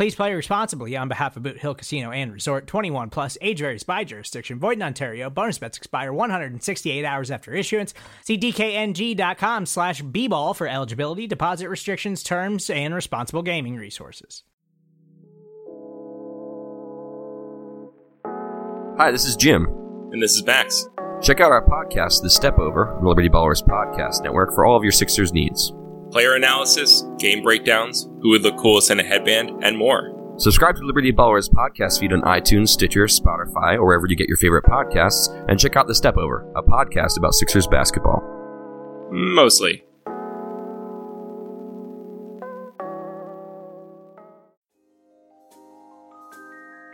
Please 0.00 0.14
play 0.14 0.32
responsibly 0.32 0.96
on 0.96 1.08
behalf 1.08 1.36
of 1.36 1.42
Boot 1.42 1.58
Hill 1.58 1.74
Casino 1.74 2.10
and 2.10 2.32
Resort 2.32 2.66
21 2.66 3.10
plus 3.10 3.36
age 3.42 3.58
varies 3.58 3.82
by 3.82 4.02
jurisdiction. 4.02 4.58
Void 4.58 4.78
in 4.78 4.82
Ontario. 4.82 5.28
Bonus 5.28 5.58
bets 5.58 5.76
expire 5.76 6.10
168 6.10 7.04
hours 7.04 7.30
after 7.30 7.52
issuance. 7.52 7.92
See 8.24 8.38
DKNG.com 8.38 9.66
slash 9.66 10.00
B 10.00 10.26
ball 10.26 10.54
for 10.54 10.66
eligibility, 10.66 11.26
deposit 11.26 11.68
restrictions, 11.68 12.22
terms, 12.22 12.70
and 12.70 12.94
responsible 12.94 13.42
gaming 13.42 13.76
resources. 13.76 14.42
Hi, 18.96 19.10
this 19.10 19.26
is 19.26 19.36
Jim. 19.36 19.66
And 20.12 20.22
this 20.22 20.34
is 20.34 20.42
Max. 20.46 20.88
Check 21.20 21.40
out 21.40 21.52
our 21.52 21.66
podcast, 21.66 22.22
The 22.22 22.30
Step 22.30 22.58
Over, 22.58 22.98
Liberty 23.02 23.28
Ballers 23.28 23.62
Podcast 23.62 24.22
Network, 24.22 24.54
for 24.54 24.64
all 24.64 24.78
of 24.78 24.82
your 24.82 24.92
Sixers 24.92 25.34
needs. 25.34 25.74
Player 26.10 26.34
analysis, 26.34 27.04
game 27.18 27.42
breakdowns, 27.42 28.08
who 28.20 28.30
would 28.30 28.42
look 28.42 28.56
coolest 28.58 28.90
in 28.90 28.98
a 28.98 29.04
headband, 29.04 29.62
and 29.62 29.78
more. 29.78 30.16
Subscribe 30.38 30.74
to 30.76 30.82
Liberty 30.82 31.12
Ballers 31.12 31.48
podcast 31.50 32.00
feed 32.00 32.12
on 32.12 32.22
iTunes, 32.22 32.68
Stitcher, 32.70 33.04
Spotify, 33.04 33.74
or 33.76 33.84
wherever 33.84 34.06
you 34.08 34.16
get 34.16 34.26
your 34.26 34.38
favorite 34.38 34.64
podcasts, 34.64 35.28
and 35.48 35.60
check 35.60 35.76
out 35.76 35.86
The 35.86 35.94
Step 35.94 36.16
Over, 36.16 36.50
a 36.56 36.62
podcast 36.62 37.16
about 37.16 37.34
Sixers 37.34 37.66
basketball. 37.66 38.22
Mostly. 39.12 39.84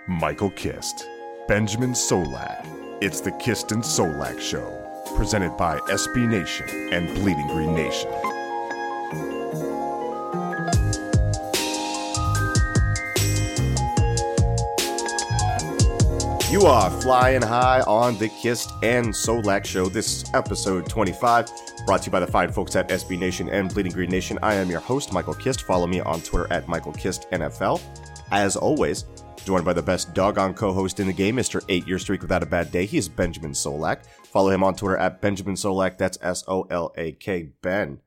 Michael 0.09 0.51
Kist, 0.51 1.07
Benjamin 1.49 1.93
Solak. 1.93 2.67
It's 3.01 3.21
the 3.21 3.33
Kist 3.33 3.73
and 3.73 3.83
Solak 3.83 4.41
Show, 4.41 4.67
presented 5.17 5.57
by 5.57 5.79
SB 5.79 6.29
Nation 6.29 6.93
and 6.93 7.09
Bleeding 7.15 7.47
Green 7.49 7.75
Nation. 7.75 8.11
You 16.49 16.63
are 16.63 16.91
flying 17.03 17.43
high 17.43 17.83
on 17.83 18.17
the 18.19 18.29
Kist 18.29 18.73
and 18.83 19.09
Solak 19.09 19.67
Show. 19.67 19.89
This 19.89 20.23
is 20.23 20.35
episode 20.35 20.89
25, 20.89 21.51
brought 21.85 22.03
to 22.03 22.07
you 22.07 22.13
by 22.13 22.21
the 22.21 22.27
fine 22.27 22.51
folks 22.51 22.75
at 22.77 22.89
SB 22.89 23.19
Nation 23.19 23.49
and 23.51 23.73
Bleeding 23.73 23.93
Green 23.93 24.09
Nation. 24.09 24.39
I 24.43 24.55
am 24.55 24.71
your 24.71 24.81
host, 24.81 25.13
Michael 25.13 25.35
Kist. 25.35 25.63
Follow 25.63 25.87
me 25.87 26.01
on 26.01 26.23
Twitter 26.23 26.51
at 26.51 26.67
Michael 26.67 26.93
Kist 26.93 27.31
NFL. 27.31 27.83
As 28.31 28.57
always, 28.57 29.05
joined 29.45 29.65
by 29.65 29.73
the 29.73 29.83
best 29.83 30.15
doggone 30.15 30.55
co-host 30.55 30.99
in 30.99 31.07
the 31.07 31.13
game, 31.13 31.37
Mr. 31.37 31.63
Eight 31.69 31.87
Year 31.87 31.99
Streak 31.99 32.23
Without 32.23 32.43
a 32.43 32.47
Bad 32.47 32.73
Day. 32.73 32.87
He 32.87 32.97
is 32.97 33.09
Benjamin 33.09 33.53
Solak. 33.53 34.07
Follow 34.25 34.51
him 34.51 34.65
on 34.65 34.75
Twitter 34.75 34.97
at 34.97 35.21
Benjamin 35.21 35.57
Solak. 35.57 35.99
That's 35.99 36.17
S-O-L-A-K. 36.23 37.51
Ben, 37.61 38.01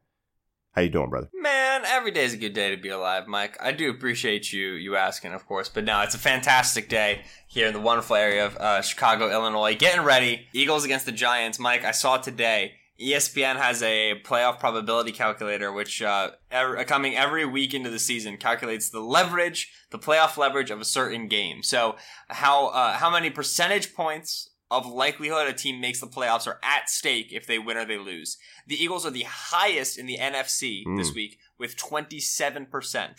how 0.80 0.84
you 0.84 0.90
doing, 0.90 1.10
brother? 1.10 1.30
Man, 1.34 1.84
every 1.86 2.12
day 2.12 2.24
is 2.24 2.34
a 2.34 2.38
good 2.38 2.54
day 2.54 2.74
to 2.74 2.82
be 2.82 2.88
alive, 2.88 3.28
Mike. 3.28 3.58
I 3.60 3.74
do 3.74 3.90
appreciate 3.90 4.54
you 4.54 4.72
you 4.72 4.96
asking, 4.96 5.34
of 5.34 5.46
course, 5.46 5.68
but 5.68 5.84
no, 5.84 6.02
it's 6.02 6.16
a 6.16 6.20
fantastic 6.20 6.88
day 6.88 7.24
here 7.48 7.68
in 7.68 7.74
the 7.74 7.82
wonderful 7.82 8.16
area 8.16 8.46
of 8.46 8.56
uh, 8.56 8.82
Chicago, 8.82 9.30
Illinois. 9.30 9.76
Getting 9.76 10.06
ready, 10.06 10.48
Eagles 10.54 10.86
against 10.86 11.06
the 11.06 11.12
Giants. 11.12 11.60
Mike, 11.60 11.84
I 11.84 11.92
saw 11.92 12.18
today. 12.18 12.76
ESPN 13.02 13.56
has 13.56 13.82
a 13.82 14.22
playoff 14.26 14.60
probability 14.60 15.14
calculator, 15.14 15.72
which 15.72 16.02
uh, 16.02 16.32
er, 16.54 16.84
coming 16.86 17.16
every 17.16 17.46
week 17.46 17.74
into 17.74 17.90
the 17.90 18.00
season 18.00 18.36
calculates 18.36 18.90
the 18.90 19.00
leverage, 19.00 19.72
the 19.92 20.00
playoff 20.00 20.38
leverage 20.38 20.70
of 20.70 20.82
a 20.82 20.86
certain 20.86 21.28
game. 21.28 21.64
So 21.64 21.96
how 22.30 22.68
uh, 22.68 22.94
how 22.94 23.10
many 23.10 23.30
percentage 23.30 23.94
points 23.94 24.50
of 24.72 24.86
likelihood 24.86 25.48
a 25.48 25.54
team 25.54 25.82
makes 25.82 26.00
the 26.00 26.08
playoffs 26.08 26.48
are 26.48 26.60
at 26.64 26.90
stake 26.90 27.32
if 27.32 27.48
they 27.48 27.58
win 27.58 27.78
or 27.78 27.86
they 27.86 27.98
lose. 27.98 28.38
The 28.68 28.82
Eagles 28.82 29.06
are 29.06 29.12
the 29.12 29.26
highest 29.28 29.98
in 29.98 30.06
the 30.06 30.18
NFC 30.18 30.84
this 30.98 31.10
hmm. 31.10 31.16
week 31.16 31.40
with 31.58 31.76
27%. 31.76 33.10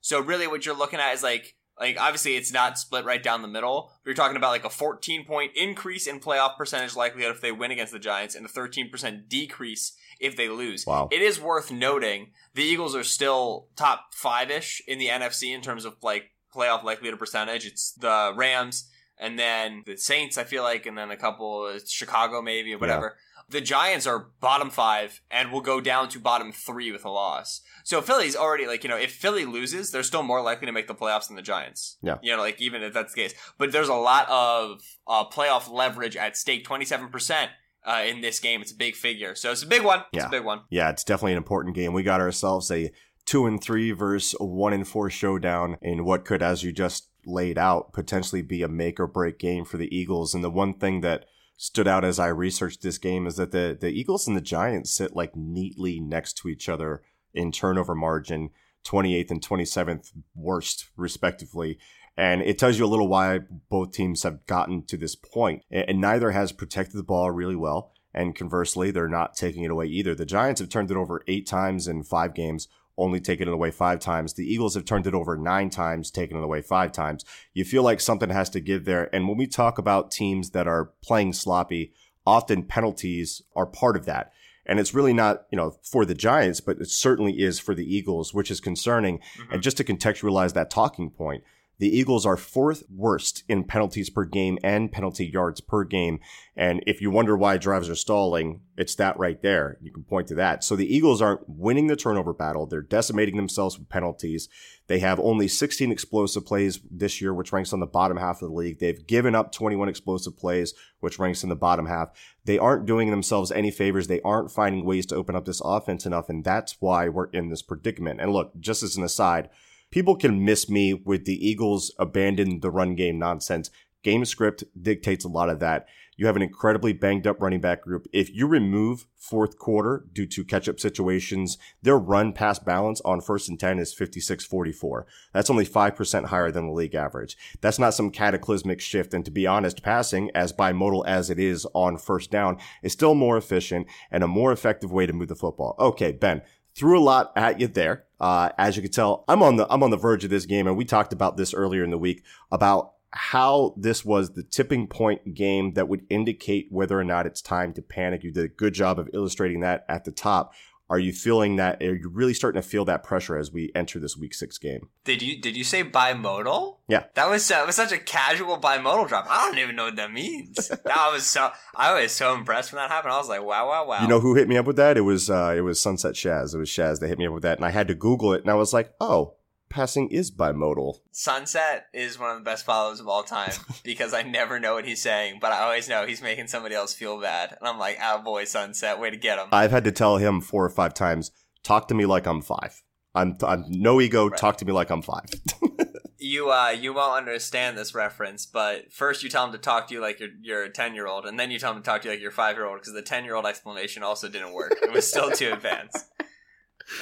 So 0.00 0.20
really 0.20 0.46
what 0.46 0.66
you're 0.66 0.76
looking 0.76 1.00
at 1.00 1.14
is 1.14 1.22
like 1.22 1.54
like 1.80 1.96
obviously 1.98 2.36
it's 2.36 2.52
not 2.52 2.78
split 2.78 3.04
right 3.04 3.22
down 3.22 3.42
the 3.42 3.48
middle. 3.48 3.92
You're 4.04 4.14
talking 4.14 4.36
about 4.36 4.50
like 4.50 4.64
a 4.64 4.70
14 4.70 5.24
point 5.24 5.52
increase 5.54 6.06
in 6.06 6.20
playoff 6.20 6.56
percentage 6.56 6.96
likelihood 6.96 7.34
if 7.34 7.40
they 7.40 7.52
win 7.52 7.70
against 7.70 7.92
the 7.92 7.98
Giants 7.98 8.34
and 8.34 8.44
a 8.44 8.48
13% 8.48 9.28
decrease 9.28 9.92
if 10.20 10.36
they 10.36 10.48
lose. 10.48 10.86
Wow. 10.86 11.08
It 11.10 11.22
is 11.22 11.40
worth 11.40 11.70
noting 11.70 12.32
the 12.54 12.64
Eagles 12.64 12.96
are 12.96 13.04
still 13.04 13.68
top 13.76 14.14
5ish 14.14 14.80
in 14.86 14.98
the 14.98 15.08
NFC 15.08 15.54
in 15.54 15.60
terms 15.60 15.84
of 15.84 15.96
like 16.02 16.30
playoff 16.54 16.82
likelihood 16.82 17.18
percentage. 17.18 17.64
It's 17.64 17.92
the 17.92 18.32
Rams 18.34 18.90
and 19.20 19.38
then 19.38 19.82
the 19.86 19.96
Saints, 19.96 20.38
I 20.38 20.44
feel 20.44 20.62
like, 20.62 20.86
and 20.86 20.96
then 20.96 21.10
a 21.10 21.16
couple, 21.16 21.66
it's 21.68 21.92
Chicago 21.92 22.40
maybe 22.42 22.74
or 22.74 22.78
whatever. 22.78 23.16
The 23.50 23.60
Giants 23.62 24.06
are 24.06 24.28
bottom 24.40 24.68
five 24.68 25.22
and 25.30 25.50
will 25.50 25.62
go 25.62 25.80
down 25.80 26.10
to 26.10 26.20
bottom 26.20 26.52
three 26.52 26.92
with 26.92 27.06
a 27.06 27.10
loss. 27.10 27.62
So 27.82 28.02
Philly's 28.02 28.36
already 28.36 28.66
like, 28.66 28.84
you 28.84 28.90
know, 28.90 28.98
if 28.98 29.12
Philly 29.12 29.46
loses, 29.46 29.90
they're 29.90 30.02
still 30.02 30.22
more 30.22 30.42
likely 30.42 30.66
to 30.66 30.72
make 30.72 30.86
the 30.86 30.94
playoffs 30.94 31.28
than 31.28 31.36
the 31.36 31.42
Giants. 31.42 31.96
Yeah. 32.02 32.18
You 32.22 32.36
know, 32.36 32.42
like 32.42 32.60
even 32.60 32.82
if 32.82 32.92
that's 32.92 33.14
the 33.14 33.22
case. 33.22 33.34
But 33.56 33.72
there's 33.72 33.88
a 33.88 33.94
lot 33.94 34.28
of 34.28 34.82
uh, 35.06 35.24
playoff 35.30 35.70
leverage 35.72 36.14
at 36.16 36.36
stake, 36.36 36.66
27%. 36.66 37.48
Uh, 37.86 38.02
in 38.06 38.20
this 38.20 38.38
game, 38.38 38.60
it's 38.60 38.72
a 38.72 38.76
big 38.76 38.94
figure, 38.94 39.34
so 39.34 39.50
it's 39.50 39.62
a 39.62 39.66
big 39.66 39.82
one. 39.82 40.00
It's 40.12 40.22
Yeah. 40.22 40.26
a 40.26 40.30
big 40.30 40.44
one. 40.44 40.60
Yeah, 40.68 40.90
it's 40.90 41.04
definitely 41.04 41.32
an 41.32 41.38
important 41.38 41.74
game. 41.74 41.94
We 41.94 42.02
got 42.02 42.20
ourselves 42.20 42.70
a 42.70 42.90
two 43.24 43.46
and 43.46 43.62
three 43.62 43.92
versus 43.92 44.34
one 44.40 44.74
and 44.74 44.86
four 44.86 45.08
showdown 45.08 45.78
in 45.80 46.04
what 46.04 46.26
could, 46.26 46.42
as 46.42 46.62
you 46.62 46.70
just 46.72 47.08
laid 47.26 47.58
out, 47.58 47.92
potentially 47.92 48.42
be 48.42 48.62
a 48.62 48.68
make 48.68 48.98
or 48.98 49.06
break 49.06 49.38
game 49.38 49.64
for 49.64 49.76
the 49.76 49.94
Eagles. 49.94 50.34
And 50.34 50.42
the 50.42 50.50
one 50.50 50.74
thing 50.74 51.00
that 51.02 51.26
stood 51.56 51.88
out 51.88 52.04
as 52.04 52.18
I 52.18 52.28
researched 52.28 52.82
this 52.82 52.98
game 52.98 53.26
is 53.26 53.36
that 53.36 53.50
the 53.50 53.76
the 53.78 53.90
Eagles 53.90 54.28
and 54.28 54.36
the 54.36 54.40
Giants 54.40 54.94
sit 54.94 55.16
like 55.16 55.36
neatly 55.36 56.00
next 56.00 56.34
to 56.38 56.48
each 56.48 56.68
other 56.68 57.02
in 57.34 57.52
turnover 57.52 57.94
margin, 57.94 58.50
28th 58.86 59.30
and 59.30 59.46
27th 59.46 60.12
worst 60.34 60.88
respectively. 60.96 61.78
And 62.16 62.42
it 62.42 62.58
tells 62.58 62.78
you 62.78 62.84
a 62.84 62.88
little 62.88 63.06
why 63.06 63.40
both 63.70 63.92
teams 63.92 64.24
have 64.24 64.44
gotten 64.46 64.84
to 64.86 64.96
this 64.96 65.14
point. 65.14 65.62
And 65.70 66.00
neither 66.00 66.32
has 66.32 66.50
protected 66.50 66.96
the 66.96 67.04
ball 67.04 67.30
really 67.30 67.54
well. 67.54 67.92
And 68.12 68.34
conversely, 68.34 68.90
they're 68.90 69.08
not 69.08 69.36
taking 69.36 69.62
it 69.62 69.70
away 69.70 69.86
either. 69.86 70.14
The 70.14 70.26
Giants 70.26 70.60
have 70.60 70.70
turned 70.70 70.90
it 70.90 70.96
over 70.96 71.22
eight 71.28 71.46
times 71.46 71.86
in 71.86 72.02
five 72.02 72.34
games, 72.34 72.66
only 72.98 73.20
taken 73.20 73.48
it 73.48 73.54
away 73.54 73.70
five 73.70 74.00
times. 74.00 74.34
The 74.34 74.52
Eagles 74.52 74.74
have 74.74 74.84
turned 74.84 75.06
it 75.06 75.14
over 75.14 75.36
nine 75.36 75.70
times, 75.70 76.10
taken 76.10 76.36
it 76.36 76.44
away 76.44 76.60
five 76.60 76.92
times. 76.92 77.24
You 77.54 77.64
feel 77.64 77.82
like 77.82 78.00
something 78.00 78.28
has 78.28 78.50
to 78.50 78.60
give 78.60 78.84
there. 78.84 79.08
And 79.14 79.28
when 79.28 79.38
we 79.38 79.46
talk 79.46 79.78
about 79.78 80.10
teams 80.10 80.50
that 80.50 80.66
are 80.66 80.90
playing 81.02 81.32
sloppy, 81.32 81.92
often 82.26 82.64
penalties 82.64 83.40
are 83.56 83.66
part 83.66 83.96
of 83.96 84.04
that. 84.04 84.32
And 84.66 84.78
it's 84.78 84.92
really 84.92 85.14
not, 85.14 85.46
you 85.50 85.56
know, 85.56 85.76
for 85.82 86.04
the 86.04 86.14
Giants, 86.14 86.60
but 86.60 86.78
it 86.78 86.90
certainly 86.90 87.40
is 87.40 87.58
for 87.58 87.74
the 87.74 87.96
Eagles, 87.96 88.34
which 88.34 88.50
is 88.50 88.60
concerning. 88.60 89.20
And 89.38 89.48
mm-hmm. 89.48 89.60
just 89.60 89.78
to 89.78 89.84
contextualize 89.84 90.52
that 90.52 90.68
talking 90.68 91.08
point, 91.10 91.42
the 91.78 91.96
Eagles 91.96 92.26
are 92.26 92.36
fourth 92.36 92.82
worst 92.92 93.44
in 93.48 93.62
penalties 93.62 94.10
per 94.10 94.24
game 94.24 94.58
and 94.64 94.90
penalty 94.90 95.26
yards 95.26 95.60
per 95.60 95.84
game. 95.84 96.18
And 96.56 96.82
if 96.88 97.00
you 97.00 97.10
wonder 97.10 97.36
why 97.36 97.56
drives 97.56 97.88
are 97.88 97.94
stalling, 97.94 98.62
it's 98.76 98.96
that 98.96 99.16
right 99.16 99.40
there. 99.42 99.78
You 99.80 99.92
can 99.92 100.02
point 100.02 100.26
to 100.28 100.34
that. 100.36 100.64
So 100.64 100.74
the 100.74 100.92
Eagles 100.92 101.22
aren't 101.22 101.48
winning 101.48 101.86
the 101.86 101.94
turnover 101.94 102.32
battle. 102.32 102.66
They're 102.66 102.82
decimating 102.82 103.36
themselves 103.36 103.78
with 103.78 103.88
penalties. 103.88 104.48
They 104.88 104.98
have 104.98 105.20
only 105.20 105.46
16 105.46 105.92
explosive 105.92 106.44
plays 106.44 106.80
this 106.90 107.20
year, 107.20 107.32
which 107.32 107.52
ranks 107.52 107.72
on 107.72 107.78
the 107.78 107.86
bottom 107.86 108.16
half 108.16 108.42
of 108.42 108.48
the 108.48 108.54
league. 108.54 108.80
They've 108.80 109.06
given 109.06 109.36
up 109.36 109.52
21 109.52 109.88
explosive 109.88 110.36
plays, 110.36 110.74
which 110.98 111.20
ranks 111.20 111.44
in 111.44 111.48
the 111.48 111.54
bottom 111.56 111.86
half. 111.86 112.10
They 112.44 112.58
aren't 112.58 112.86
doing 112.86 113.10
themselves 113.10 113.52
any 113.52 113.70
favors. 113.70 114.08
They 114.08 114.20
aren't 114.22 114.50
finding 114.50 114.84
ways 114.84 115.06
to 115.06 115.16
open 115.16 115.36
up 115.36 115.44
this 115.44 115.62
offense 115.64 116.06
enough. 116.06 116.28
And 116.28 116.42
that's 116.42 116.76
why 116.80 117.08
we're 117.08 117.26
in 117.26 117.50
this 117.50 117.62
predicament. 117.62 118.20
And 118.20 118.32
look, 118.32 118.58
just 118.58 118.82
as 118.82 118.96
an 118.96 119.04
aside, 119.04 119.48
people 119.90 120.16
can 120.16 120.44
miss 120.44 120.68
me 120.68 120.94
with 120.94 121.24
the 121.24 121.46
Eagles 121.46 121.92
abandon 121.98 122.60
the 122.60 122.70
run 122.70 122.94
game 122.94 123.18
nonsense. 123.18 123.70
Game 124.02 124.24
script 124.24 124.64
dictates 124.80 125.24
a 125.24 125.28
lot 125.28 125.50
of 125.50 125.60
that. 125.60 125.86
You 126.18 126.26
have 126.26 126.34
an 126.34 126.42
incredibly 126.42 126.92
banged 126.92 127.28
up 127.28 127.40
running 127.40 127.60
back 127.60 127.82
group. 127.82 128.08
If 128.12 128.34
you 128.34 128.48
remove 128.48 129.06
fourth 129.14 129.56
quarter 129.56 130.04
due 130.12 130.26
to 130.26 130.44
catch 130.44 130.68
up 130.68 130.80
situations, 130.80 131.58
their 131.80 131.96
run 131.96 132.32
pass 132.32 132.58
balance 132.58 133.00
on 133.02 133.20
first 133.20 133.48
and 133.48 133.58
10 133.58 133.78
is 133.78 133.94
56 133.94 134.44
44. 134.44 135.06
That's 135.32 135.48
only 135.48 135.64
5% 135.64 136.24
higher 136.26 136.50
than 136.50 136.66
the 136.66 136.72
league 136.72 136.96
average. 136.96 137.36
That's 137.60 137.78
not 137.78 137.94
some 137.94 138.10
cataclysmic 138.10 138.80
shift. 138.80 139.14
And 139.14 139.24
to 139.24 139.30
be 139.30 139.46
honest, 139.46 139.84
passing, 139.84 140.32
as 140.34 140.52
bimodal 140.52 141.06
as 141.06 141.30
it 141.30 141.38
is 141.38 141.68
on 141.72 141.96
first 141.98 142.32
down, 142.32 142.58
is 142.82 142.92
still 142.92 143.14
more 143.14 143.36
efficient 143.36 143.86
and 144.10 144.24
a 144.24 144.28
more 144.28 144.50
effective 144.50 144.90
way 144.90 145.06
to 145.06 145.12
move 145.12 145.28
the 145.28 145.36
football. 145.36 145.76
Okay, 145.78 146.10
Ben, 146.10 146.42
threw 146.74 146.98
a 146.98 147.00
lot 147.00 147.32
at 147.36 147.60
you 147.60 147.68
there. 147.68 148.07
Uh, 148.20 148.50
as 148.58 148.76
you 148.76 148.82
can 148.82 148.90
tell, 148.90 149.24
I'm 149.28 149.42
on 149.42 149.56
the 149.56 149.66
I'm 149.70 149.82
on 149.82 149.90
the 149.90 149.96
verge 149.96 150.24
of 150.24 150.30
this 150.30 150.46
game, 150.46 150.66
and 150.66 150.76
we 150.76 150.84
talked 150.84 151.12
about 151.12 151.36
this 151.36 151.54
earlier 151.54 151.84
in 151.84 151.90
the 151.90 151.98
week 151.98 152.24
about 152.50 152.92
how 153.10 153.74
this 153.76 154.04
was 154.04 154.32
the 154.32 154.42
tipping 154.42 154.86
point 154.86 155.34
game 155.34 155.72
that 155.74 155.88
would 155.88 156.04
indicate 156.10 156.66
whether 156.70 156.98
or 156.98 157.04
not 157.04 157.26
it's 157.26 157.40
time 157.40 157.72
to 157.72 157.82
panic. 157.82 158.22
You 158.22 158.32
did 158.32 158.44
a 158.44 158.48
good 158.48 158.74
job 158.74 158.98
of 158.98 159.08
illustrating 159.14 159.60
that 159.60 159.84
at 159.88 160.04
the 160.04 160.12
top. 160.12 160.52
Are 160.90 160.98
you 160.98 161.12
feeling 161.12 161.56
that? 161.56 161.82
Are 161.82 161.94
you 161.94 162.08
really 162.08 162.32
starting 162.32 162.60
to 162.60 162.66
feel 162.66 162.86
that 162.86 163.02
pressure 163.02 163.36
as 163.36 163.52
we 163.52 163.70
enter 163.74 163.98
this 163.98 164.16
week 164.16 164.32
six 164.32 164.56
game? 164.56 164.88
Did 165.04 165.20
you 165.20 165.40
did 165.40 165.54
you 165.56 165.64
say 165.64 165.84
bimodal? 165.84 166.78
Yeah, 166.88 167.04
that 167.14 167.28
was 167.28 167.46
that 167.48 167.66
was 167.66 167.76
such 167.76 167.92
a 167.92 167.98
casual 167.98 168.58
bimodal 168.58 169.06
drop. 169.06 169.26
I 169.28 169.48
don't 169.48 169.58
even 169.58 169.76
know 169.76 169.84
what 169.84 169.96
that 169.96 170.12
means. 170.12 170.68
that 170.84 171.10
was 171.12 171.26
so 171.26 171.50
I 171.74 172.00
was 172.00 172.12
so 172.12 172.34
impressed 172.34 172.72
when 172.72 172.80
that 172.80 172.90
happened. 172.90 173.12
I 173.12 173.18
was 173.18 173.28
like, 173.28 173.42
wow, 173.42 173.68
wow, 173.68 173.86
wow. 173.86 174.00
You 174.00 174.08
know 174.08 174.20
who 174.20 174.34
hit 174.34 174.48
me 174.48 174.56
up 174.56 174.66
with 174.66 174.76
that? 174.76 174.96
It 174.96 175.02
was 175.02 175.28
uh, 175.28 175.54
it 175.56 175.60
was 175.60 175.78
Sunset 175.78 176.14
Shaz. 176.14 176.54
It 176.54 176.58
was 176.58 176.70
Shaz 176.70 177.00
that 177.00 177.08
hit 177.08 177.18
me 177.18 177.26
up 177.26 177.34
with 177.34 177.42
that, 177.42 177.58
and 177.58 177.66
I 177.66 177.70
had 177.70 177.88
to 177.88 177.94
Google 177.94 178.32
it, 178.32 178.40
and 178.40 178.50
I 178.50 178.54
was 178.54 178.72
like, 178.72 178.94
oh, 179.00 179.34
passing 179.68 180.08
is 180.10 180.30
bimodal. 180.30 180.98
Sunset 181.12 181.86
is 181.92 182.18
one 182.18 182.30
of 182.30 182.38
the 182.38 182.44
best 182.44 182.64
follows 182.64 183.00
of 183.00 183.08
all 183.08 183.22
time 183.22 183.52
because 183.84 184.14
I 184.14 184.22
never 184.22 184.58
know 184.58 184.74
what 184.74 184.86
he's 184.86 185.02
saying, 185.02 185.38
but 185.40 185.52
I 185.52 185.60
always 185.60 185.88
know 185.88 186.06
he's 186.06 186.22
making 186.22 186.48
somebody 186.48 186.74
else 186.74 186.94
feel 186.94 187.20
bad. 187.20 187.56
And 187.58 187.68
I'm 187.68 187.78
like, 187.78 187.98
oh 188.02 188.22
boy, 188.22 188.44
Sunset, 188.44 188.98
way 188.98 189.10
to 189.10 189.16
get 189.16 189.38
him. 189.38 189.48
I've 189.52 189.70
had 189.70 189.84
to 189.84 189.92
tell 189.92 190.16
him 190.18 190.40
four 190.40 190.64
or 190.64 190.70
five 190.70 190.94
times, 190.94 191.30
talk 191.62 191.88
to 191.88 191.94
me 191.94 192.06
like 192.06 192.26
I'm 192.26 192.42
five. 192.42 192.82
I'm, 193.14 193.36
I'm 193.42 193.64
no 193.68 194.00
ego, 194.00 194.28
right. 194.28 194.38
talk 194.38 194.58
to 194.58 194.64
me 194.64 194.72
like 194.72 194.90
I'm 194.90 195.02
five. 195.02 195.26
you 196.18 196.50
uh 196.50 196.70
you 196.70 196.92
won't 196.92 197.16
understand 197.16 197.78
this 197.78 197.94
reference, 197.94 198.44
but 198.44 198.92
first 198.92 199.22
you 199.22 199.28
tell 199.28 199.46
him 199.46 199.52
to 199.52 199.58
talk 199.58 199.88
to 199.88 199.94
you 199.94 200.00
like 200.00 200.20
you're 200.20 200.30
you're 200.40 200.64
a 200.64 200.70
ten 200.70 200.94
year 200.94 201.06
old, 201.06 201.26
and 201.26 201.38
then 201.38 201.50
you 201.50 201.58
tell 201.58 201.72
him 201.72 201.78
to 201.78 201.84
talk 201.84 202.02
to 202.02 202.08
you 202.08 202.14
like 202.14 202.20
you're 202.20 202.30
five 202.30 202.56
year 202.56 202.66
old 202.66 202.80
because 202.80 202.92
the 202.92 203.02
ten 203.02 203.24
year 203.24 203.34
old 203.34 203.46
explanation 203.46 204.02
also 204.02 204.28
didn't 204.28 204.52
work. 204.52 204.74
It 204.82 204.92
was 204.92 205.08
still 205.08 205.30
too 205.30 205.52
advanced. 205.52 206.04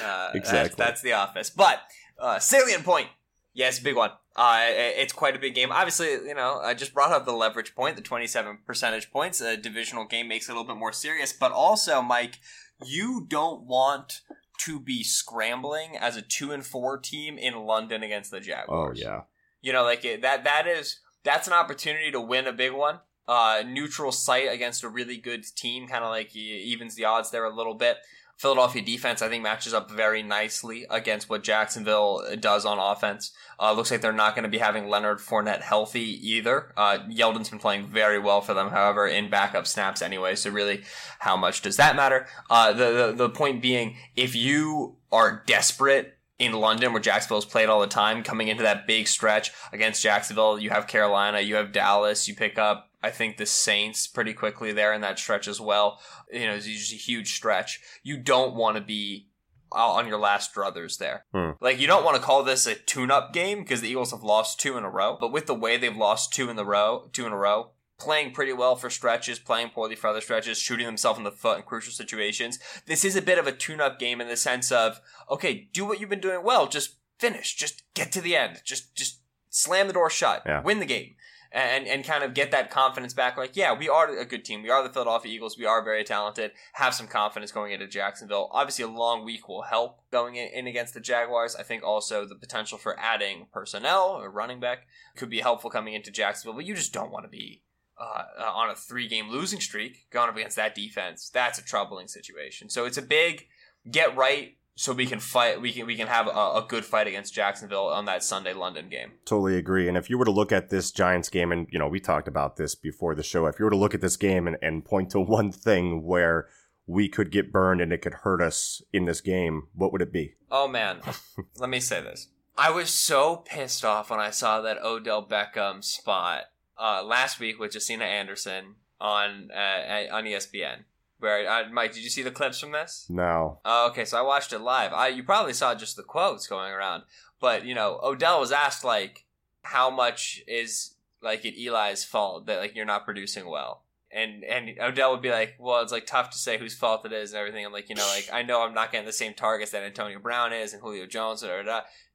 Uh, 0.03 0.31
exactly. 0.33 0.59
That's, 0.59 0.75
that's 0.75 1.01
the 1.01 1.13
office. 1.13 1.49
But 1.49 1.79
uh, 2.19 2.39
salient 2.39 2.83
point. 2.83 3.07
Yes, 3.53 3.79
big 3.79 3.95
one. 3.95 4.11
Uh, 4.35 4.65
it's 4.69 5.13
quite 5.13 5.35
a 5.35 5.39
big 5.39 5.55
game. 5.55 5.71
Obviously, 5.71 6.09
you 6.09 6.35
know, 6.35 6.59
I 6.63 6.75
just 6.75 6.93
brought 6.93 7.11
up 7.11 7.25
the 7.25 7.31
leverage 7.31 7.73
point, 7.73 7.95
the 7.95 8.03
27 8.03 8.59
percentage 8.67 9.11
points. 9.11 9.41
A 9.41 9.57
divisional 9.57 10.05
game 10.05 10.27
makes 10.27 10.47
it 10.47 10.51
a 10.51 10.53
little 10.53 10.67
bit 10.67 10.77
more 10.77 10.93
serious, 10.93 11.33
but 11.33 11.51
also, 11.51 12.01
Mike, 12.03 12.37
you 12.85 13.25
don't 13.27 13.63
want 13.63 14.21
to 14.59 14.79
be 14.79 15.03
scrambling 15.03 15.97
as 15.99 16.15
a 16.15 16.21
two 16.21 16.51
and 16.51 16.63
four 16.63 16.99
team 16.99 17.37
in 17.39 17.55
London 17.65 18.03
against 18.03 18.29
the 18.29 18.39
Jaguars. 18.39 18.99
Oh 18.99 19.01
yeah, 19.03 19.21
you 19.61 19.73
know, 19.73 19.83
like 19.83 20.03
that. 20.03 20.43
That 20.43 20.67
is 20.67 20.99
that's 21.23 21.47
an 21.47 21.53
opportunity 21.53 22.11
to 22.11 22.21
win 22.21 22.45
a 22.45 22.53
big 22.53 22.73
one. 22.73 22.99
Uh, 23.27 23.63
neutral 23.65 24.11
site 24.11 24.51
against 24.51 24.83
a 24.83 24.89
really 24.89 25.17
good 25.17 25.43
team, 25.55 25.87
kind 25.87 26.03
of 26.03 26.11
like 26.11 26.35
evens 26.35 26.95
the 26.95 27.05
odds 27.05 27.31
there 27.31 27.43
a 27.43 27.53
little 27.53 27.73
bit. 27.73 27.97
Philadelphia 28.37 28.83
defense, 28.83 29.23
I 29.23 29.29
think, 29.29 29.41
matches 29.41 29.73
up 29.73 29.89
very 29.89 30.21
nicely 30.21 30.85
against 30.91 31.27
what 31.27 31.43
Jacksonville 31.43 32.23
does 32.39 32.65
on 32.65 32.77
offense. 32.77 33.31
Uh, 33.59 33.73
looks 33.73 33.89
like 33.89 34.01
they're 34.01 34.13
not 34.13 34.35
going 34.35 34.43
to 34.43 34.49
be 34.49 34.59
having 34.59 34.87
Leonard 34.87 35.17
Fournette 35.17 35.61
healthy 35.61 36.19
either. 36.29 36.71
Uh, 36.77 36.99
Yeldon's 37.09 37.49
been 37.49 37.57
playing 37.57 37.87
very 37.87 38.19
well 38.19 38.41
for 38.41 38.53
them, 38.53 38.69
however, 38.69 39.07
in 39.07 39.31
backup 39.31 39.65
snaps 39.65 40.03
anyway. 40.03 40.35
So 40.35 40.51
really, 40.51 40.83
how 41.19 41.35
much 41.35 41.63
does 41.63 41.77
that 41.77 41.95
matter? 41.95 42.27
Uh, 42.47 42.73
the, 42.73 42.91
the 42.91 43.13
the 43.17 43.29
point 43.29 43.61
being, 43.61 43.97
if 44.15 44.35
you 44.35 44.97
are 45.11 45.43
desperate 45.47 46.13
in 46.37 46.53
London, 46.53 46.93
where 46.93 47.01
Jacksonville's 47.01 47.45
played 47.45 47.69
all 47.69 47.81
the 47.81 47.87
time, 47.87 48.21
coming 48.21 48.47
into 48.49 48.61
that 48.61 48.85
big 48.85 49.07
stretch 49.07 49.51
against 49.73 50.03
Jacksonville, 50.03 50.59
you 50.59 50.69
have 50.69 50.85
Carolina, 50.85 51.39
you 51.39 51.55
have 51.55 51.71
Dallas, 51.71 52.27
you 52.27 52.35
pick 52.35 52.59
up 52.59 52.86
I 53.07 53.11
think 53.11 53.37
the 53.37 53.45
Saints 53.45 54.05
pretty 54.05 54.33
quickly 54.33 54.73
there 54.73 54.91
in 54.91 54.99
that 54.99 55.17
stretch 55.17 55.47
as 55.47 55.61
well. 55.61 56.01
You 56.29 56.47
know, 56.47 56.55
it's 56.55 56.65
just 56.65 56.91
a 56.91 56.97
huge 56.97 57.33
stretch. 57.33 57.79
You 58.03 58.17
don't 58.17 58.53
want 58.53 58.75
to 58.75 58.83
be 58.83 59.29
on 59.71 60.07
your 60.07 60.19
last 60.19 60.53
druthers 60.53 60.97
there. 60.97 61.23
Hmm. 61.33 61.51
Like 61.61 61.79
you 61.79 61.87
don't 61.87 62.03
want 62.03 62.17
to 62.17 62.21
call 62.21 62.43
this 62.43 62.67
a 62.67 62.75
tune-up 62.75 63.31
game 63.31 63.59
because 63.59 63.79
the 63.79 63.87
Eagles 63.87 64.11
have 64.11 64.23
lost 64.23 64.59
two 64.59 64.77
in 64.77 64.83
a 64.83 64.89
row. 64.89 65.17
But 65.17 65.31
with 65.31 65.45
the 65.45 65.53
way 65.53 65.77
they've 65.77 65.95
lost 65.95 66.33
two 66.33 66.49
in 66.49 66.57
the 66.57 66.65
row, 66.65 67.09
two 67.13 67.25
in 67.25 67.31
a 67.31 67.37
row, 67.37 67.71
playing 67.97 68.33
pretty 68.33 68.51
well 68.51 68.75
for 68.75 68.89
stretches, 68.89 69.39
playing 69.39 69.69
poorly 69.69 69.95
for 69.95 70.07
other 70.07 70.21
stretches, 70.21 70.57
shooting 70.57 70.85
themselves 70.85 71.17
in 71.17 71.23
the 71.23 71.31
foot 71.31 71.59
in 71.59 71.63
crucial 71.63 71.93
situations. 71.93 72.59
This 72.87 73.05
is 73.05 73.15
a 73.15 73.21
bit 73.21 73.39
of 73.39 73.47
a 73.47 73.53
tune-up 73.53 73.99
game 73.99 74.19
in 74.19 74.27
the 74.27 74.37
sense 74.37 74.69
of 74.69 74.99
okay, 75.31 75.69
do 75.71 75.85
what 75.85 76.01
you've 76.01 76.09
been 76.09 76.19
doing 76.19 76.43
well, 76.43 76.67
just 76.67 76.97
finish, 77.19 77.55
just 77.55 77.83
get 77.93 78.11
to 78.11 78.21
the 78.21 78.35
end, 78.35 78.61
just 78.65 78.95
just 78.95 79.21
slam 79.49 79.87
the 79.87 79.93
door 79.93 80.09
shut, 80.09 80.43
yeah. 80.45 80.61
win 80.61 80.79
the 80.79 80.85
game 80.85 81.15
and 81.51 81.87
and 81.87 82.03
kind 82.03 82.23
of 82.23 82.33
get 82.33 82.51
that 82.51 82.69
confidence 82.69 83.13
back. 83.13 83.37
Like, 83.37 83.55
yeah, 83.55 83.73
we 83.73 83.89
are 83.89 84.09
a 84.09 84.25
good 84.25 84.45
team. 84.45 84.63
We 84.63 84.69
are 84.69 84.83
the 84.83 84.93
Philadelphia 84.93 85.33
Eagles. 85.33 85.57
We 85.57 85.65
are 85.65 85.83
very 85.83 86.03
talented. 86.03 86.51
Have 86.73 86.93
some 86.93 87.07
confidence 87.07 87.51
going 87.51 87.71
into 87.71 87.87
Jacksonville. 87.87 88.49
Obviously, 88.51 88.85
a 88.85 88.87
long 88.87 89.25
week 89.25 89.47
will 89.47 89.63
help 89.63 90.01
going 90.11 90.35
in 90.35 90.67
against 90.67 90.93
the 90.93 90.99
Jaguars. 90.99 91.55
I 91.55 91.63
think 91.63 91.83
also 91.83 92.25
the 92.25 92.35
potential 92.35 92.77
for 92.77 92.99
adding 92.99 93.47
personnel 93.51 94.09
or 94.09 94.29
running 94.29 94.59
back 94.59 94.87
could 95.15 95.29
be 95.29 95.39
helpful 95.39 95.69
coming 95.69 95.93
into 95.93 96.11
Jacksonville. 96.11 96.55
But 96.55 96.65
you 96.65 96.75
just 96.75 96.93
don't 96.93 97.11
want 97.11 97.25
to 97.25 97.29
be 97.29 97.63
uh, 97.99 98.23
uh, 98.39 98.51
on 98.53 98.69
a 98.69 98.75
three 98.75 99.07
game 99.07 99.29
losing 99.29 99.59
streak 99.59 100.07
going 100.11 100.29
up 100.29 100.35
against 100.35 100.55
that 100.55 100.75
defense. 100.75 101.29
That's 101.33 101.59
a 101.59 101.63
troubling 101.63 102.07
situation. 102.07 102.69
So 102.69 102.85
it's 102.85 102.97
a 102.97 103.01
big 103.01 103.47
get 103.89 104.15
right 104.15 104.57
so 104.77 104.93
we 104.93 105.07
can 105.07 105.19
fight 105.19 105.59
we 105.59 105.73
can 105.73 105.87
we 105.87 105.95
can 105.95 106.07
have 106.07 106.27
a, 106.27 106.29
a, 106.29 106.65
good 106.67 106.85
fight 106.85 107.07
against 107.07 107.33
Jacksonville 107.33 107.87
on 107.87 108.05
that 108.05 108.23
Sunday 108.23 108.53
London 108.53 108.89
game. 108.89 109.13
Totally 109.25 109.57
agree. 109.57 109.87
And 109.87 109.97
if 109.97 110.07
you 110.07 110.19
were 110.19 110.25
to 110.25 110.31
look 110.31 110.51
at 110.51 110.69
this 110.69 110.91
Giants 110.91 111.29
game 111.29 111.51
and 111.51 111.67
you 111.71 111.79
know, 111.79 111.87
we 111.87 111.99
talked 111.99 112.27
about 112.27 112.57
this 112.57 112.75
before 112.75 113.15
the 113.15 113.23
show, 113.23 113.47
if 113.47 113.57
you 113.57 113.65
were 113.65 113.71
to 113.71 113.77
look 113.77 113.95
at 113.95 114.01
this 114.01 114.15
game 114.15 114.47
and, 114.47 114.55
and 114.61 114.85
point 114.85 115.09
to 115.11 115.19
one 115.19 115.51
thing 115.51 116.03
where 116.03 116.47
we 116.85 117.09
could 117.09 117.31
get 117.31 117.51
burned 117.51 117.81
and 117.81 117.91
it 117.91 118.03
could 118.03 118.13
hurt 118.13 118.39
us 118.39 118.81
in 118.93 119.05
this 119.05 119.19
game, 119.19 119.63
what 119.73 119.91
would 119.91 120.01
it 120.01 120.13
be? 120.13 120.35
Oh 120.51 120.67
man. 120.67 120.99
Let 121.57 121.71
me 121.71 121.79
say 121.79 121.99
this. 121.99 122.27
I 122.55 122.69
was 122.69 122.91
so 122.91 123.37
pissed 123.37 123.83
off 123.83 124.11
when 124.11 124.19
I 124.19 124.29
saw 124.29 124.61
that 124.61 124.81
Odell 124.83 125.25
Beckham 125.25 125.83
spot 125.83 126.43
uh, 126.79 127.03
last 127.03 127.39
week 127.39 127.59
with 127.59 127.73
Josina 127.73 128.05
Anderson 128.05 128.75
on 129.01 129.49
uh, 129.51 130.05
on 130.11 130.25
ESPN 130.25 130.83
where 131.19 131.49
uh, 131.49 131.69
Mike, 131.71 131.93
did 131.93 132.03
you 132.03 132.09
see 132.09 132.23
the 132.23 132.31
clips 132.31 132.59
from 132.59 132.71
this? 132.71 133.07
No. 133.09 133.59
Oh, 133.65 133.87
okay. 133.89 134.05
So 134.05 134.17
I 134.17 134.21
watched 134.21 134.53
it 134.53 134.59
live. 134.59 134.93
I 134.93 135.07
you 135.09 135.23
probably 135.23 135.53
saw 135.53 135.73
just 135.75 135.95
the 135.95 136.03
quotes 136.03 136.47
going 136.47 136.71
around, 136.71 137.03
but 137.39 137.65
you 137.65 137.75
know, 137.75 137.99
Odell 138.03 138.39
was 138.39 138.51
asked 138.51 138.83
like, 138.83 139.25
how 139.63 139.89
much 139.89 140.41
is 140.47 140.95
like 141.21 141.43
it 141.43 141.59
Eli's 141.59 142.03
fault 142.03 142.45
that 142.45 142.59
like 142.59 142.75
you're 142.75 142.85
not 142.85 143.05
producing 143.05 143.49
well, 143.49 143.83
and 144.11 144.43
and 144.43 144.77
Odell 144.79 145.11
would 145.11 145.21
be 145.21 145.31
like, 145.31 145.55
well, 145.59 145.81
it's 145.81 145.91
like 145.91 146.05
tough 146.05 146.29
to 146.29 146.37
say 146.37 146.57
whose 146.57 146.75
fault 146.75 147.05
it 147.05 147.11
is 147.13 147.31
and 147.31 147.39
everything. 147.39 147.65
I'm 147.65 147.73
like, 147.73 147.89
you 147.89 147.95
know, 147.95 148.07
like 148.15 148.29
I 148.31 148.43
know 148.43 148.61
I'm 148.61 148.73
not 148.73 148.91
getting 148.91 149.07
the 149.07 149.13
same 149.13 149.33
targets 149.33 149.71
that 149.71 149.83
Antonio 149.83 150.19
Brown 150.19 150.53
is 150.53 150.73
and 150.73 150.81
Julio 150.81 151.05
Jones 151.05 151.43
or 151.43 151.63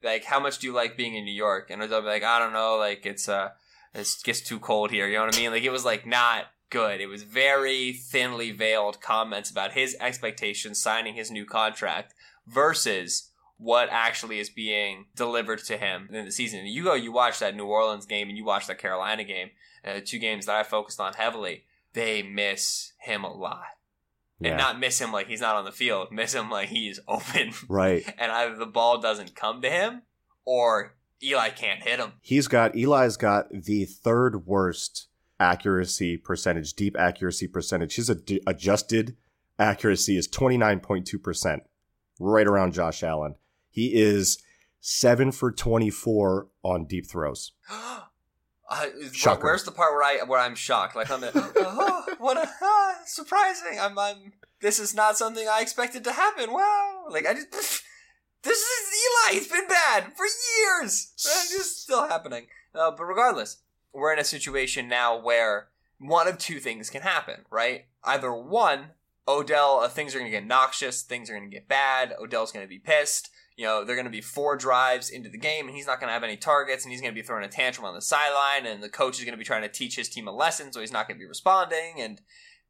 like 0.02 0.24
how 0.24 0.40
much 0.40 0.58
do 0.58 0.66
you 0.66 0.72
like 0.72 0.96
being 0.96 1.14
in 1.14 1.24
New 1.24 1.34
York? 1.34 1.70
And 1.70 1.82
Odell 1.82 2.00
would 2.00 2.06
be 2.06 2.12
like, 2.12 2.24
I 2.24 2.38
don't 2.38 2.52
know, 2.52 2.76
like 2.76 3.04
it's 3.06 3.28
uh. 3.28 3.50
It 3.94 4.08
gets 4.24 4.40
too 4.40 4.58
cold 4.58 4.90
here, 4.90 5.06
you 5.06 5.18
know 5.18 5.26
what 5.26 5.36
I 5.36 5.38
mean? 5.38 5.50
Like 5.50 5.64
it 5.64 5.70
was 5.70 5.84
like 5.84 6.06
not 6.06 6.46
good. 6.72 7.02
It 7.02 7.06
was 7.06 7.22
very 7.22 7.92
thinly 7.92 8.50
veiled 8.50 9.02
comments 9.02 9.50
about 9.50 9.72
his 9.72 9.94
expectations 10.00 10.80
signing 10.80 11.14
his 11.14 11.30
new 11.30 11.44
contract 11.44 12.14
versus 12.46 13.30
what 13.58 13.88
actually 13.92 14.38
is 14.38 14.48
being 14.48 15.04
delivered 15.14 15.62
to 15.64 15.76
him 15.76 16.08
in 16.10 16.24
the 16.24 16.32
season. 16.32 16.66
you 16.66 16.82
go, 16.82 16.94
you 16.94 17.12
watch 17.12 17.38
that 17.38 17.54
New 17.54 17.66
Orleans 17.66 18.06
game 18.06 18.28
and 18.28 18.38
you 18.38 18.44
watch 18.44 18.66
that 18.66 18.78
Carolina 18.78 19.22
game, 19.22 19.50
uh, 19.84 20.00
two 20.04 20.18
games 20.18 20.46
that 20.46 20.56
I 20.56 20.62
focused 20.62 20.98
on 20.98 21.12
heavily. 21.12 21.64
They 21.92 22.22
miss 22.22 22.94
him 22.98 23.22
a 23.22 23.32
lot. 23.32 23.66
Yeah. 24.40 24.52
And 24.52 24.58
not 24.58 24.80
miss 24.80 24.98
him 24.98 25.12
like 25.12 25.28
he's 25.28 25.42
not 25.42 25.54
on 25.54 25.66
the 25.66 25.72
field, 25.72 26.08
miss 26.10 26.34
him 26.34 26.50
like 26.50 26.70
he's 26.70 26.98
open. 27.06 27.52
Right. 27.68 28.02
and 28.18 28.32
either 28.32 28.56
the 28.56 28.66
ball 28.66 28.98
doesn't 28.98 29.36
come 29.36 29.60
to 29.60 29.70
him 29.70 30.02
or 30.46 30.94
Eli 31.22 31.50
can't 31.50 31.82
hit 31.82 32.00
him. 32.00 32.14
He's 32.22 32.48
got, 32.48 32.74
Eli's 32.74 33.18
got 33.18 33.50
the 33.52 33.84
third 33.84 34.46
worst 34.46 35.08
accuracy 35.42 36.16
percentage, 36.16 36.74
deep 36.74 36.96
accuracy 36.98 37.48
percentage. 37.48 37.96
His 37.96 38.08
ad- 38.08 38.30
adjusted 38.46 39.16
accuracy 39.58 40.16
is 40.16 40.28
29.2%, 40.28 41.60
right 42.20 42.46
around 42.46 42.72
Josh 42.72 43.02
Allen. 43.02 43.34
He 43.68 43.94
is 43.94 44.38
7 44.80 45.32
for 45.32 45.50
24 45.50 46.48
on 46.62 46.86
deep 46.86 47.06
throws. 47.10 47.52
Uh, 48.70 48.86
where's 49.42 49.64
the 49.64 49.70
part 49.70 49.92
where 49.92 50.02
I 50.02 50.24
where 50.24 50.40
I'm 50.40 50.54
shocked? 50.54 50.96
Like 50.96 51.10
I'm, 51.10 51.22
oh, 51.34 52.06
what 52.16 52.38
a 52.38 52.48
ah, 52.62 52.94
surprising! 53.04 53.78
I'm, 53.78 53.98
I'm. 53.98 54.32
This 54.62 54.78
is 54.78 54.94
not 54.94 55.18
something 55.18 55.46
I 55.46 55.60
expected 55.60 56.04
to 56.04 56.12
happen. 56.12 56.50
Wow! 56.50 57.04
Like 57.10 57.26
I 57.26 57.34
just, 57.34 57.50
this 58.42 58.58
is 58.58 58.88
Eli. 59.28 59.38
It's 59.40 59.52
been 59.52 59.68
bad 59.68 60.12
for 60.16 60.24
years. 60.24 61.12
It's 61.14 61.82
still 61.82 62.08
happening. 62.08 62.46
Uh, 62.74 62.92
but 62.92 63.04
regardless, 63.04 63.58
we're 63.92 64.12
in 64.12 64.18
a 64.18 64.24
situation 64.24 64.88
now 64.88 65.18
where 65.18 65.68
one 65.98 66.26
of 66.28 66.38
two 66.38 66.58
things 66.58 66.90
can 66.90 67.02
happen, 67.02 67.44
right? 67.50 67.86
Either 68.04 68.32
one, 68.32 68.90
Odell, 69.28 69.80
uh, 69.80 69.88
things 69.88 70.14
are 70.14 70.18
going 70.18 70.30
to 70.30 70.36
get 70.36 70.46
noxious, 70.46 71.02
things 71.02 71.30
are 71.30 71.34
going 71.34 71.48
to 71.48 71.54
get 71.54 71.68
bad, 71.68 72.14
Odell's 72.20 72.52
going 72.52 72.64
to 72.64 72.68
be 72.68 72.78
pissed. 72.78 73.30
You 73.54 73.66
know, 73.66 73.84
they're 73.84 73.96
going 73.96 74.06
to 74.06 74.10
be 74.10 74.22
four 74.22 74.56
drives 74.56 75.10
into 75.10 75.28
the 75.28 75.38
game, 75.38 75.66
and 75.66 75.76
he's 75.76 75.86
not 75.86 76.00
going 76.00 76.08
to 76.08 76.14
have 76.14 76.24
any 76.24 76.38
targets, 76.38 76.84
and 76.84 76.90
he's 76.90 77.02
going 77.02 77.14
to 77.14 77.20
be 77.20 77.24
throwing 77.24 77.44
a 77.44 77.48
tantrum 77.48 77.84
on 77.84 77.94
the 77.94 78.00
sideline, 78.00 78.66
and 78.66 78.82
the 78.82 78.88
coach 78.88 79.18
is 79.18 79.24
going 79.24 79.34
to 79.34 79.38
be 79.38 79.44
trying 79.44 79.62
to 79.62 79.68
teach 79.68 79.94
his 79.94 80.08
team 80.08 80.26
a 80.26 80.32
lesson, 80.32 80.72
so 80.72 80.80
he's 80.80 80.90
not 80.90 81.06
going 81.06 81.18
to 81.18 81.22
be 81.22 81.28
responding, 81.28 81.96
and 81.98 82.22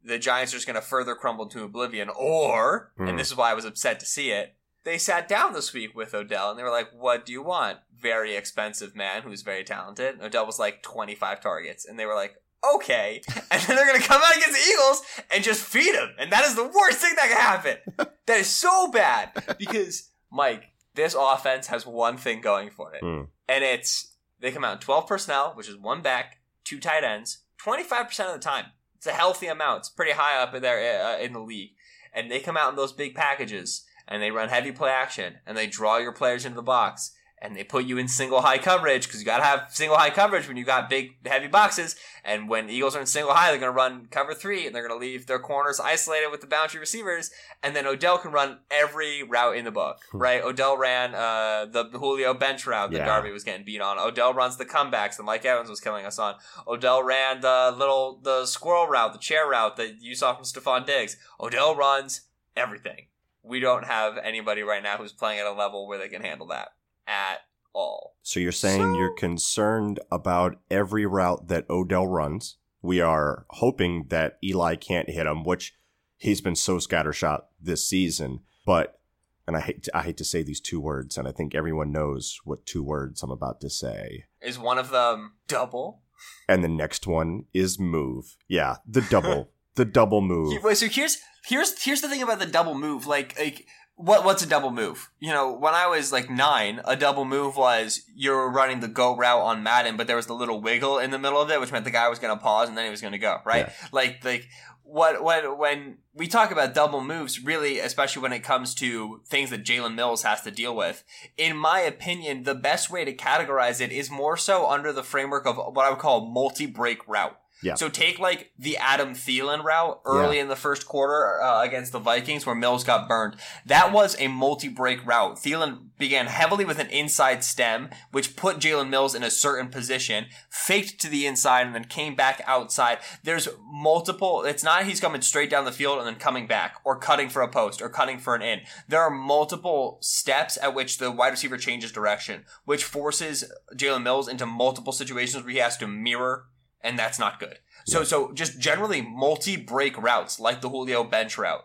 the 0.05 0.19
Giants 0.19 0.53
are 0.53 0.57
just 0.57 0.67
going 0.67 0.75
to 0.75 0.83
further 0.83 1.15
crumble 1.15 1.47
to 1.51 1.63
oblivion. 1.63 2.11
Or, 2.15 2.91
Hmm. 2.99 3.07
and 3.07 3.19
this 3.19 3.29
is 3.31 3.37
why 3.37 3.53
I 3.53 3.55
was 3.55 3.65
upset 3.65 4.01
to 4.01 4.07
see 4.07 4.33
it, 4.33 4.57
they 4.85 4.99
sat 4.99 5.29
down 5.29 5.53
this 5.53 5.73
week 5.73 5.95
with 5.95 6.15
Odell, 6.15 6.51
and 6.51 6.59
they 6.59 6.63
were 6.63 6.71
like, 6.71 6.91
What 6.93 7.25
do 7.25 7.33
you 7.33 7.43
want? 7.43 7.79
Very 7.97 8.37
expensive 8.37 8.97
man 8.97 9.23
who's 9.23 9.43
very 9.43 9.65
talented. 9.65 10.15
And 10.15 10.23
Odell 10.23 10.47
was 10.47 10.59
like 10.59 10.83
25 10.83 11.41
targets, 11.41 11.85
and 11.85 11.99
they 11.99 12.07
were 12.07 12.15
like, 12.15 12.37
okay. 12.75 13.23
And 13.51 13.61
then 13.63 13.77
they're 13.77 13.87
going 13.87 14.01
to 14.01 14.07
come 14.07 14.23
out 14.25 14.37
against 14.37 14.53
the 14.53 14.73
Eagles 14.73 15.03
and 15.31 15.45
just 15.45 15.63
feed 15.63 15.95
him. 15.95 16.11
And 16.19 16.33
that 16.33 16.45
is 16.45 16.55
the 16.55 16.65
worst 16.65 16.99
thing 16.99 17.15
that 17.17 17.29
can 17.29 17.37
happen. 17.37 17.77
that 18.27 18.39
is 18.39 18.47
so 18.47 18.91
bad 18.91 19.31
because, 19.59 20.11
Mike, 20.31 20.65
this 20.95 21.17
offense 21.19 21.67
has 21.67 21.87
one 21.87 22.17
thing 22.17 22.41
going 22.41 22.71
for 22.71 22.95
it. 22.95 23.01
Hmm. 23.01 23.25
And 23.49 23.65
it's 23.65 24.15
they 24.41 24.51
come 24.51 24.65
out 24.65 24.75
in 24.75 24.79
12 24.79 25.07
personnel, 25.07 25.53
which 25.55 25.69
is 25.69 25.77
one 25.77 26.03
back, 26.03 26.39
two 26.65 26.81
tight 26.81 27.05
ends, 27.05 27.45
25% 27.65 28.27
of 28.27 28.33
the 28.33 28.39
time. 28.39 28.67
It's 28.97 29.07
a 29.07 29.13
healthy 29.13 29.47
amount. 29.47 29.81
It's 29.81 29.91
pretty 29.91 30.13
high 30.13 30.41
up 30.41 30.55
in 30.55 30.63
there 30.63 31.05
uh, 31.05 31.19
in 31.19 31.33
the 31.33 31.41
league. 31.41 31.73
And 32.15 32.31
they 32.31 32.41
come 32.41 32.57
out 32.57 32.71
in 32.71 32.77
those 32.77 32.93
big 32.93 33.15
packages 33.15 33.85
and 34.13 34.23
they 34.23 34.31
run 34.31 34.51
heavy 34.51 34.73
play 34.73 34.91
action 34.91 35.37
and 35.47 35.57
they 35.57 35.67
draw 35.67 35.97
your 35.97 36.13
players 36.13 36.45
into 36.45 36.57
the 36.57 36.63
box 36.63 37.13
and 37.41 37.57
they 37.57 37.65
put 37.65 37.87
you 37.87 37.99
in 37.99 38.07
single 38.07 38.43
high 38.43 38.59
coverage 38.59 39.07
because 39.07 39.19
you 39.19 39.27
got 39.27 39.39
to 39.39 39.43
have 39.43 39.67
single 39.71 39.97
high 39.97 40.11
coverage 40.11 40.47
when 40.47 40.57
you 40.57 40.65
got 40.65 40.89
big 40.89 41.27
heavy 41.27 41.49
boxes. 41.49 41.97
And 42.25 42.49
when 42.49 42.71
Eagles 42.71 42.95
are 42.95 43.01
in 43.01 43.07
single 43.07 43.33
high, 43.35 43.51
they're 43.51 43.59
going 43.59 43.73
to 43.73 43.77
run 43.77 44.07
cover 44.13 44.33
three 44.33 44.65
and 44.65 44.73
they're 44.73 44.87
going 44.87 45.01
to 45.01 45.05
leave 45.05 45.27
their 45.27 45.41
corners 45.41 45.81
isolated 45.81 46.31
with 46.31 46.41
the 46.41 46.47
boundary 46.47 46.79
receivers. 46.79 47.33
And 47.63 47.75
then 47.75 47.85
Odell 47.85 48.19
can 48.19 48.31
run 48.31 48.59
every 48.71 49.25
route 49.25 49.57
in 49.57 49.65
the 49.65 49.73
book, 49.73 50.03
right? 50.13 50.41
Odell 50.41 50.77
ran 50.77 51.17
uh, 51.17 51.67
the 51.67 51.85
Julio 51.99 52.33
bench 52.33 52.65
route 52.65 52.93
that 52.93 52.99
Yeah. 52.99 53.07
Darby 53.07 53.33
was 53.33 53.43
getting 53.43 53.65
beat 53.65 53.81
on. 53.81 53.99
Odell 53.99 54.35
runs 54.35 54.57
the 54.57 54.65
comebacks 54.67 55.17
that 55.17 55.25
Mike 55.25 55.45
Evans 55.45 55.69
was 55.71 55.81
killing 55.81 56.07
us 56.07 56.21
on. 56.21 56.37
Odell 56.69 57.03
ran 57.03 57.41
the 57.41 57.75
little 57.77 58.21
the 58.23 58.47
squirrel 58.47 58.87
route, 58.87 59.15
the 59.15 59.19
chair 59.19 59.49
route 59.49 59.77
that 59.79 60.01
you 60.01 60.15
saw 60.15 60.33
from 60.33 60.45
Stefon 60.45 60.87
Diggs. 60.87 61.17
Odell 61.41 61.75
runs 61.75 62.21
everything. 62.57 63.07
We 63.43 63.61
don't 63.61 63.85
have 63.85 64.19
anybody 64.19 64.63
right 64.63 64.83
now 64.83 64.97
who's 64.97 65.13
playing 65.13 65.41
at 65.41 65.47
a 65.47 65.53
level 65.53 65.87
where 65.87 65.99
they 65.99 66.09
can 66.09 66.23
handle 66.23 66.47
that 66.49 66.69
at 67.07 67.41
all. 67.73 68.17
So 68.23 68.41
you're 68.41 68.53
saying 68.53 68.81
So- 68.81 68.99
you're 68.99 69.15
concerned 69.15 70.01
about 70.11 70.59
every 70.71 71.07
route 71.07 71.49
that 71.49 71.69
Odell 71.69 72.07
runs. 72.07 72.57
We 72.83 73.01
are 73.01 73.47
hoping 73.51 74.07
that 74.09 74.39
Eli 74.43 74.77
can't 74.77 75.09
hit 75.11 75.27
him, 75.27 75.45
which 75.45 75.75
he's 76.17 76.41
been 76.41 76.57
so 76.57 76.79
scattershot 76.79 77.43
this 77.61 77.85
season. 77.87 78.41
But 78.67 78.99
and 79.47 79.57
I 79.57 79.61
hate 79.61 79.83
to, 79.85 79.97
I 79.97 80.03
hate 80.03 80.17
to 80.19 80.25
say 80.25 80.43
these 80.45 80.61
two 80.61 80.81
words, 80.81 81.19
and 81.19 81.27
I 81.27 81.33
think 81.33 81.53
everyone 81.55 81.91
knows 81.91 82.39
what 82.45 82.65
two 82.65 82.83
words 82.83 83.25
I'm 83.25 83.31
about 83.33 83.61
to 83.63 83.71
say. 83.71 84.25
Is 84.41 84.57
one 84.57 84.79
of 84.79 84.91
them 84.91 85.33
double? 85.49 86.03
And 86.49 86.63
the 86.63 86.69
next 86.69 87.09
one 87.09 87.47
is 87.53 87.77
move. 87.79 88.37
Yeah, 88.47 88.77
the 88.87 89.01
double, 89.01 89.51
the 89.75 89.85
double 89.85 90.21
move. 90.21 90.63
Wait, 90.63 90.77
so 90.77 90.87
here's 90.87 91.19
here's 91.45 91.83
here's 91.83 92.01
the 92.01 92.09
thing 92.09 92.23
about 92.23 92.39
the 92.39 92.47
double 92.47 92.75
move. 92.75 93.07
Like 93.07 93.39
like 93.39 93.67
what 93.97 94.25
what's 94.25 94.43
a 94.43 94.49
double 94.49 94.71
move? 94.71 95.11
You 95.21 95.31
know, 95.31 95.53
when 95.53 95.75
I 95.75 95.87
was 95.87 96.13
like 96.13 96.31
nine, 96.31 96.81
a 96.85 96.97
double 96.97 97.25
move 97.25 97.57
was 97.57 98.03
you're 98.15 98.51
running 98.51 98.81
the 98.81 98.89
go 98.89 99.17
route 99.17 99.43
on 99.43 99.63
Madden, 99.63 99.97
but 99.97 100.07
there 100.07 100.17
was 100.17 100.27
the 100.27 100.35
little 100.35 100.61
wiggle 100.61 100.99
in 100.99 101.11
the 101.11 101.19
middle 101.19 101.41
of 101.41 101.51
it, 101.51 101.61
which 101.61 101.73
meant 101.73 101.85
the 101.85 101.91
guy 101.91 102.09
was 102.09 102.19
going 102.19 102.37
to 102.37 102.43
pause 102.43 102.69
and 102.69 102.77
then 102.77 102.85
he 102.85 102.91
was 102.91 103.01
going 103.01 103.13
to 103.13 103.19
go. 103.19 103.39
Right? 103.45 103.69
Like 103.93 104.25
like 104.25 104.49
what 104.83 105.23
what 105.23 105.59
when 105.59 105.99
we 106.15 106.27
talk 106.27 106.51
about 106.51 106.75
double 106.75 107.03
moves, 107.03 107.43
really, 107.43 107.79
especially 107.79 108.23
when 108.23 108.33
it 108.33 108.43
comes 108.43 108.75
to 108.77 109.23
things 109.27 109.51
that 109.51 109.65
Jalen 109.65 109.95
Mills 109.95 110.23
has 110.23 110.43
to 110.43 110.51
deal 110.51 110.75
with, 110.75 111.05
in 111.37 111.57
my 111.57 111.81
opinion, 111.81 112.43
the 112.43 112.55
best 112.55 112.91
way 112.91 113.05
to 113.05 113.15
categorize 113.15 113.81
it 113.81 113.93
is 113.93 114.11
more 114.11 114.37
so 114.37 114.69
under 114.69 114.93
the 114.93 115.03
framework 115.03 115.47
of 115.47 115.57
what 115.57 115.87
I 115.87 115.91
would 115.91 115.99
call 115.99 116.31
multi 116.31 116.67
break 116.67 117.07
route. 117.09 117.39
Yeah. 117.63 117.75
So 117.75 117.89
take 117.89 118.19
like 118.19 118.53
the 118.59 118.77
Adam 118.77 119.15
Thielen 119.15 119.63
route 119.63 120.01
early 120.05 120.39
in 120.39 120.49
the 120.49 120.57
first 120.57 120.87
quarter 120.87 121.41
uh, 121.41 121.63
against 121.63 121.93
the 121.93 121.99
Vikings 121.99 122.45
where 122.45 122.55
Mills 122.55 122.85
got 122.85 123.09
burned. 123.09 123.37
That 123.67 123.93
was 123.93 124.17
a 124.19 124.29
multi-break 124.29 125.07
route. 125.07 125.37
Thielen 125.37 125.91
began 125.99 126.27
heavily 126.27 126.65
with 126.65 126.81
an 126.81 126.89
inside 126.89 127.45
stem, 127.45 127.89
which 128.11 128.35
put 128.35 128.59
Jalen 128.59 128.89
Mills 128.89 129.15
in 129.15 129.23
a 129.23 129.31
certain 129.31 129.69
position, 129.69 130.27
faked 130.51 131.01
to 131.01 131.09
the 131.09 131.27
inside, 131.27 131.65
and 131.65 131.75
then 131.75 131.85
came 131.85 132.17
back 132.17 132.43
outside. 132.45 132.99
There's 133.23 133.49
multiple. 133.65 134.43
It's 134.43 134.65
not 134.65 134.85
he's 134.85 135.01
coming 135.01 135.23
straight 135.23 135.49
down 135.49 135.65
the 135.65 135.71
field 135.71 135.99
and 135.99 136.07
then 136.07 136.17
coming 136.17 136.49
back, 136.49 136.81
or 136.85 136.99
cutting 136.99 137.29
for 137.29 137.43
a 137.43 137.49
post, 137.49 137.81
or 137.81 137.89
cutting 137.89 138.19
for 138.19 138.35
an 138.35 138.43
in. 138.43 138.61
There 138.89 139.01
are 139.01 139.11
multiple 139.11 139.99
steps 140.01 140.59
at 140.61 140.75
which 140.75 140.99
the 140.99 141.13
wide 141.13 141.31
receiver 141.31 141.57
changes 141.57 141.93
direction, 141.93 142.45
which 142.65 142.83
forces 142.83 143.45
Jalen 143.77 144.03
Mills 144.03 144.27
into 144.27 144.47
multiple 144.47 144.93
situations 144.93 145.45
where 145.45 145.53
he 145.53 145.59
has 145.59 145.77
to 145.77 145.87
mirror 145.87 146.47
and 146.83 146.99
that's 146.99 147.19
not 147.19 147.41
good. 147.41 147.59
So 147.87 148.05
so 148.05 148.33
just 148.33 148.59
generally 148.59 149.01
multi 149.03 149.57
break 149.57 150.01
routes 150.01 150.39
like 150.39 150.61
the 150.61 150.69
Julio 150.69 151.05
bench 151.05 151.37
route. 151.39 151.65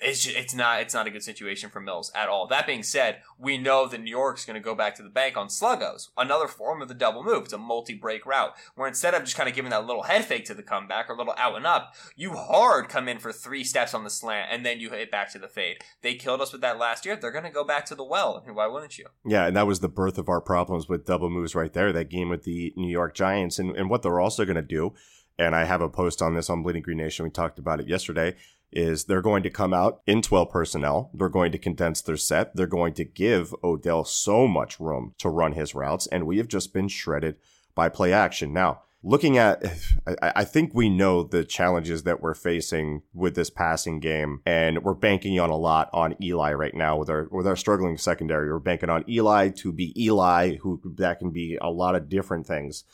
It's 0.00 0.24
just, 0.24 0.36
it's 0.36 0.54
not 0.54 0.80
it's 0.80 0.94
not 0.94 1.06
a 1.06 1.10
good 1.10 1.22
situation 1.22 1.70
for 1.70 1.80
Mills 1.80 2.10
at 2.14 2.28
all. 2.28 2.46
That 2.46 2.66
being 2.66 2.82
said, 2.82 3.22
we 3.38 3.58
know 3.58 3.86
that 3.86 4.00
New 4.00 4.10
York's 4.10 4.44
going 4.44 4.54
to 4.54 4.64
go 4.64 4.74
back 4.74 4.94
to 4.96 5.02
the 5.02 5.08
bank 5.08 5.36
on 5.36 5.48
sluggos, 5.48 6.08
another 6.16 6.48
form 6.48 6.80
of 6.80 6.88
the 6.88 6.94
double 6.94 7.22
move. 7.22 7.44
It's 7.44 7.52
a 7.52 7.58
multi 7.58 7.94
break 7.94 8.24
route 8.24 8.54
where 8.74 8.88
instead 8.88 9.14
of 9.14 9.24
just 9.24 9.36
kind 9.36 9.48
of 9.48 9.54
giving 9.54 9.70
that 9.70 9.86
little 9.86 10.04
head 10.04 10.24
fake 10.24 10.46
to 10.46 10.54
the 10.54 10.62
comeback 10.62 11.10
or 11.10 11.14
a 11.14 11.18
little 11.18 11.34
out 11.36 11.56
and 11.56 11.66
up, 11.66 11.94
you 12.16 12.32
hard 12.32 12.88
come 12.88 13.08
in 13.08 13.18
for 13.18 13.32
three 13.32 13.64
steps 13.64 13.94
on 13.94 14.04
the 14.04 14.10
slant 14.10 14.48
and 14.50 14.64
then 14.64 14.80
you 14.80 14.90
hit 14.90 15.10
back 15.10 15.30
to 15.32 15.38
the 15.38 15.48
fade. 15.48 15.78
They 16.02 16.14
killed 16.14 16.40
us 16.40 16.52
with 16.52 16.62
that 16.62 16.78
last 16.78 17.04
year. 17.04 17.16
They're 17.16 17.30
going 17.30 17.44
to 17.44 17.50
go 17.50 17.64
back 17.64 17.84
to 17.86 17.94
the 17.94 18.04
well. 18.04 18.42
Why 18.50 18.66
wouldn't 18.66 18.98
you? 18.98 19.06
Yeah, 19.24 19.46
and 19.46 19.56
that 19.56 19.66
was 19.66 19.80
the 19.80 19.88
birth 19.88 20.18
of 20.18 20.28
our 20.28 20.40
problems 20.40 20.88
with 20.88 21.04
double 21.04 21.30
moves 21.30 21.54
right 21.54 21.72
there. 21.72 21.92
That 21.92 22.08
game 22.08 22.28
with 22.28 22.44
the 22.44 22.72
New 22.76 22.88
York 22.88 23.14
Giants, 23.14 23.58
and, 23.58 23.76
and 23.76 23.90
what 23.90 24.02
they're 24.02 24.20
also 24.20 24.44
going 24.44 24.56
to 24.56 24.62
do. 24.62 24.94
And 25.38 25.54
I 25.54 25.64
have 25.64 25.80
a 25.80 25.88
post 25.88 26.20
on 26.20 26.34
this 26.34 26.50
on 26.50 26.62
Bleeding 26.62 26.82
Green 26.82 26.98
Nation. 26.98 27.24
We 27.24 27.30
talked 27.30 27.58
about 27.58 27.80
it 27.80 27.88
yesterday. 27.88 28.36
Is 28.72 29.04
they're 29.04 29.22
going 29.22 29.42
to 29.42 29.50
come 29.50 29.74
out 29.74 30.00
in 30.06 30.22
12 30.22 30.50
personnel. 30.50 31.10
They're 31.12 31.28
going 31.28 31.52
to 31.52 31.58
condense 31.58 32.00
their 32.00 32.16
set. 32.16 32.54
They're 32.54 32.66
going 32.66 32.94
to 32.94 33.04
give 33.04 33.54
Odell 33.64 34.04
so 34.04 34.46
much 34.46 34.78
room 34.78 35.14
to 35.18 35.28
run 35.28 35.52
his 35.52 35.74
routes. 35.74 36.06
And 36.06 36.26
we 36.26 36.38
have 36.38 36.48
just 36.48 36.72
been 36.72 36.88
shredded 36.88 37.36
by 37.74 37.88
play 37.88 38.12
action. 38.12 38.52
Now, 38.52 38.82
looking 39.02 39.38
at, 39.38 39.64
I, 40.22 40.32
I 40.36 40.44
think 40.44 40.72
we 40.72 40.88
know 40.88 41.22
the 41.22 41.44
challenges 41.44 42.02
that 42.04 42.20
we're 42.20 42.34
facing 42.34 43.02
with 43.12 43.34
this 43.34 43.50
passing 43.50 44.00
game, 44.00 44.40
and 44.46 44.82
we're 44.82 44.94
banking 44.94 45.38
on 45.40 45.50
a 45.50 45.56
lot 45.56 45.90
on 45.92 46.16
Eli 46.22 46.52
right 46.52 46.74
now 46.74 46.96
with 46.96 47.10
our 47.10 47.28
with 47.30 47.46
our 47.46 47.56
struggling 47.56 47.96
secondary. 47.96 48.50
We're 48.50 48.58
banking 48.58 48.90
on 48.90 49.04
Eli 49.08 49.50
to 49.50 49.72
be 49.72 50.00
Eli, 50.02 50.56
who 50.56 50.80
that 50.96 51.18
can 51.18 51.30
be 51.30 51.58
a 51.60 51.70
lot 51.70 51.94
of 51.94 52.08
different 52.08 52.46
things. 52.46 52.84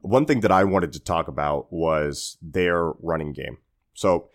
One 0.00 0.24
thing 0.24 0.40
that 0.40 0.52
I 0.52 0.64
wanted 0.64 0.92
to 0.94 1.00
talk 1.00 1.28
about 1.28 1.70
was 1.70 2.38
their 2.40 2.92
running 3.02 3.32
game. 3.32 3.58
So 3.92 4.30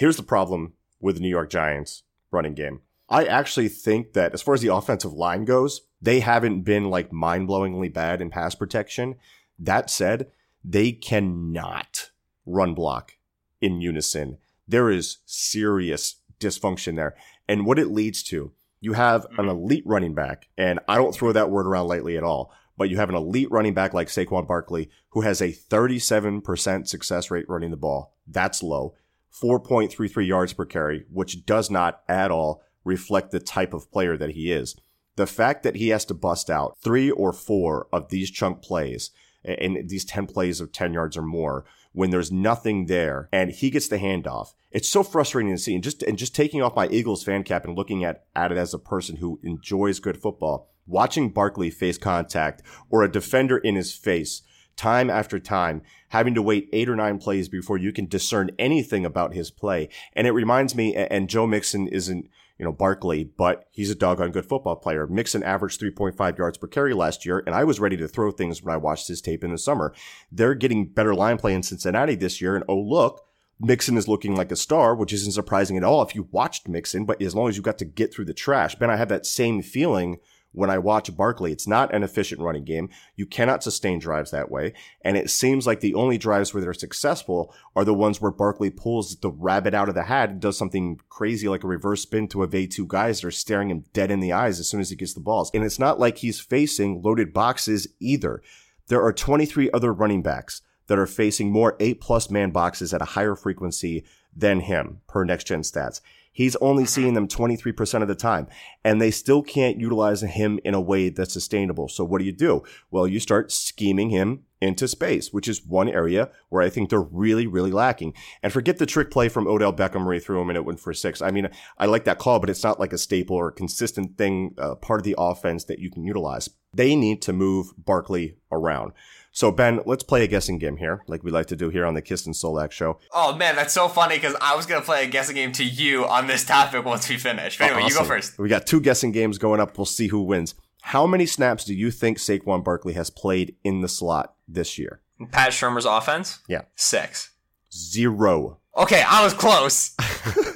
here's 0.00 0.16
the 0.16 0.22
problem 0.22 0.72
with 0.98 1.16
the 1.16 1.20
New 1.20 1.28
York 1.28 1.50
Giants 1.50 2.04
running 2.30 2.54
game. 2.54 2.80
I 3.10 3.26
actually 3.26 3.68
think 3.68 4.14
that 4.14 4.32
as 4.32 4.40
far 4.40 4.54
as 4.54 4.62
the 4.62 4.74
offensive 4.74 5.12
line 5.12 5.44
goes, 5.44 5.82
they 6.00 6.20
haven't 6.20 6.62
been 6.62 6.88
like 6.88 7.12
mind 7.12 7.48
blowingly 7.48 7.92
bad 7.92 8.22
in 8.22 8.30
pass 8.30 8.54
protection. 8.54 9.16
That 9.58 9.90
said, 9.90 10.30
they 10.64 10.92
cannot 10.92 12.12
run 12.46 12.74
block 12.74 13.18
in 13.60 13.82
unison. 13.82 14.38
There 14.66 14.88
is 14.88 15.18
serious 15.26 16.16
dysfunction 16.40 16.96
there. 16.96 17.14
And 17.46 17.66
what 17.66 17.78
it 17.78 17.90
leads 17.90 18.22
to, 18.24 18.52
you 18.80 18.94
have 18.94 19.26
an 19.36 19.44
mm-hmm. 19.44 19.48
elite 19.50 19.84
running 19.84 20.14
back, 20.14 20.48
and 20.56 20.80
I 20.88 20.96
don't 20.96 21.14
throw 21.14 21.32
that 21.32 21.50
word 21.50 21.66
around 21.66 21.88
lightly 21.88 22.16
at 22.16 22.24
all, 22.24 22.54
but 22.78 22.88
you 22.88 22.96
have 22.96 23.10
an 23.10 23.16
elite 23.16 23.50
running 23.50 23.74
back 23.74 23.92
like 23.92 24.08
Saquon 24.08 24.48
Barkley 24.48 24.88
who 25.10 25.20
has 25.20 25.42
a 25.42 25.52
37% 25.52 26.88
success 26.88 27.30
rate 27.30 27.48
running 27.50 27.70
the 27.70 27.76
ball. 27.76 28.14
That's 28.26 28.62
low. 28.62 28.94
4.33 29.32 30.26
yards 30.26 30.52
per 30.52 30.64
carry, 30.64 31.04
which 31.10 31.44
does 31.46 31.70
not 31.70 32.02
at 32.08 32.30
all 32.30 32.62
reflect 32.84 33.30
the 33.30 33.40
type 33.40 33.72
of 33.72 33.90
player 33.90 34.16
that 34.16 34.30
he 34.30 34.50
is. 34.50 34.76
The 35.16 35.26
fact 35.26 35.62
that 35.62 35.76
he 35.76 35.88
has 35.88 36.04
to 36.06 36.14
bust 36.14 36.50
out 36.50 36.78
three 36.82 37.10
or 37.10 37.32
four 37.32 37.88
of 37.92 38.08
these 38.08 38.30
chunk 38.30 38.62
plays 38.62 39.10
and 39.44 39.88
these 39.88 40.04
10 40.04 40.26
plays 40.26 40.60
of 40.60 40.72
10 40.72 40.92
yards 40.92 41.16
or 41.16 41.22
more 41.22 41.64
when 41.92 42.10
there's 42.10 42.30
nothing 42.30 42.86
there 42.86 43.28
and 43.32 43.50
he 43.50 43.70
gets 43.70 43.88
the 43.88 43.98
handoff. 43.98 44.54
It's 44.70 44.88
so 44.88 45.02
frustrating 45.02 45.52
to 45.52 45.58
see. 45.58 45.74
And 45.74 45.82
just, 45.82 46.02
and 46.02 46.16
just 46.16 46.34
taking 46.34 46.62
off 46.62 46.76
my 46.76 46.88
Eagles 46.88 47.24
fan 47.24 47.42
cap 47.42 47.64
and 47.64 47.76
looking 47.76 48.04
at, 48.04 48.24
at 48.36 48.52
it 48.52 48.58
as 48.58 48.72
a 48.72 48.78
person 48.78 49.16
who 49.16 49.40
enjoys 49.42 49.98
good 49.98 50.20
football, 50.20 50.70
watching 50.86 51.30
Barkley 51.30 51.70
face 51.70 51.98
contact 51.98 52.62
or 52.88 53.02
a 53.02 53.10
defender 53.10 53.58
in 53.58 53.74
his 53.74 53.92
face 53.92 54.42
time 54.80 55.10
after 55.10 55.38
time, 55.38 55.82
having 56.08 56.34
to 56.34 56.40
wait 56.40 56.70
eight 56.72 56.88
or 56.88 56.96
nine 56.96 57.18
plays 57.18 57.50
before 57.50 57.76
you 57.76 57.92
can 57.92 58.06
discern 58.06 58.50
anything 58.58 59.04
about 59.04 59.34
his 59.34 59.50
play. 59.50 59.90
And 60.14 60.26
it 60.26 60.30
reminds 60.30 60.74
me, 60.74 60.94
and 60.94 61.28
Joe 61.28 61.46
Mixon 61.46 61.86
isn't, 61.86 62.30
you 62.58 62.64
know, 62.64 62.72
Barkley, 62.72 63.24
but 63.24 63.66
he's 63.70 63.90
a 63.90 63.94
doggone 63.94 64.30
good 64.30 64.46
football 64.46 64.76
player. 64.76 65.06
Mixon 65.06 65.42
averaged 65.42 65.82
3.5 65.82 66.38
yards 66.38 66.56
per 66.56 66.66
carry 66.66 66.94
last 66.94 67.26
year, 67.26 67.42
and 67.44 67.54
I 67.54 67.62
was 67.62 67.78
ready 67.78 67.98
to 67.98 68.08
throw 68.08 68.30
things 68.30 68.62
when 68.62 68.72
I 68.72 68.78
watched 68.78 69.08
his 69.08 69.20
tape 69.20 69.44
in 69.44 69.50
the 69.52 69.58
summer. 69.58 69.92
They're 70.32 70.54
getting 70.54 70.86
better 70.86 71.14
line 71.14 71.36
play 71.36 71.52
in 71.52 71.62
Cincinnati 71.62 72.14
this 72.14 72.40
year, 72.40 72.56
and 72.56 72.64
oh, 72.66 72.80
look, 72.80 73.20
Mixon 73.60 73.98
is 73.98 74.08
looking 74.08 74.34
like 74.34 74.50
a 74.50 74.56
star, 74.56 74.94
which 74.94 75.12
isn't 75.12 75.32
surprising 75.32 75.76
at 75.76 75.84
all 75.84 76.00
if 76.00 76.14
you 76.14 76.26
watched 76.30 76.68
Mixon, 76.68 77.04
but 77.04 77.20
as 77.20 77.34
long 77.34 77.50
as 77.50 77.58
you 77.58 77.62
got 77.62 77.76
to 77.78 77.84
get 77.84 78.14
through 78.14 78.24
the 78.24 78.32
trash. 78.32 78.76
Ben, 78.76 78.88
I 78.88 78.96
have 78.96 79.10
that 79.10 79.26
same 79.26 79.60
feeling 79.60 80.16
when 80.52 80.70
I 80.70 80.78
watch 80.78 81.14
Barkley. 81.16 81.52
It's 81.52 81.66
not 81.66 81.94
an 81.94 82.02
efficient 82.02 82.40
running 82.40 82.64
game. 82.64 82.88
You 83.16 83.26
cannot 83.26 83.62
sustain 83.62 83.98
drives 83.98 84.30
that 84.30 84.50
way. 84.50 84.72
And 85.02 85.16
it 85.16 85.30
seems 85.30 85.66
like 85.66 85.80
the 85.80 85.94
only 85.94 86.18
drives 86.18 86.52
where 86.52 86.62
they're 86.62 86.74
successful 86.74 87.54
are 87.76 87.84
the 87.84 87.94
ones 87.94 88.20
where 88.20 88.30
Barkley 88.30 88.70
pulls 88.70 89.16
the 89.16 89.30
rabbit 89.30 89.74
out 89.74 89.88
of 89.88 89.94
the 89.94 90.04
hat 90.04 90.30
and 90.30 90.40
does 90.40 90.58
something 90.58 90.98
crazy 91.08 91.48
like 91.48 91.64
a 91.64 91.68
reverse 91.68 92.02
spin 92.02 92.28
to 92.28 92.42
evade 92.42 92.70
two 92.70 92.86
guys 92.86 93.20
that 93.20 93.28
are 93.28 93.32
staring 93.32 93.70
him 93.70 93.84
dead 93.92 94.10
in 94.10 94.20
the 94.20 94.32
eyes 94.32 94.58
as 94.58 94.68
soon 94.68 94.80
as 94.80 94.90
he 94.90 94.96
gets 94.96 95.14
the 95.14 95.20
balls. 95.20 95.50
And 95.54 95.64
it's 95.64 95.78
not 95.78 96.00
like 96.00 96.18
he's 96.18 96.40
facing 96.40 97.02
loaded 97.02 97.32
boxes 97.32 97.86
either. 98.00 98.42
There 98.88 99.02
are 99.02 99.12
23 99.12 99.70
other 99.72 99.92
running 99.92 100.22
backs 100.22 100.62
that 100.88 100.98
are 100.98 101.06
facing 101.06 101.52
more 101.52 101.76
eight 101.78 102.00
plus 102.00 102.30
man 102.30 102.50
boxes 102.50 102.92
at 102.92 103.00
a 103.00 103.06
higher 103.06 103.36
frequency 103.36 104.04
than 104.34 104.60
him 104.60 105.00
per 105.06 105.24
next 105.24 105.46
gen 105.46 105.62
stats. 105.62 106.00
He's 106.32 106.56
only 106.56 106.84
seeing 106.84 107.14
them 107.14 107.28
23% 107.28 108.02
of 108.02 108.08
the 108.08 108.14
time 108.14 108.46
and 108.84 109.00
they 109.00 109.10
still 109.10 109.42
can't 109.42 109.80
utilize 109.80 110.22
him 110.22 110.60
in 110.64 110.74
a 110.74 110.80
way 110.80 111.08
that's 111.08 111.32
sustainable. 111.32 111.88
So 111.88 112.04
what 112.04 112.18
do 112.18 112.24
you 112.24 112.32
do? 112.32 112.62
Well, 112.90 113.06
you 113.06 113.20
start 113.20 113.50
scheming 113.50 114.10
him 114.10 114.44
into 114.60 114.86
space, 114.86 115.32
which 115.32 115.48
is 115.48 115.64
one 115.64 115.88
area 115.88 116.30
where 116.50 116.62
I 116.62 116.68
think 116.68 116.90
they're 116.90 117.00
really, 117.00 117.46
really 117.46 117.70
lacking. 117.70 118.14
And 118.42 118.52
forget 118.52 118.78
the 118.78 118.86
trick 118.86 119.10
play 119.10 119.28
from 119.28 119.46
Odell 119.46 119.72
Beckham 119.72 120.04
where 120.04 120.14
he 120.14 120.20
threw 120.20 120.40
him 120.40 120.50
and 120.50 120.56
it 120.56 120.64
went 120.64 120.80
for 120.80 120.92
six. 120.92 121.22
I 121.22 121.30
mean, 121.30 121.48
I 121.78 121.86
like 121.86 122.04
that 122.04 122.18
call, 122.18 122.38
but 122.38 122.50
it's 122.50 122.64
not 122.64 122.78
like 122.78 122.92
a 122.92 122.98
staple 122.98 123.36
or 123.36 123.48
a 123.48 123.52
consistent 123.52 124.18
thing, 124.18 124.54
uh, 124.58 124.74
part 124.76 125.00
of 125.00 125.04
the 125.04 125.16
offense 125.18 125.64
that 125.64 125.78
you 125.78 125.90
can 125.90 126.04
utilize. 126.04 126.48
They 126.74 126.94
need 126.94 127.22
to 127.22 127.32
move 127.32 127.72
Barkley 127.76 128.36
around. 128.52 128.92
So 129.32 129.52
Ben, 129.52 129.80
let's 129.86 130.02
play 130.02 130.24
a 130.24 130.26
guessing 130.26 130.58
game 130.58 130.76
here, 130.76 131.02
like 131.06 131.22
we 131.22 131.30
like 131.30 131.46
to 131.46 131.56
do 131.56 131.68
here 131.70 131.86
on 131.86 131.94
the 131.94 132.02
Kist 132.02 132.26
and 132.26 132.34
Solak 132.34 132.72
show. 132.72 132.98
Oh 133.12 133.36
man, 133.36 133.54
that's 133.54 133.72
so 133.72 133.88
funny 133.88 134.16
because 134.16 134.34
I 134.40 134.56
was 134.56 134.66
gonna 134.66 134.84
play 134.84 135.04
a 135.04 135.06
guessing 135.08 135.36
game 135.36 135.52
to 135.52 135.64
you 135.64 136.04
on 136.06 136.26
this 136.26 136.44
topic 136.44 136.84
once 136.84 137.08
we 137.08 137.16
finish. 137.16 137.56
But 137.58 137.66
anyway, 137.66 137.82
Awesome. 137.82 137.94
you 137.94 138.02
go 138.02 138.04
first. 138.16 138.38
We 138.38 138.48
got 138.48 138.66
two 138.66 138.80
guessing 138.80 139.12
games 139.12 139.38
going 139.38 139.60
up. 139.60 139.78
We'll 139.78 139.84
see 139.84 140.08
who 140.08 140.22
wins. 140.22 140.54
How 140.82 141.06
many 141.06 141.26
snaps 141.26 141.64
do 141.64 141.74
you 141.74 141.90
think 141.90 142.18
Saquon 142.18 142.64
Barkley 142.64 142.94
has 142.94 143.10
played 143.10 143.54
in 143.62 143.82
the 143.82 143.88
slot 143.88 144.34
this 144.48 144.78
year? 144.78 145.00
Pat 145.30 145.52
Shurmur's 145.52 145.84
offense. 145.84 146.40
Yeah. 146.48 146.62
Six. 146.74 147.30
Zero. 147.72 148.58
Okay, 148.76 149.02
I 149.06 149.22
was 149.22 149.34
close. 149.34 149.94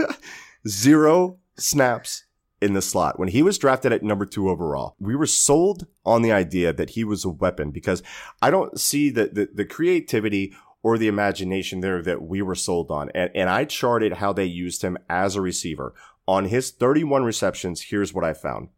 Zero 0.67 1.39
snaps 1.57 2.25
in 2.65 2.73
the 2.73 2.81
slot. 2.81 3.19
When 3.19 3.29
he 3.29 3.43
was 3.43 3.59
drafted 3.59 3.93
at 3.93 4.03
number 4.03 4.25
two 4.25 4.49
overall, 4.49 4.97
we 4.99 5.15
were 5.15 5.27
sold 5.27 5.87
on 6.07 6.23
the 6.23 6.33
idea 6.33 6.73
that 6.73 6.91
he 6.91 7.05
was 7.05 7.23
a 7.23 7.29
weapon 7.29 7.71
because 7.71 8.03
I 8.41 8.51
don't 8.51 8.81
see 8.81 9.11
the, 9.11 9.27
the, 9.27 9.49
the 9.53 9.65
creativity 9.67 10.55
or 10.83 10.97
the 10.97 11.07
imagination 11.07 11.81
there 11.81 12.01
that 12.03 12.23
we 12.23 12.41
were 12.41 12.55
sold 12.55 12.91
on. 12.91 13.11
And, 13.15 13.31
and 13.35 13.51
I 13.51 13.67
charted 13.67 14.15
how 14.15 14.33
they 14.33 14.47
used 14.47 14.81
him 14.81 14.97
as 15.11 15.37
a 15.37 15.43
receiver. 15.43 15.95
On 16.27 16.47
his 16.47 16.71
31 16.71 17.23
receptions, 17.23 17.83
here's 17.83 18.15
what 18.15 18.25
I 18.25 18.33
found. 18.33 18.71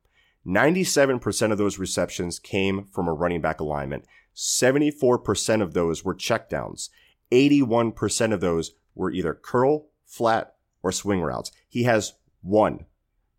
97% 0.45 1.52
of 1.52 1.59
those 1.59 1.78
receptions 1.78 2.40
came 2.40 2.87
from 2.87 3.07
a 3.07 3.12
running 3.12 3.40
back 3.40 3.61
alignment. 3.61 4.05
74% 4.35 5.62
of 5.62 5.75
those 5.75 6.05
were 6.05 6.14
checkdowns. 6.14 6.88
81% 7.31 8.33
of 8.33 8.40
those 8.40 8.73
were 8.97 9.12
either 9.12 9.33
curl, 9.33 9.87
flat, 10.05 10.55
or 10.83 10.90
swing 10.90 11.21
routes. 11.21 11.52
He 11.69 11.85
has 11.85 12.14
one 12.43 12.87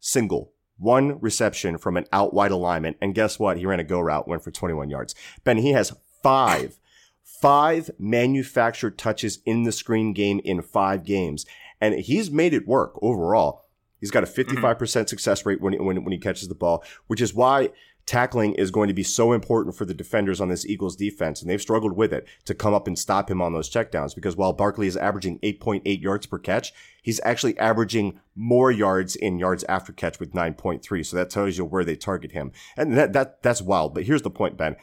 single, 0.08 0.54
one 0.78 1.20
reception 1.20 1.78
from 1.78 1.98
an 1.98 2.06
out 2.14 2.34
wide 2.34 2.52
alignment. 2.52 2.98
And 3.02 3.14
guess 3.14 3.38
what? 3.38 3.58
He 3.58 3.66
ran 3.66 3.80
a 3.80 3.84
go 3.84 4.00
route, 4.00 4.28
went 4.28 4.44
for 4.44 4.52
21 4.52 4.90
yards. 4.90 5.14
Ben, 5.44 5.58
he 5.58 5.72
has 5.72 5.94
five, 6.24 6.80
five 7.24 7.92
manufactured 8.00 8.98
touches 8.98 9.40
in 9.46 9.64
the 9.64 9.72
screen 9.72 10.14
game 10.14 10.40
in 10.44 10.62
five 10.62 11.04
games. 11.04 11.46
And 11.82 11.96
he's 11.96 12.32
made 12.32 12.54
it 12.54 12.68
work 12.68 12.98
overall. 13.02 13.66
He's 14.00 14.12
got 14.12 14.24
a 14.24 14.28
mm-hmm. 14.28 14.64
55% 14.66 15.10
success 15.10 15.46
rate 15.46 15.62
when, 15.62 15.74
he- 15.74 15.80
when, 15.80 16.04
when 16.04 16.12
he 16.12 16.20
catches 16.20 16.48
the 16.48 16.56
ball, 16.56 16.84
which 17.08 17.22
is 17.22 17.34
why 17.34 17.70
tackling 18.08 18.54
is 18.54 18.72
going 18.72 18.88
to 18.88 18.94
be 18.94 19.04
so 19.04 19.34
important 19.34 19.76
for 19.76 19.86
the 19.86 19.94
defenders 19.94 20.42
on 20.42 20.48
this 20.48 20.66
Eagles 20.66 20.96
defense. 20.96 21.42
And 21.42 21.52
they've 21.52 21.62
struggled 21.62 21.96
with 21.96 22.14
it 22.14 22.26
to 22.46 22.56
come 22.56 22.74
up 22.74 22.88
and 22.88 22.98
stop 22.98 23.30
him 23.30 23.42
on 23.42 23.54
those 23.54 23.70
checkdowns 23.70 24.16
because 24.16 24.36
while 24.36 24.54
Barkley 24.54 24.88
is 24.88 24.98
averaging 24.98 25.40
8.8 25.40 26.02
yards 26.02 26.26
per 26.26 26.40
catch, 26.40 26.74
he's 27.04 27.20
actually 27.24 27.60
averaging 27.60 28.20
more 28.34 28.72
yards 28.72 29.16
in 29.16 29.38
yards 29.38 29.64
after 29.66 29.92
catch 29.92 30.20
with 30.20 30.32
9.3. 30.34 31.06
So 31.06 31.18
that 31.18 31.30
tells 31.30 31.58
you 31.58 31.66
where 31.66 31.84
they 31.84 31.98
target 31.98 32.32
him. 32.32 32.54
And 32.78 32.98
that, 32.98 33.14
that, 33.14 33.44
that's 33.44 33.62
wild. 33.62 33.94
But 33.94 34.06
here's 34.06 34.24
the 34.24 34.32
point, 34.32 34.58
Ben. 34.58 34.78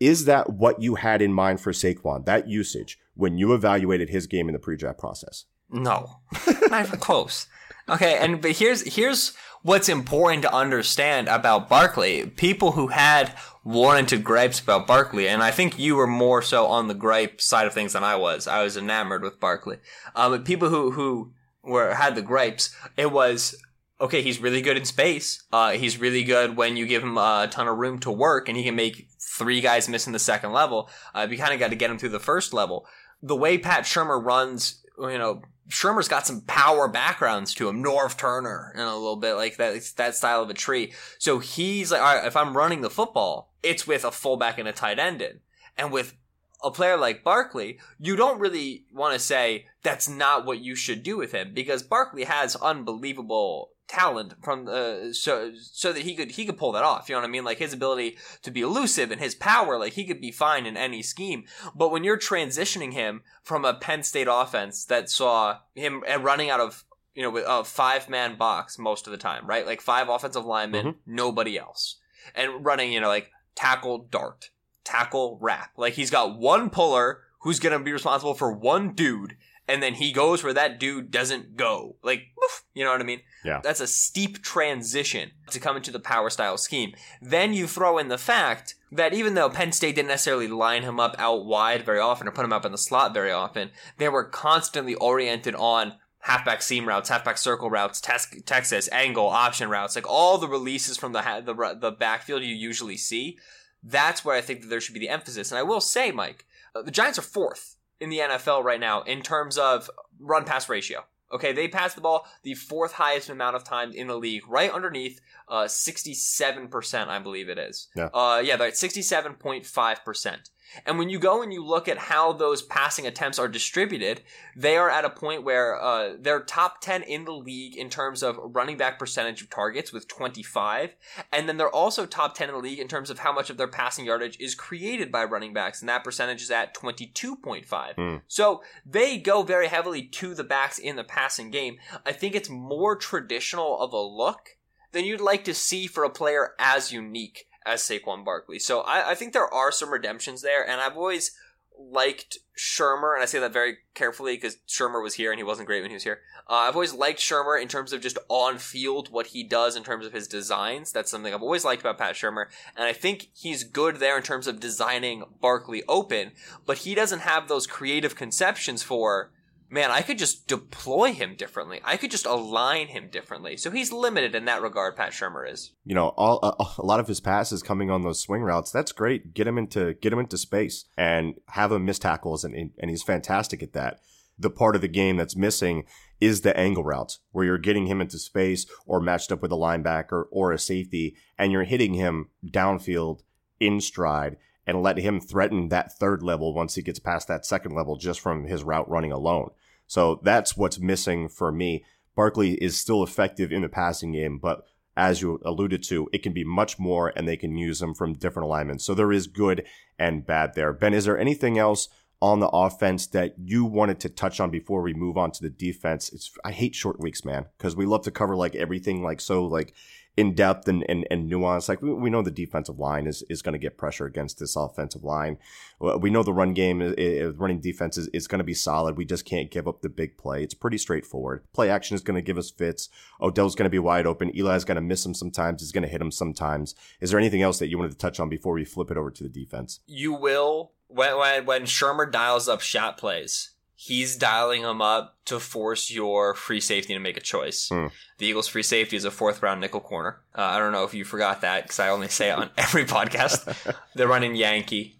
Is 0.00 0.24
that 0.24 0.50
what 0.50 0.80
you 0.80 0.94
had 0.94 1.20
in 1.20 1.34
mind 1.34 1.60
for 1.60 1.72
Saquon, 1.72 2.24
that 2.24 2.48
usage, 2.48 2.98
when 3.14 3.36
you 3.36 3.52
evaluated 3.52 4.08
his 4.08 4.26
game 4.26 4.48
in 4.48 4.54
the 4.54 4.58
pre-draft 4.58 4.98
process? 4.98 5.44
No, 5.68 6.20
not 6.70 6.86
even 6.86 6.98
close. 6.98 7.46
Okay, 7.90 8.16
and 8.18 8.40
but 8.40 8.52
here's 8.52 8.94
here's 8.94 9.32
what's 9.62 9.88
important 9.88 10.42
to 10.42 10.54
understand 10.54 11.26
about 11.26 11.68
Barkley. 11.68 12.24
People 12.26 12.72
who 12.72 12.86
had 12.88 13.36
warranted 13.64 14.22
gripes 14.22 14.60
about 14.60 14.86
Barkley, 14.86 15.28
and 15.28 15.42
I 15.42 15.50
think 15.50 15.76
you 15.76 15.96
were 15.96 16.06
more 16.06 16.40
so 16.40 16.66
on 16.66 16.86
the 16.86 16.94
gripe 16.94 17.40
side 17.40 17.66
of 17.66 17.74
things 17.74 17.94
than 17.94 18.04
I 18.04 18.14
was. 18.14 18.46
I 18.46 18.62
was 18.62 18.76
enamored 18.76 19.22
with 19.22 19.40
Barkley. 19.40 19.78
Um, 20.14 20.30
but 20.30 20.44
people 20.44 20.68
who 20.68 20.92
who 20.92 21.32
were 21.64 21.94
had 21.94 22.14
the 22.14 22.22
gripes, 22.22 22.74
it 22.96 23.10
was 23.10 23.56
okay. 24.00 24.22
He's 24.22 24.38
really 24.38 24.62
good 24.62 24.76
in 24.76 24.84
space. 24.84 25.42
Uh, 25.52 25.72
he's 25.72 25.98
really 25.98 26.22
good 26.22 26.56
when 26.56 26.76
you 26.76 26.86
give 26.86 27.02
him 27.02 27.18
a 27.18 27.48
ton 27.50 27.66
of 27.66 27.76
room 27.78 27.98
to 28.00 28.10
work, 28.12 28.48
and 28.48 28.56
he 28.56 28.62
can 28.62 28.76
make 28.76 29.08
three 29.18 29.60
guys 29.60 29.88
miss 29.88 30.06
in 30.06 30.12
the 30.12 30.20
second 30.20 30.52
level. 30.52 30.88
Uh, 31.12 31.26
you 31.28 31.36
kind 31.36 31.52
of 31.52 31.58
got 31.58 31.70
to 31.70 31.76
get 31.76 31.90
him 31.90 31.98
through 31.98 32.10
the 32.10 32.20
first 32.20 32.52
level. 32.52 32.86
The 33.20 33.36
way 33.36 33.58
Pat 33.58 33.82
Shurmur 33.82 34.24
runs, 34.24 34.80
you 34.96 35.18
know, 35.18 35.42
Shurmur's 35.70 36.08
got 36.08 36.26
some 36.26 36.42
power 36.42 36.88
backgrounds 36.88 37.54
to 37.54 37.68
him, 37.68 37.82
Norv 37.82 38.16
Turner, 38.16 38.72
and 38.74 38.82
a 38.82 38.94
little 38.94 39.16
bit 39.16 39.34
like 39.34 39.56
that, 39.56 39.80
that 39.96 40.16
style 40.16 40.42
of 40.42 40.50
a 40.50 40.54
tree. 40.54 40.92
So 41.18 41.38
he's 41.38 41.92
like, 41.92 42.00
all 42.00 42.16
right, 42.16 42.26
if 42.26 42.36
I'm 42.36 42.56
running 42.56 42.80
the 42.80 42.90
football, 42.90 43.54
it's 43.62 43.86
with 43.86 44.04
a 44.04 44.10
fullback 44.10 44.58
and 44.58 44.68
a 44.68 44.72
tight 44.72 44.98
end 44.98 45.22
in. 45.22 45.40
And 45.78 45.92
with 45.92 46.16
a 46.62 46.70
player 46.70 46.96
like 46.96 47.24
Barkley, 47.24 47.78
you 47.98 48.16
don't 48.16 48.40
really 48.40 48.84
want 48.92 49.14
to 49.14 49.18
say 49.18 49.66
that's 49.82 50.08
not 50.08 50.44
what 50.44 50.58
you 50.58 50.74
should 50.74 51.02
do 51.02 51.16
with 51.16 51.32
him 51.32 51.54
because 51.54 51.82
Barkley 51.82 52.24
has 52.24 52.56
unbelievable 52.56 53.70
talent 53.90 54.34
from 54.40 54.66
the 54.66 55.12
so 55.12 55.50
so 55.60 55.92
that 55.92 56.02
he 56.02 56.14
could 56.14 56.30
he 56.30 56.46
could 56.46 56.56
pull 56.56 56.70
that 56.72 56.84
off. 56.84 57.08
You 57.08 57.16
know 57.16 57.22
what 57.22 57.28
I 57.28 57.30
mean? 57.30 57.44
Like 57.44 57.58
his 57.58 57.72
ability 57.72 58.18
to 58.42 58.50
be 58.52 58.60
elusive 58.60 59.10
and 59.10 59.20
his 59.20 59.34
power, 59.34 59.76
like 59.76 59.94
he 59.94 60.04
could 60.04 60.20
be 60.20 60.30
fine 60.30 60.64
in 60.64 60.76
any 60.76 61.02
scheme. 61.02 61.44
But 61.74 61.90
when 61.90 62.04
you're 62.04 62.16
transitioning 62.16 62.92
him 62.92 63.22
from 63.42 63.64
a 63.64 63.74
Penn 63.74 64.04
State 64.04 64.28
offense 64.30 64.84
that 64.84 65.10
saw 65.10 65.58
him 65.74 66.04
uh, 66.08 66.20
running 66.20 66.50
out 66.50 66.60
of 66.60 66.84
you 67.14 67.22
know 67.24 67.30
with 67.30 67.44
a 67.48 67.64
five 67.64 68.08
man 68.08 68.36
box 68.36 68.78
most 68.78 69.08
of 69.08 69.10
the 69.10 69.18
time, 69.18 69.44
right? 69.44 69.66
Like 69.66 69.80
five 69.80 70.08
offensive 70.08 70.46
linemen, 70.46 70.94
nobody 71.04 71.58
else, 71.58 71.96
and 72.36 72.64
running 72.64 72.92
you 72.92 73.00
know 73.00 73.08
like 73.08 73.32
tackle 73.56 74.06
dart, 74.08 74.50
tackle 74.84 75.36
wrap. 75.40 75.72
Like 75.76 75.94
he's 75.94 76.10
got 76.10 76.38
one 76.38 76.70
puller 76.70 77.22
who's 77.40 77.58
gonna 77.58 77.80
be 77.80 77.92
responsible 77.92 78.34
for 78.34 78.52
one 78.52 78.94
dude. 78.94 79.36
And 79.70 79.82
then 79.82 79.94
he 79.94 80.12
goes 80.12 80.42
where 80.42 80.52
that 80.54 80.80
dude 80.80 81.10
doesn't 81.10 81.56
go. 81.56 81.96
Like, 82.02 82.24
woof, 82.36 82.64
you 82.74 82.84
know 82.84 82.90
what 82.90 83.00
I 83.00 83.04
mean? 83.04 83.20
Yeah. 83.44 83.60
That's 83.62 83.80
a 83.80 83.86
steep 83.86 84.42
transition 84.42 85.30
to 85.50 85.60
come 85.60 85.76
into 85.76 85.90
the 85.90 86.00
power 86.00 86.28
style 86.30 86.58
scheme. 86.58 86.94
Then 87.22 87.52
you 87.54 87.66
throw 87.66 87.98
in 87.98 88.08
the 88.08 88.18
fact 88.18 88.74
that 88.92 89.14
even 89.14 89.34
though 89.34 89.48
Penn 89.48 89.72
State 89.72 89.94
didn't 89.94 90.08
necessarily 90.08 90.48
line 90.48 90.82
him 90.82 90.98
up 90.98 91.14
out 91.18 91.46
wide 91.46 91.84
very 91.84 92.00
often 92.00 92.26
or 92.26 92.32
put 92.32 92.44
him 92.44 92.52
up 92.52 92.64
in 92.64 92.72
the 92.72 92.78
slot 92.78 93.14
very 93.14 93.30
often, 93.30 93.70
they 93.98 94.08
were 94.08 94.24
constantly 94.24 94.94
oriented 94.96 95.54
on 95.54 95.94
halfback 96.20 96.62
seam 96.62 96.86
routes, 96.86 97.08
halfback 97.08 97.38
circle 97.38 97.70
routes, 97.70 98.00
tes- 98.00 98.42
Texas 98.44 98.88
angle 98.92 99.28
option 99.28 99.70
routes, 99.70 99.94
like 99.94 100.08
all 100.08 100.38
the 100.38 100.48
releases 100.48 100.96
from 100.96 101.12
the 101.12 101.22
ha- 101.22 101.40
the 101.40 101.54
the 101.80 101.92
backfield 101.92 102.42
you 102.42 102.54
usually 102.54 102.96
see. 102.96 103.38
That's 103.82 104.24
where 104.24 104.36
I 104.36 104.40
think 104.40 104.60
that 104.60 104.68
there 104.68 104.80
should 104.80 104.94
be 104.94 105.00
the 105.00 105.08
emphasis. 105.08 105.50
And 105.50 105.58
I 105.58 105.62
will 105.62 105.80
say, 105.80 106.10
Mike, 106.10 106.44
uh, 106.74 106.82
the 106.82 106.90
Giants 106.90 107.18
are 107.18 107.22
fourth 107.22 107.76
in 108.00 108.10
the 108.10 108.18
NFL 108.18 108.64
right 108.64 108.80
now 108.80 109.02
in 109.02 109.22
terms 109.22 109.58
of 109.58 109.90
run 110.18 110.44
pass 110.44 110.68
ratio. 110.68 111.04
Okay, 111.32 111.52
they 111.52 111.68
pass 111.68 111.94
the 111.94 112.00
ball 112.00 112.26
the 112.42 112.54
fourth 112.54 112.92
highest 112.92 113.28
amount 113.28 113.54
of 113.54 113.62
times 113.62 113.94
in 113.94 114.08
the 114.08 114.16
league, 114.16 114.42
right 114.48 114.72
underneath 114.72 115.20
uh, 115.48 115.64
67%, 115.64 117.06
I 117.06 117.18
believe 117.20 117.48
it 117.48 117.58
is. 117.58 117.86
Yeah. 117.94 118.06
Uh, 118.06 118.42
yeah, 118.44 118.56
they're 118.56 118.68
at 118.68 118.74
67.5%. 118.74 120.50
And 120.86 120.98
when 120.98 121.08
you 121.08 121.18
go 121.18 121.42
and 121.42 121.52
you 121.52 121.64
look 121.64 121.88
at 121.88 121.98
how 121.98 122.32
those 122.32 122.62
passing 122.62 123.06
attempts 123.06 123.38
are 123.38 123.48
distributed, 123.48 124.22
they 124.56 124.76
are 124.76 124.90
at 124.90 125.04
a 125.04 125.10
point 125.10 125.44
where 125.44 125.80
uh, 125.80 126.14
they're 126.18 126.40
top 126.40 126.80
10 126.80 127.02
in 127.02 127.24
the 127.24 127.32
league 127.32 127.76
in 127.76 127.90
terms 127.90 128.22
of 128.22 128.38
running 128.42 128.76
back 128.76 128.98
percentage 128.98 129.42
of 129.42 129.50
targets 129.50 129.92
with 129.92 130.08
25. 130.08 130.94
And 131.32 131.48
then 131.48 131.56
they're 131.56 131.68
also 131.68 132.06
top 132.06 132.34
10 132.34 132.48
in 132.48 132.54
the 132.54 132.60
league 132.60 132.78
in 132.78 132.88
terms 132.88 133.10
of 133.10 133.20
how 133.20 133.32
much 133.32 133.50
of 133.50 133.56
their 133.56 133.68
passing 133.68 134.04
yardage 134.04 134.36
is 134.40 134.54
created 134.54 135.10
by 135.10 135.24
running 135.24 135.52
backs. 135.52 135.80
And 135.80 135.88
that 135.88 136.04
percentage 136.04 136.42
is 136.42 136.50
at 136.50 136.74
22.5. 136.74 137.66
Mm. 137.66 138.22
So 138.28 138.62
they 138.86 139.18
go 139.18 139.42
very 139.42 139.68
heavily 139.68 140.02
to 140.02 140.34
the 140.34 140.44
backs 140.44 140.78
in 140.78 140.96
the 140.96 141.04
passing 141.04 141.50
game. 141.50 141.78
I 142.06 142.12
think 142.12 142.34
it's 142.34 142.48
more 142.48 142.96
traditional 142.96 143.78
of 143.80 143.92
a 143.92 144.00
look 144.00 144.56
than 144.92 145.04
you'd 145.04 145.20
like 145.20 145.44
to 145.44 145.54
see 145.54 145.86
for 145.86 146.04
a 146.04 146.10
player 146.10 146.54
as 146.58 146.92
unique 146.92 147.46
as 147.66 147.82
Saquon 147.82 148.24
Barkley. 148.24 148.58
So 148.58 148.80
I, 148.80 149.10
I 149.10 149.14
think 149.14 149.32
there 149.32 149.52
are 149.52 149.72
some 149.72 149.92
redemptions 149.92 150.42
there, 150.42 150.68
and 150.68 150.80
I've 150.80 150.96
always 150.96 151.32
liked 151.78 152.38
Shurmur, 152.58 153.14
and 153.14 153.22
I 153.22 153.26
say 153.26 153.38
that 153.38 153.52
very 153.52 153.78
carefully 153.94 154.36
because 154.36 154.58
Shurmur 154.68 155.02
was 155.02 155.14
here 155.14 155.30
and 155.30 155.38
he 155.38 155.44
wasn't 155.44 155.66
great 155.66 155.80
when 155.80 155.90
he 155.90 155.94
was 155.94 156.04
here. 156.04 156.20
Uh, 156.48 156.54
I've 156.54 156.74
always 156.74 156.92
liked 156.92 157.20
Shurmur 157.20 157.60
in 157.60 157.68
terms 157.68 157.92
of 157.92 158.00
just 158.00 158.18
on 158.28 158.58
field 158.58 159.10
what 159.10 159.28
he 159.28 159.42
does 159.42 159.76
in 159.76 159.84
terms 159.84 160.04
of 160.04 160.12
his 160.12 160.28
designs. 160.28 160.92
That's 160.92 161.10
something 161.10 161.32
I've 161.32 161.42
always 161.42 161.64
liked 161.64 161.80
about 161.80 161.98
Pat 161.98 162.14
Shurmur, 162.14 162.46
and 162.76 162.84
I 162.84 162.92
think 162.92 163.28
he's 163.34 163.64
good 163.64 163.96
there 163.96 164.16
in 164.16 164.22
terms 164.22 164.46
of 164.46 164.60
designing 164.60 165.24
Barkley 165.40 165.82
open, 165.88 166.32
but 166.66 166.78
he 166.78 166.94
doesn't 166.94 167.20
have 167.20 167.48
those 167.48 167.66
creative 167.66 168.14
conceptions 168.14 168.82
for 168.82 169.32
man, 169.70 169.90
I 169.90 170.02
could 170.02 170.18
just 170.18 170.46
deploy 170.48 171.12
him 171.12 171.36
differently. 171.36 171.80
I 171.84 171.96
could 171.96 172.10
just 172.10 172.26
align 172.26 172.88
him 172.88 173.08
differently. 173.08 173.56
So 173.56 173.70
he's 173.70 173.92
limited 173.92 174.34
in 174.34 174.44
that 174.46 174.62
regard. 174.62 174.96
Pat 174.96 175.12
Shurmur 175.12 175.50
is. 175.50 175.72
You 175.84 175.94
know, 175.94 176.08
all 176.16 176.40
a, 176.42 176.82
a 176.82 176.84
lot 176.84 177.00
of 177.00 177.08
his 177.08 177.20
passes 177.20 177.62
coming 177.62 177.90
on 177.90 178.02
those 178.02 178.20
swing 178.20 178.42
routes. 178.42 178.72
That's 178.72 178.92
great. 178.92 179.32
Get 179.32 179.46
him 179.46 179.56
into 179.56 179.94
get 179.94 180.12
him 180.12 180.18
into 180.18 180.36
space 180.36 180.84
and 180.96 181.34
have 181.48 181.72
him 181.72 181.84
miss 181.84 181.98
tackles, 181.98 182.44
and 182.44 182.72
and 182.78 182.90
he's 182.90 183.02
fantastic 183.02 183.62
at 183.62 183.72
that. 183.72 184.00
The 184.38 184.50
part 184.50 184.74
of 184.74 184.80
the 184.80 184.88
game 184.88 185.16
that's 185.16 185.36
missing 185.36 185.84
is 186.20 186.40
the 186.40 186.56
angle 186.56 186.84
routes 186.84 187.20
where 187.30 187.44
you're 187.44 187.58
getting 187.58 187.86
him 187.86 188.00
into 188.00 188.18
space 188.18 188.66
or 188.86 189.00
matched 189.00 189.30
up 189.30 189.42
with 189.42 189.52
a 189.52 189.56
linebacker 189.56 190.24
or 190.30 190.52
a 190.52 190.58
safety, 190.58 191.14
and 191.38 191.52
you're 191.52 191.64
hitting 191.64 191.94
him 191.94 192.28
downfield 192.46 193.20
in 193.58 193.80
stride 193.80 194.36
and 194.66 194.82
let 194.82 194.98
him 194.98 195.20
threaten 195.20 195.68
that 195.68 195.92
third 195.92 196.22
level 196.22 196.54
once 196.54 196.74
he 196.74 196.82
gets 196.82 196.98
past 196.98 197.28
that 197.28 197.44
second 197.44 197.74
level 197.74 197.96
just 197.96 198.20
from 198.20 198.44
his 198.44 198.62
route 198.62 198.88
running 198.88 199.12
alone. 199.12 199.50
So 199.90 200.20
that's 200.22 200.56
what's 200.56 200.78
missing 200.78 201.28
for 201.28 201.50
me. 201.50 201.84
Barkley 202.14 202.52
is 202.62 202.76
still 202.76 203.02
effective 203.02 203.50
in 203.50 203.62
the 203.62 203.68
passing 203.68 204.12
game, 204.12 204.38
but 204.38 204.62
as 204.96 205.20
you 205.20 205.40
alluded 205.44 205.82
to, 205.88 206.08
it 206.12 206.22
can 206.22 206.32
be 206.32 206.44
much 206.44 206.78
more 206.78 207.12
and 207.16 207.26
they 207.26 207.36
can 207.36 207.56
use 207.56 207.82
him 207.82 207.94
from 207.94 208.12
different 208.12 208.44
alignments. 208.44 208.84
So 208.84 208.94
there 208.94 209.10
is 209.10 209.26
good 209.26 209.66
and 209.98 210.24
bad 210.24 210.54
there. 210.54 210.72
Ben, 210.72 210.94
is 210.94 211.06
there 211.06 211.18
anything 211.18 211.58
else 211.58 211.88
on 212.22 212.38
the 212.38 212.50
offense 212.50 213.08
that 213.08 213.34
you 213.36 213.64
wanted 213.64 213.98
to 213.98 214.08
touch 214.08 214.38
on 214.38 214.48
before 214.52 214.80
we 214.80 214.94
move 214.94 215.18
on 215.18 215.32
to 215.32 215.42
the 215.42 215.50
defense? 215.50 216.12
It's 216.12 216.30
I 216.44 216.52
hate 216.52 216.76
short 216.76 217.00
weeks, 217.00 217.24
man, 217.24 217.46
because 217.58 217.74
we 217.74 217.84
love 217.84 218.02
to 218.02 218.12
cover 218.12 218.36
like 218.36 218.54
everything 218.54 219.02
like 219.02 219.20
so 219.20 219.44
like 219.44 219.74
in 220.20 220.34
depth 220.34 220.68
and, 220.68 220.84
and, 220.86 221.06
and 221.10 221.28
nuance. 221.28 221.66
Like 221.66 221.80
we, 221.80 221.94
we 221.94 222.10
know 222.10 222.20
the 222.20 222.30
defensive 222.30 222.78
line 222.78 223.06
is, 223.06 223.24
is 223.30 223.40
going 223.40 223.54
to 223.54 223.58
get 223.58 223.78
pressure 223.78 224.04
against 224.04 224.38
this 224.38 224.54
offensive 224.54 225.02
line. 225.02 225.38
We 225.80 226.10
know 226.10 226.22
the 226.22 226.34
run 226.34 226.52
game, 226.52 226.82
is, 226.82 226.92
is 226.98 227.36
running 227.36 227.60
defense 227.60 227.96
is, 227.96 228.08
is 228.08 228.28
going 228.28 228.40
to 228.40 228.44
be 228.44 228.52
solid. 228.52 228.98
We 228.98 229.06
just 229.06 229.24
can't 229.24 229.50
give 229.50 229.66
up 229.66 229.80
the 229.80 229.88
big 229.88 230.18
play. 230.18 230.42
It's 230.42 230.52
pretty 230.52 230.76
straightforward. 230.76 231.42
Play 231.54 231.70
action 231.70 231.94
is 231.94 232.02
going 232.02 232.16
to 232.16 232.22
give 232.22 232.36
us 232.36 232.50
fits. 232.50 232.90
Odell's 233.22 233.54
going 233.54 233.64
to 233.64 233.70
be 233.70 233.78
wide 233.78 234.06
open. 234.06 234.30
Eli's 234.36 234.64
going 234.64 234.76
to 234.76 234.82
miss 234.82 235.06
him 235.06 235.14
sometimes. 235.14 235.62
He's 235.62 235.72
going 235.72 235.84
to 235.84 235.88
hit 235.88 236.02
him 236.02 236.10
sometimes. 236.10 236.74
Is 237.00 237.10
there 237.10 237.18
anything 237.18 237.40
else 237.40 237.58
that 237.58 237.68
you 237.68 237.78
wanted 237.78 237.92
to 237.92 237.98
touch 237.98 238.20
on 238.20 238.28
before 238.28 238.52
we 238.52 238.66
flip 238.66 238.90
it 238.90 238.98
over 238.98 239.10
to 239.10 239.22
the 239.22 239.30
defense? 239.30 239.80
You 239.86 240.12
will 240.12 240.72
when 240.88 241.16
when, 241.16 241.46
when 241.46 241.62
Shurmur 241.62 242.12
dials 242.12 242.46
up 242.46 242.60
shot 242.60 242.98
plays 242.98 243.50
he's 243.82 244.14
dialing 244.14 244.60
him 244.60 244.82
up 244.82 245.16
to 245.24 245.40
force 245.40 245.90
your 245.90 246.34
free 246.34 246.60
safety 246.60 246.92
to 246.92 247.00
make 247.00 247.16
a 247.16 247.20
choice. 247.20 247.70
Hmm. 247.70 247.86
The 248.18 248.26
Eagles' 248.26 248.46
free 248.46 248.62
safety 248.62 248.94
is 248.94 249.06
a 249.06 249.10
fourth 249.10 249.42
round 249.42 249.62
nickel 249.62 249.80
corner. 249.80 250.20
Uh, 250.36 250.42
I 250.42 250.58
don't 250.58 250.72
know 250.72 250.84
if 250.84 250.92
you 250.92 251.02
forgot 251.02 251.40
that 251.40 251.62
because 251.62 251.80
I 251.80 251.88
only 251.88 252.08
say 252.08 252.28
it 252.28 252.38
on 252.38 252.50
every 252.58 252.84
podcast. 252.84 253.74
They're 253.94 254.06
running 254.06 254.34
Yankee. 254.34 254.98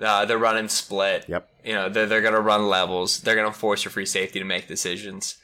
Uh, 0.00 0.24
they're 0.24 0.38
running 0.38 0.68
split. 0.68 1.26
Yep. 1.28 1.48
You 1.64 1.74
know, 1.74 1.88
they're, 1.88 2.06
they're 2.06 2.22
going 2.22 2.34
to 2.34 2.40
run 2.40 2.66
levels. 2.66 3.20
They're 3.20 3.36
going 3.36 3.52
to 3.52 3.56
force 3.56 3.84
your 3.84 3.92
free 3.92 4.06
safety 4.06 4.40
to 4.40 4.44
make 4.44 4.66
decisions. 4.66 5.36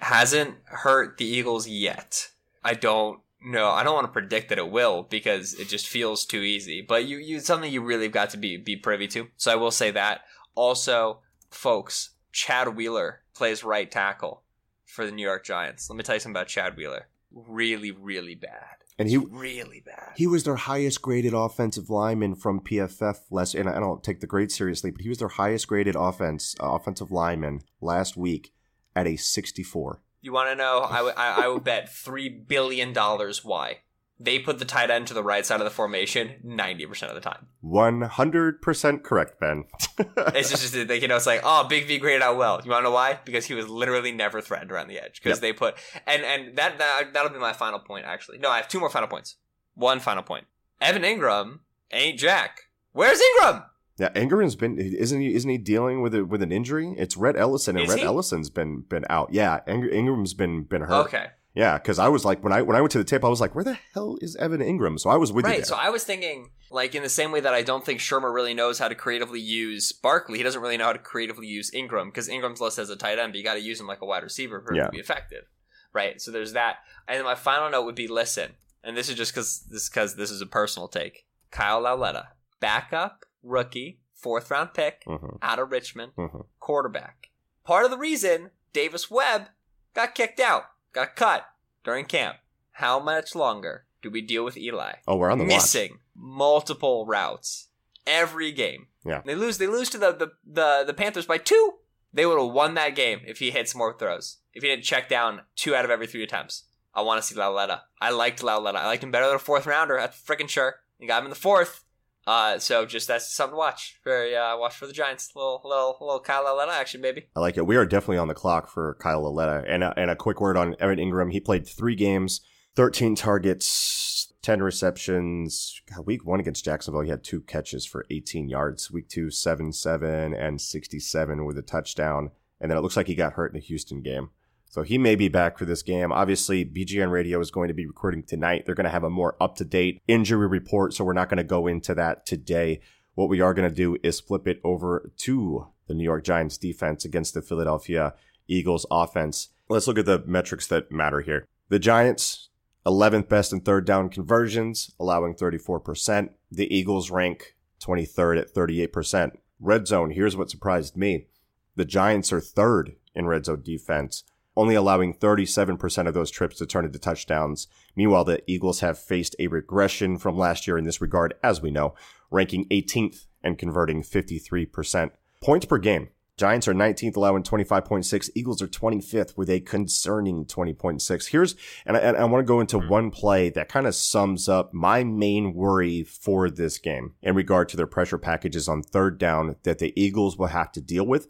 Hasn't 0.00 0.56
hurt 0.66 1.16
the 1.16 1.24
Eagles 1.24 1.66
yet. 1.66 2.28
I 2.62 2.74
don't 2.74 3.20
know. 3.42 3.70
I 3.70 3.82
don't 3.82 3.94
want 3.94 4.06
to 4.06 4.12
predict 4.12 4.50
that 4.50 4.58
it 4.58 4.70
will 4.70 5.04
because 5.04 5.54
it 5.54 5.68
just 5.68 5.88
feels 5.88 6.26
too 6.26 6.42
easy. 6.42 6.80
But 6.80 7.06
you, 7.06 7.16
you, 7.16 7.40
something 7.40 7.72
you 7.72 7.80
really 7.80 8.08
got 8.08 8.30
to 8.30 8.36
be, 8.36 8.56
be 8.56 8.76
privy 8.76 9.08
to. 9.08 9.28
So 9.36 9.50
I 9.50 9.56
will 9.56 9.72
say 9.72 9.90
that. 9.92 10.20
Also, 10.54 11.20
folks, 11.50 12.10
Chad 12.34 12.76
Wheeler 12.76 13.20
plays 13.32 13.62
right 13.64 13.88
tackle 13.88 14.42
for 14.84 15.06
the 15.06 15.12
New 15.12 15.22
York 15.22 15.44
Giants. 15.44 15.88
Let 15.88 15.96
me 15.96 16.02
tell 16.02 16.16
you 16.16 16.20
something 16.20 16.36
about 16.36 16.48
Chad 16.48 16.76
Wheeler. 16.76 17.06
Really, 17.32 17.92
really 17.92 18.34
bad. 18.34 18.76
And 18.98 19.08
he 19.08 19.16
really 19.16 19.82
bad. 19.84 20.12
he 20.16 20.26
was 20.26 20.44
their 20.44 20.56
highest 20.56 21.00
graded 21.00 21.32
offensive 21.32 21.90
lineman 21.90 22.34
from 22.34 22.60
PFF 22.60 23.16
last, 23.30 23.54
and 23.54 23.68
I 23.68 23.80
don't 23.80 24.04
take 24.04 24.20
the 24.20 24.26
grade 24.26 24.52
seriously, 24.52 24.90
but 24.90 25.00
he 25.00 25.08
was 25.08 25.18
their 25.18 25.28
highest 25.28 25.66
graded 25.68 25.96
offense 25.96 26.54
uh, 26.60 26.70
offensive 26.70 27.10
lineman 27.10 27.62
last 27.80 28.16
week 28.16 28.52
at 28.94 29.06
a 29.06 29.16
64. 29.16 30.00
You 30.20 30.32
want 30.32 30.50
to 30.50 30.56
know? 30.56 30.78
I 30.78 31.12
I, 31.16 31.44
I 31.44 31.48
would 31.48 31.64
bet 31.64 31.92
three 31.92 32.28
billion 32.28 32.92
dollars 32.92 33.44
why 33.44 33.78
they 34.20 34.38
put 34.38 34.58
the 34.58 34.64
tight 34.64 34.90
end 34.90 35.06
to 35.08 35.14
the 35.14 35.22
right 35.22 35.44
side 35.44 35.60
of 35.60 35.64
the 35.64 35.70
formation 35.70 36.34
ninety 36.42 36.86
percent 36.86 37.10
of 37.10 37.16
the 37.16 37.20
time. 37.20 37.46
100% 37.64 39.02
correct, 39.02 39.40
Ben. 39.40 39.64
It's 40.34 40.50
just, 40.50 40.72
just 40.72 40.88
they, 40.88 41.00
you 41.00 41.08
know, 41.08 41.16
it's 41.16 41.26
like, 41.26 41.40
oh, 41.44 41.66
Big 41.68 41.86
V 41.86 41.98
graded 41.98 42.22
out 42.22 42.36
well. 42.36 42.60
You 42.64 42.70
want 42.70 42.80
to 42.82 42.84
know 42.90 42.94
why? 42.94 43.18
Because 43.24 43.44
he 43.46 43.54
was 43.54 43.68
literally 43.68 44.12
never 44.12 44.40
threatened 44.40 44.70
around 44.72 44.88
the 44.88 44.98
edge. 44.98 45.20
Because 45.22 45.38
Yep. 45.38 45.42
they 45.42 45.52
put 45.52 45.74
and 46.06 46.22
and 46.24 46.56
that, 46.56 46.78
that 46.78 47.12
that'll 47.12 47.30
be 47.32 47.38
my 47.38 47.52
final 47.52 47.78
point. 47.78 48.04
Actually, 48.06 48.38
no, 48.38 48.50
I 48.50 48.56
have 48.56 48.68
two 48.68 48.80
more 48.80 48.90
final 48.90 49.08
points. 49.08 49.36
One 49.74 50.00
final 50.00 50.22
point. 50.22 50.46
Evan 50.80 51.02
Engram 51.02 51.60
ain't 51.90 52.18
Jack. 52.18 52.62
Where's 52.92 53.20
Engram? 53.20 53.64
Yeah, 53.98 54.10
Engram's 54.10 54.56
been 54.56 54.78
isn't 54.78 55.20
he 55.20 55.34
isn't 55.34 55.48
he 55.50 55.58
dealing 55.58 56.02
with 56.02 56.14
it 56.14 56.28
with 56.28 56.42
an 56.42 56.50
injury? 56.52 56.94
It's 56.98 57.16
Rhett 57.16 57.36
Ellison 57.36 57.76
and 57.76 57.84
Is 57.84 57.90
Red 57.90 57.98
he? 58.00 58.04
Ellison's 58.04 58.50
been 58.50 58.80
been 58.88 59.04
out. 59.08 59.32
Yeah, 59.32 59.60
Engram's 59.68 60.34
been 60.34 60.64
been 60.64 60.82
hurt. 60.82 61.06
Okay. 61.06 61.26
Yeah, 61.54 61.78
because 61.78 62.00
I 62.00 62.08
was 62.08 62.24
like 62.24 62.42
when 62.42 62.52
I 62.52 62.62
when 62.62 62.76
I 62.76 62.80
went 62.80 62.90
to 62.92 62.98
the 62.98 63.04
tape, 63.04 63.24
I 63.24 63.28
was 63.28 63.40
like, 63.40 63.54
where 63.54 63.62
the 63.62 63.78
hell 63.94 64.16
is 64.20 64.34
Evan 64.36 64.60
Engram? 64.60 64.98
So 64.98 65.08
I 65.08 65.16
was 65.16 65.32
with 65.32 65.44
you. 65.44 65.52
Right. 65.52 65.64
So 65.66 65.76
I 65.76 65.88
was 65.90 66.02
thinking, 66.02 66.50
like, 66.70 66.96
in 66.96 67.02
the 67.04 67.08
same 67.08 67.30
way 67.30 67.38
that 67.40 67.54
I 67.54 67.62
don't 67.62 67.84
think 67.86 68.00
Shurmur 68.00 68.34
really 68.34 68.54
knows 68.54 68.80
how 68.80 68.88
to 68.88 68.94
creatively 68.96 69.38
use 69.40 69.92
Barkley, 69.92 70.38
he 70.38 70.42
doesn't 70.44 70.60
really 70.60 70.76
know 70.76 70.86
how 70.86 70.92
to 70.92 70.98
creatively 70.98 71.46
use 71.46 71.70
Engram 71.70 72.06
because 72.06 72.28
Engram's 72.28 72.60
listed 72.60 72.82
as 72.82 72.90
a 72.90 72.96
tight 72.96 73.20
end, 73.20 73.32
but 73.32 73.38
you 73.38 73.44
got 73.44 73.54
to 73.54 73.60
use 73.60 73.80
him 73.80 73.86
like 73.86 74.02
a 74.02 74.06
wide 74.06 74.24
receiver 74.24 74.60
for 74.60 74.74
him 74.74 74.84
to 74.86 74.90
be 74.90 74.98
effective. 74.98 75.44
Right. 75.92 76.20
So 76.20 76.32
there's 76.32 76.54
that. 76.54 76.78
And 77.06 77.18
then 77.18 77.24
my 77.24 77.36
final 77.36 77.70
note 77.70 77.84
would 77.84 77.94
be 77.94 78.08
listen, 78.08 78.54
and 78.82 78.96
this 78.96 79.08
is 79.08 79.14
just 79.14 79.32
because 79.32 79.60
this 79.70 79.88
because 79.88 80.16
this 80.16 80.32
is 80.32 80.40
a 80.40 80.46
personal 80.46 80.88
take. 80.88 81.24
Kyle 81.52 81.80
Lauletta, 81.80 82.30
backup 82.58 83.24
rookie, 83.44 84.00
fourth 84.12 84.50
round 84.50 84.74
pick 84.74 85.04
Mhm, 85.04 85.38
out 85.40 85.60
of 85.60 85.70
Richmond, 85.70 86.12
mhm. 86.18 86.46
quarterback. 86.58 87.30
Part 87.62 87.84
of 87.84 87.92
the 87.92 87.98
reason 87.98 88.50
Davis 88.72 89.08
Webb 89.08 89.50
got 89.94 90.16
kicked 90.16 90.40
out, 90.40 90.64
got 90.94 91.16
cut 91.16 91.46
during 91.84 92.06
camp. 92.06 92.36
How 92.72 92.98
much 92.98 93.34
longer 93.34 93.84
do 94.02 94.10
we 94.10 94.20
deal 94.20 94.44
with 94.44 94.56
Eli? 94.56 94.94
Oh, 95.06 95.16
we're 95.16 95.30
on 95.30 95.38
the 95.38 95.44
watch. 95.44 95.54
missing 95.54 95.98
multiple 96.14 97.06
routes 97.06 97.68
every 98.06 98.52
game. 98.52 98.86
Yeah. 99.04 99.22
They 99.24 99.34
lose 99.34 99.58
they 99.58 99.66
lose 99.66 99.90
to 99.90 99.98
the 99.98 100.12
the, 100.12 100.28
the, 100.46 100.84
the 100.86 100.94
Panthers 100.94 101.26
by 101.26 101.38
two. 101.38 101.74
They 102.12 102.24
would 102.26 102.38
have 102.40 102.52
won 102.52 102.74
that 102.74 102.94
game 102.94 103.20
if 103.26 103.38
he 103.38 103.50
hit 103.50 103.68
some 103.68 103.80
more 103.80 103.96
throws. 103.96 104.38
If 104.52 104.62
he 104.62 104.68
didn't 104.68 104.84
check 104.84 105.08
down 105.08 105.42
two 105.56 105.74
out 105.74 105.84
of 105.84 105.90
every 105.90 106.06
three 106.06 106.22
attempts. 106.22 106.64
I 106.94 107.02
want 107.02 107.20
to 107.20 107.26
see 107.26 107.34
Lauletta. 107.34 107.82
I 108.00 108.10
liked 108.10 108.42
Lauletta. 108.42 108.78
I 108.78 108.86
liked 108.86 109.02
him 109.02 109.10
better 109.10 109.26
than 109.26 109.34
a 109.34 109.40
fourth 109.40 109.66
rounder. 109.66 109.96
That's 109.98 110.20
freaking 110.20 110.48
sure. 110.48 110.76
You 111.00 111.08
got 111.08 111.18
him 111.18 111.26
in 111.26 111.30
the 111.30 111.36
fourth. 111.36 111.83
Uh, 112.26 112.58
so 112.58 112.86
just 112.86 113.08
that's 113.08 113.28
something 113.28 113.52
to 113.54 113.58
watch. 113.58 114.00
Very 114.04 114.34
uh, 114.34 114.56
watch 114.56 114.76
for 114.76 114.86
the 114.86 114.92
Giants. 114.92 115.30
Little 115.34 115.60
little 115.64 115.96
little 116.00 116.20
Kyle 116.20 116.44
Lauletta 116.44 116.72
action, 116.72 117.02
baby. 117.02 117.26
I 117.36 117.40
like 117.40 117.56
it. 117.56 117.66
We 117.66 117.76
are 117.76 117.86
definitely 117.86 118.18
on 118.18 118.28
the 118.28 118.34
clock 118.34 118.68
for 118.68 118.96
Kyle 119.00 119.22
Lauletta. 119.22 119.64
And 119.68 119.84
a, 119.84 119.92
and 119.96 120.10
a 120.10 120.16
quick 120.16 120.40
word 120.40 120.56
on 120.56 120.76
Evan 120.80 120.98
Engram. 120.98 121.32
He 121.32 121.40
played 121.40 121.66
three 121.66 121.94
games, 121.94 122.40
13 122.76 123.14
targets, 123.14 124.32
10 124.42 124.62
receptions. 124.62 125.80
God, 125.94 126.06
week 126.06 126.24
one 126.24 126.40
against 126.40 126.64
Jacksonville, 126.64 127.02
he 127.02 127.10
had 127.10 127.24
two 127.24 127.42
catches 127.42 127.84
for 127.84 128.06
18 128.10 128.48
yards. 128.48 128.90
Week 128.90 129.08
two, 129.08 129.30
7 129.30 129.72
7 129.72 130.34
and 130.34 130.60
67 130.60 131.44
with 131.44 131.58
a 131.58 131.62
touchdown. 131.62 132.30
And 132.60 132.70
then 132.70 132.78
it 132.78 132.80
looks 132.80 132.96
like 132.96 133.08
he 133.08 133.14
got 133.14 133.34
hurt 133.34 133.52
in 133.52 133.60
the 133.60 133.66
Houston 133.66 134.00
game. 134.00 134.30
So 134.74 134.82
he 134.82 134.98
may 134.98 135.14
be 135.14 135.28
back 135.28 135.56
for 135.56 135.66
this 135.66 135.84
game. 135.84 136.10
Obviously, 136.10 136.64
BGN 136.64 137.12
Radio 137.12 137.38
is 137.38 137.52
going 137.52 137.68
to 137.68 137.74
be 137.74 137.86
recording 137.86 138.24
tonight. 138.24 138.66
They're 138.66 138.74
going 138.74 138.86
to 138.86 138.90
have 138.90 139.04
a 139.04 139.08
more 139.08 139.36
up 139.40 139.54
to 139.58 139.64
date 139.64 140.02
injury 140.08 140.48
report. 140.48 140.94
So 140.94 141.04
we're 141.04 141.12
not 141.12 141.28
going 141.28 141.38
to 141.38 141.44
go 141.44 141.68
into 141.68 141.94
that 141.94 142.26
today. 142.26 142.80
What 143.14 143.28
we 143.28 143.40
are 143.40 143.54
going 143.54 143.68
to 143.68 143.74
do 143.74 143.96
is 144.02 144.18
flip 144.18 144.48
it 144.48 144.60
over 144.64 145.12
to 145.18 145.68
the 145.86 145.94
New 145.94 146.02
York 146.02 146.24
Giants 146.24 146.58
defense 146.58 147.04
against 147.04 147.34
the 147.34 147.40
Philadelphia 147.40 148.14
Eagles 148.48 148.84
offense. 148.90 149.50
Let's 149.68 149.86
look 149.86 149.96
at 149.96 150.06
the 150.06 150.24
metrics 150.26 150.66
that 150.66 150.90
matter 150.90 151.20
here. 151.20 151.46
The 151.68 151.78
Giants, 151.78 152.48
11th 152.84 153.28
best 153.28 153.52
in 153.52 153.60
third 153.60 153.86
down 153.86 154.08
conversions, 154.08 154.90
allowing 154.98 155.34
34%. 155.34 156.30
The 156.50 156.76
Eagles 156.76 157.12
rank 157.12 157.54
23rd 157.80 158.40
at 158.40 158.52
38%. 158.52 159.36
Red 159.60 159.86
zone, 159.86 160.10
here's 160.10 160.36
what 160.36 160.50
surprised 160.50 160.96
me. 160.96 161.28
The 161.76 161.84
Giants 161.84 162.32
are 162.32 162.40
third 162.40 162.96
in 163.14 163.26
red 163.26 163.44
zone 163.44 163.62
defense, 163.62 164.24
only 164.56 164.74
allowing 164.74 165.14
37% 165.14 166.06
of 166.06 166.14
those 166.14 166.30
trips 166.30 166.58
to 166.58 166.66
turn 166.66 166.84
into 166.84 166.98
touchdowns. 166.98 167.66
Meanwhile, 167.96 168.24
the 168.24 168.42
Eagles 168.46 168.80
have 168.80 168.98
faced 168.98 169.34
a 169.38 169.48
regression 169.48 170.18
from 170.18 170.38
last 170.38 170.66
year 170.66 170.78
in 170.78 170.84
this 170.84 171.00
regard, 171.00 171.34
as 171.42 171.60
we 171.60 171.70
know, 171.70 171.94
ranking 172.30 172.66
18th 172.68 173.26
and 173.42 173.58
converting 173.58 174.02
53%. 174.02 175.10
Points 175.42 175.66
per 175.66 175.78
game. 175.78 176.08
Giants 176.36 176.66
are 176.66 176.74
19th, 176.74 177.14
allowing 177.14 177.44
25.6. 177.44 178.30
Eagles 178.34 178.60
are 178.60 178.66
25th 178.66 179.36
with 179.36 179.48
a 179.48 179.60
concerning 179.60 180.44
20.6. 180.44 181.28
Here's, 181.28 181.54
and 181.86 181.96
I, 181.96 182.00
and 182.00 182.16
I 182.16 182.24
want 182.24 182.42
to 182.44 182.48
go 182.48 182.58
into 182.58 182.78
mm-hmm. 182.78 182.88
one 182.88 183.10
play 183.12 183.50
that 183.50 183.68
kind 183.68 183.86
of 183.86 183.94
sums 183.94 184.48
up 184.48 184.74
my 184.74 185.04
main 185.04 185.54
worry 185.54 186.02
for 186.02 186.50
this 186.50 186.78
game 186.78 187.14
in 187.22 187.36
regard 187.36 187.68
to 187.68 187.76
their 187.76 187.86
pressure 187.86 188.18
packages 188.18 188.68
on 188.68 188.82
third 188.82 189.16
down 189.16 189.54
that 189.62 189.78
the 189.78 189.92
Eagles 189.94 190.36
will 190.36 190.48
have 190.48 190.72
to 190.72 190.80
deal 190.80 191.06
with. 191.06 191.28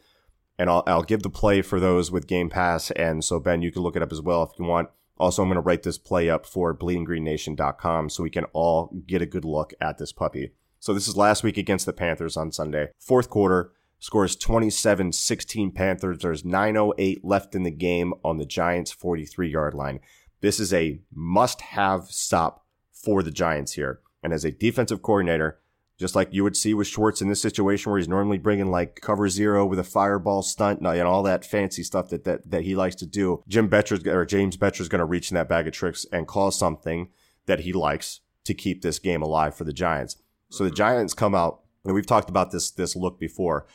And 0.58 0.70
I'll, 0.70 0.84
I'll 0.86 1.02
give 1.02 1.22
the 1.22 1.30
play 1.30 1.62
for 1.62 1.80
those 1.80 2.10
with 2.10 2.26
Game 2.26 2.48
Pass. 2.48 2.90
And 2.92 3.24
so, 3.24 3.40
Ben, 3.40 3.62
you 3.62 3.72
can 3.72 3.82
look 3.82 3.96
it 3.96 4.02
up 4.02 4.12
as 4.12 4.20
well 4.20 4.42
if 4.42 4.58
you 4.58 4.64
want. 4.64 4.88
Also, 5.16 5.42
I'm 5.42 5.48
going 5.48 5.56
to 5.56 5.60
write 5.60 5.82
this 5.82 5.98
play 5.98 6.28
up 6.28 6.46
for 6.46 6.76
bleedinggreennation.com 6.76 8.08
so 8.08 8.22
we 8.22 8.30
can 8.30 8.44
all 8.52 8.90
get 9.06 9.22
a 9.22 9.26
good 9.26 9.44
look 9.44 9.72
at 9.80 9.98
this 9.98 10.12
puppy. 10.12 10.52
So 10.80 10.92
this 10.92 11.08
is 11.08 11.16
last 11.16 11.42
week 11.42 11.56
against 11.56 11.86
the 11.86 11.92
Panthers 11.92 12.36
on 12.36 12.52
Sunday. 12.52 12.88
Fourth 12.98 13.30
quarter, 13.30 13.72
scores 14.00 14.36
27 14.36 15.12
16 15.12 15.70
Panthers. 15.70 16.18
There's 16.18 16.42
9.08 16.42 17.20
left 17.22 17.54
in 17.54 17.62
the 17.62 17.70
game 17.70 18.12
on 18.24 18.38
the 18.38 18.44
Giants' 18.44 18.92
43 18.92 19.48
yard 19.50 19.74
line. 19.74 20.00
This 20.40 20.60
is 20.60 20.74
a 20.74 21.00
must 21.10 21.62
have 21.62 22.08
stop 22.10 22.66
for 22.92 23.22
the 23.22 23.30
Giants 23.30 23.72
here. 23.72 24.00
And 24.22 24.32
as 24.32 24.44
a 24.44 24.50
defensive 24.50 25.00
coordinator, 25.00 25.58
just 25.98 26.16
like 26.16 26.28
you 26.32 26.42
would 26.42 26.56
see 26.56 26.74
with 26.74 26.86
Schwartz 26.86 27.22
in 27.22 27.28
this 27.28 27.40
situation 27.40 27.90
where 27.90 27.98
he's 27.98 28.08
normally 28.08 28.38
bringing 28.38 28.70
like 28.70 29.00
cover 29.00 29.28
zero 29.28 29.64
with 29.64 29.78
a 29.78 29.84
fireball 29.84 30.42
stunt 30.42 30.80
and 30.80 31.02
all 31.02 31.22
that 31.22 31.44
fancy 31.44 31.82
stuff 31.82 32.08
that, 32.08 32.24
that, 32.24 32.50
that 32.50 32.62
he 32.62 32.74
likes 32.74 32.96
to 32.96 33.06
do. 33.06 33.42
Jim 33.46 33.68
Bettcher's 33.68 34.04
or 34.06 34.24
James 34.24 34.56
Bettcher's 34.56 34.88
going 34.88 34.98
to 35.00 35.04
reach 35.04 35.30
in 35.30 35.36
that 35.36 35.48
bag 35.48 35.66
of 35.66 35.72
tricks 35.72 36.04
and 36.12 36.26
call 36.26 36.50
something 36.50 37.10
that 37.46 37.60
he 37.60 37.72
likes 37.72 38.20
to 38.44 38.54
keep 38.54 38.82
this 38.82 38.98
game 38.98 39.22
alive 39.22 39.54
for 39.54 39.64
the 39.64 39.72
Giants. 39.72 40.16
So 40.50 40.64
the 40.64 40.70
Giants 40.70 41.14
come 41.14 41.34
out, 41.34 41.60
and 41.84 41.94
we've 41.94 42.06
talked 42.06 42.28
about 42.28 42.50
this, 42.50 42.70
this 42.70 42.96
look 42.96 43.18
before 43.18 43.66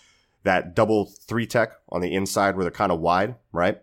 that 0.44 0.76
double 0.76 1.06
three 1.06 1.46
tech 1.46 1.74
on 1.90 2.02
the 2.02 2.14
inside 2.14 2.56
where 2.56 2.64
they're 2.64 2.72
kind 2.72 2.92
of 2.92 3.00
wide, 3.00 3.36
right? 3.52 3.82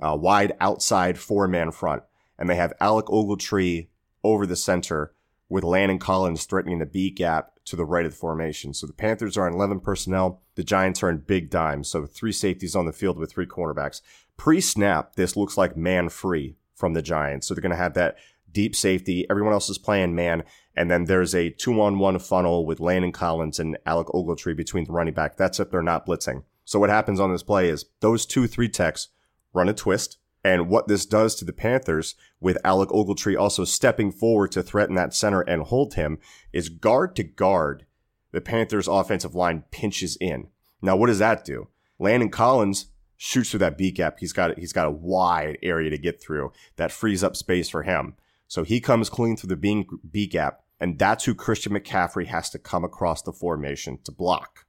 Uh, 0.00 0.16
wide 0.16 0.52
outside 0.60 1.18
four 1.18 1.48
man 1.48 1.70
front. 1.70 2.02
And 2.38 2.50
they 2.50 2.56
have 2.56 2.72
Alec 2.80 3.06
Ogletree 3.06 3.88
over 4.22 4.46
the 4.46 4.56
center 4.56 5.13
with 5.54 5.62
Landon 5.62 6.00
Collins 6.00 6.46
threatening 6.46 6.80
the 6.80 6.84
B 6.84 7.10
gap 7.10 7.52
to 7.66 7.76
the 7.76 7.84
right 7.84 8.04
of 8.04 8.10
the 8.10 8.18
formation. 8.18 8.74
So 8.74 8.88
the 8.88 8.92
Panthers 8.92 9.36
are 9.36 9.46
in 9.46 9.54
11 9.54 9.78
personnel. 9.78 10.42
The 10.56 10.64
Giants 10.64 11.00
are 11.04 11.08
in 11.08 11.18
big 11.18 11.48
dime. 11.48 11.84
So 11.84 12.06
three 12.06 12.32
safeties 12.32 12.74
on 12.74 12.86
the 12.86 12.92
field 12.92 13.18
with 13.18 13.30
three 13.30 13.46
cornerbacks. 13.46 14.00
Pre 14.36 14.60
snap, 14.60 15.14
this 15.14 15.36
looks 15.36 15.56
like 15.56 15.76
man 15.76 16.08
free 16.08 16.56
from 16.74 16.94
the 16.94 17.02
Giants. 17.02 17.46
So 17.46 17.54
they're 17.54 17.62
going 17.62 17.70
to 17.70 17.76
have 17.76 17.94
that 17.94 18.16
deep 18.50 18.74
safety. 18.74 19.30
Everyone 19.30 19.52
else 19.52 19.70
is 19.70 19.78
playing 19.78 20.16
man. 20.16 20.42
And 20.74 20.90
then 20.90 21.04
there's 21.04 21.36
a 21.36 21.50
two 21.50 21.80
on 21.80 22.00
one 22.00 22.18
funnel 22.18 22.66
with 22.66 22.80
Landon 22.80 23.12
Collins 23.12 23.60
and 23.60 23.78
Alec 23.86 24.08
Ogletree 24.08 24.56
between 24.56 24.86
the 24.86 24.92
running 24.92 25.14
back. 25.14 25.36
That's 25.36 25.60
if 25.60 25.70
they're 25.70 25.84
not 25.84 26.04
blitzing. 26.04 26.42
So 26.64 26.80
what 26.80 26.90
happens 26.90 27.20
on 27.20 27.30
this 27.30 27.44
play 27.44 27.68
is 27.68 27.84
those 28.00 28.26
two 28.26 28.48
three 28.48 28.68
techs 28.68 29.10
run 29.52 29.68
a 29.68 29.72
twist. 29.72 30.18
And 30.44 30.68
what 30.68 30.88
this 30.88 31.06
does 31.06 31.34
to 31.36 31.44
the 31.44 31.54
Panthers 31.54 32.14
with 32.38 32.58
Alec 32.64 32.90
Ogletree 32.90 33.38
also 33.38 33.64
stepping 33.64 34.12
forward 34.12 34.52
to 34.52 34.62
threaten 34.62 34.94
that 34.96 35.14
center 35.14 35.40
and 35.40 35.62
hold 35.62 35.94
him 35.94 36.18
is 36.52 36.68
guard 36.68 37.16
to 37.16 37.24
guard. 37.24 37.86
The 38.32 38.42
Panthers 38.42 38.86
offensive 38.86 39.34
line 39.34 39.64
pinches 39.70 40.18
in. 40.20 40.48
Now, 40.82 40.96
what 40.96 41.06
does 41.06 41.20
that 41.20 41.44
do? 41.44 41.68
Landon 41.98 42.28
Collins 42.28 42.86
shoots 43.16 43.50
through 43.50 43.60
that 43.60 43.78
B 43.78 43.90
gap. 43.90 44.18
He's 44.18 44.34
got, 44.34 44.58
he's 44.58 44.72
got 44.72 44.86
a 44.86 44.90
wide 44.90 45.56
area 45.62 45.88
to 45.88 45.96
get 45.96 46.20
through 46.20 46.52
that 46.76 46.92
frees 46.92 47.24
up 47.24 47.36
space 47.36 47.70
for 47.70 47.84
him. 47.84 48.14
So 48.46 48.64
he 48.64 48.80
comes 48.80 49.08
clean 49.08 49.36
through 49.36 49.56
the 49.56 49.86
B 50.10 50.26
gap 50.26 50.64
and 50.80 50.98
that's 50.98 51.24
who 51.24 51.34
Christian 51.34 51.72
McCaffrey 51.72 52.26
has 52.26 52.50
to 52.50 52.58
come 52.58 52.84
across 52.84 53.22
the 53.22 53.32
formation 53.32 53.98
to 54.04 54.12
block. 54.12 54.63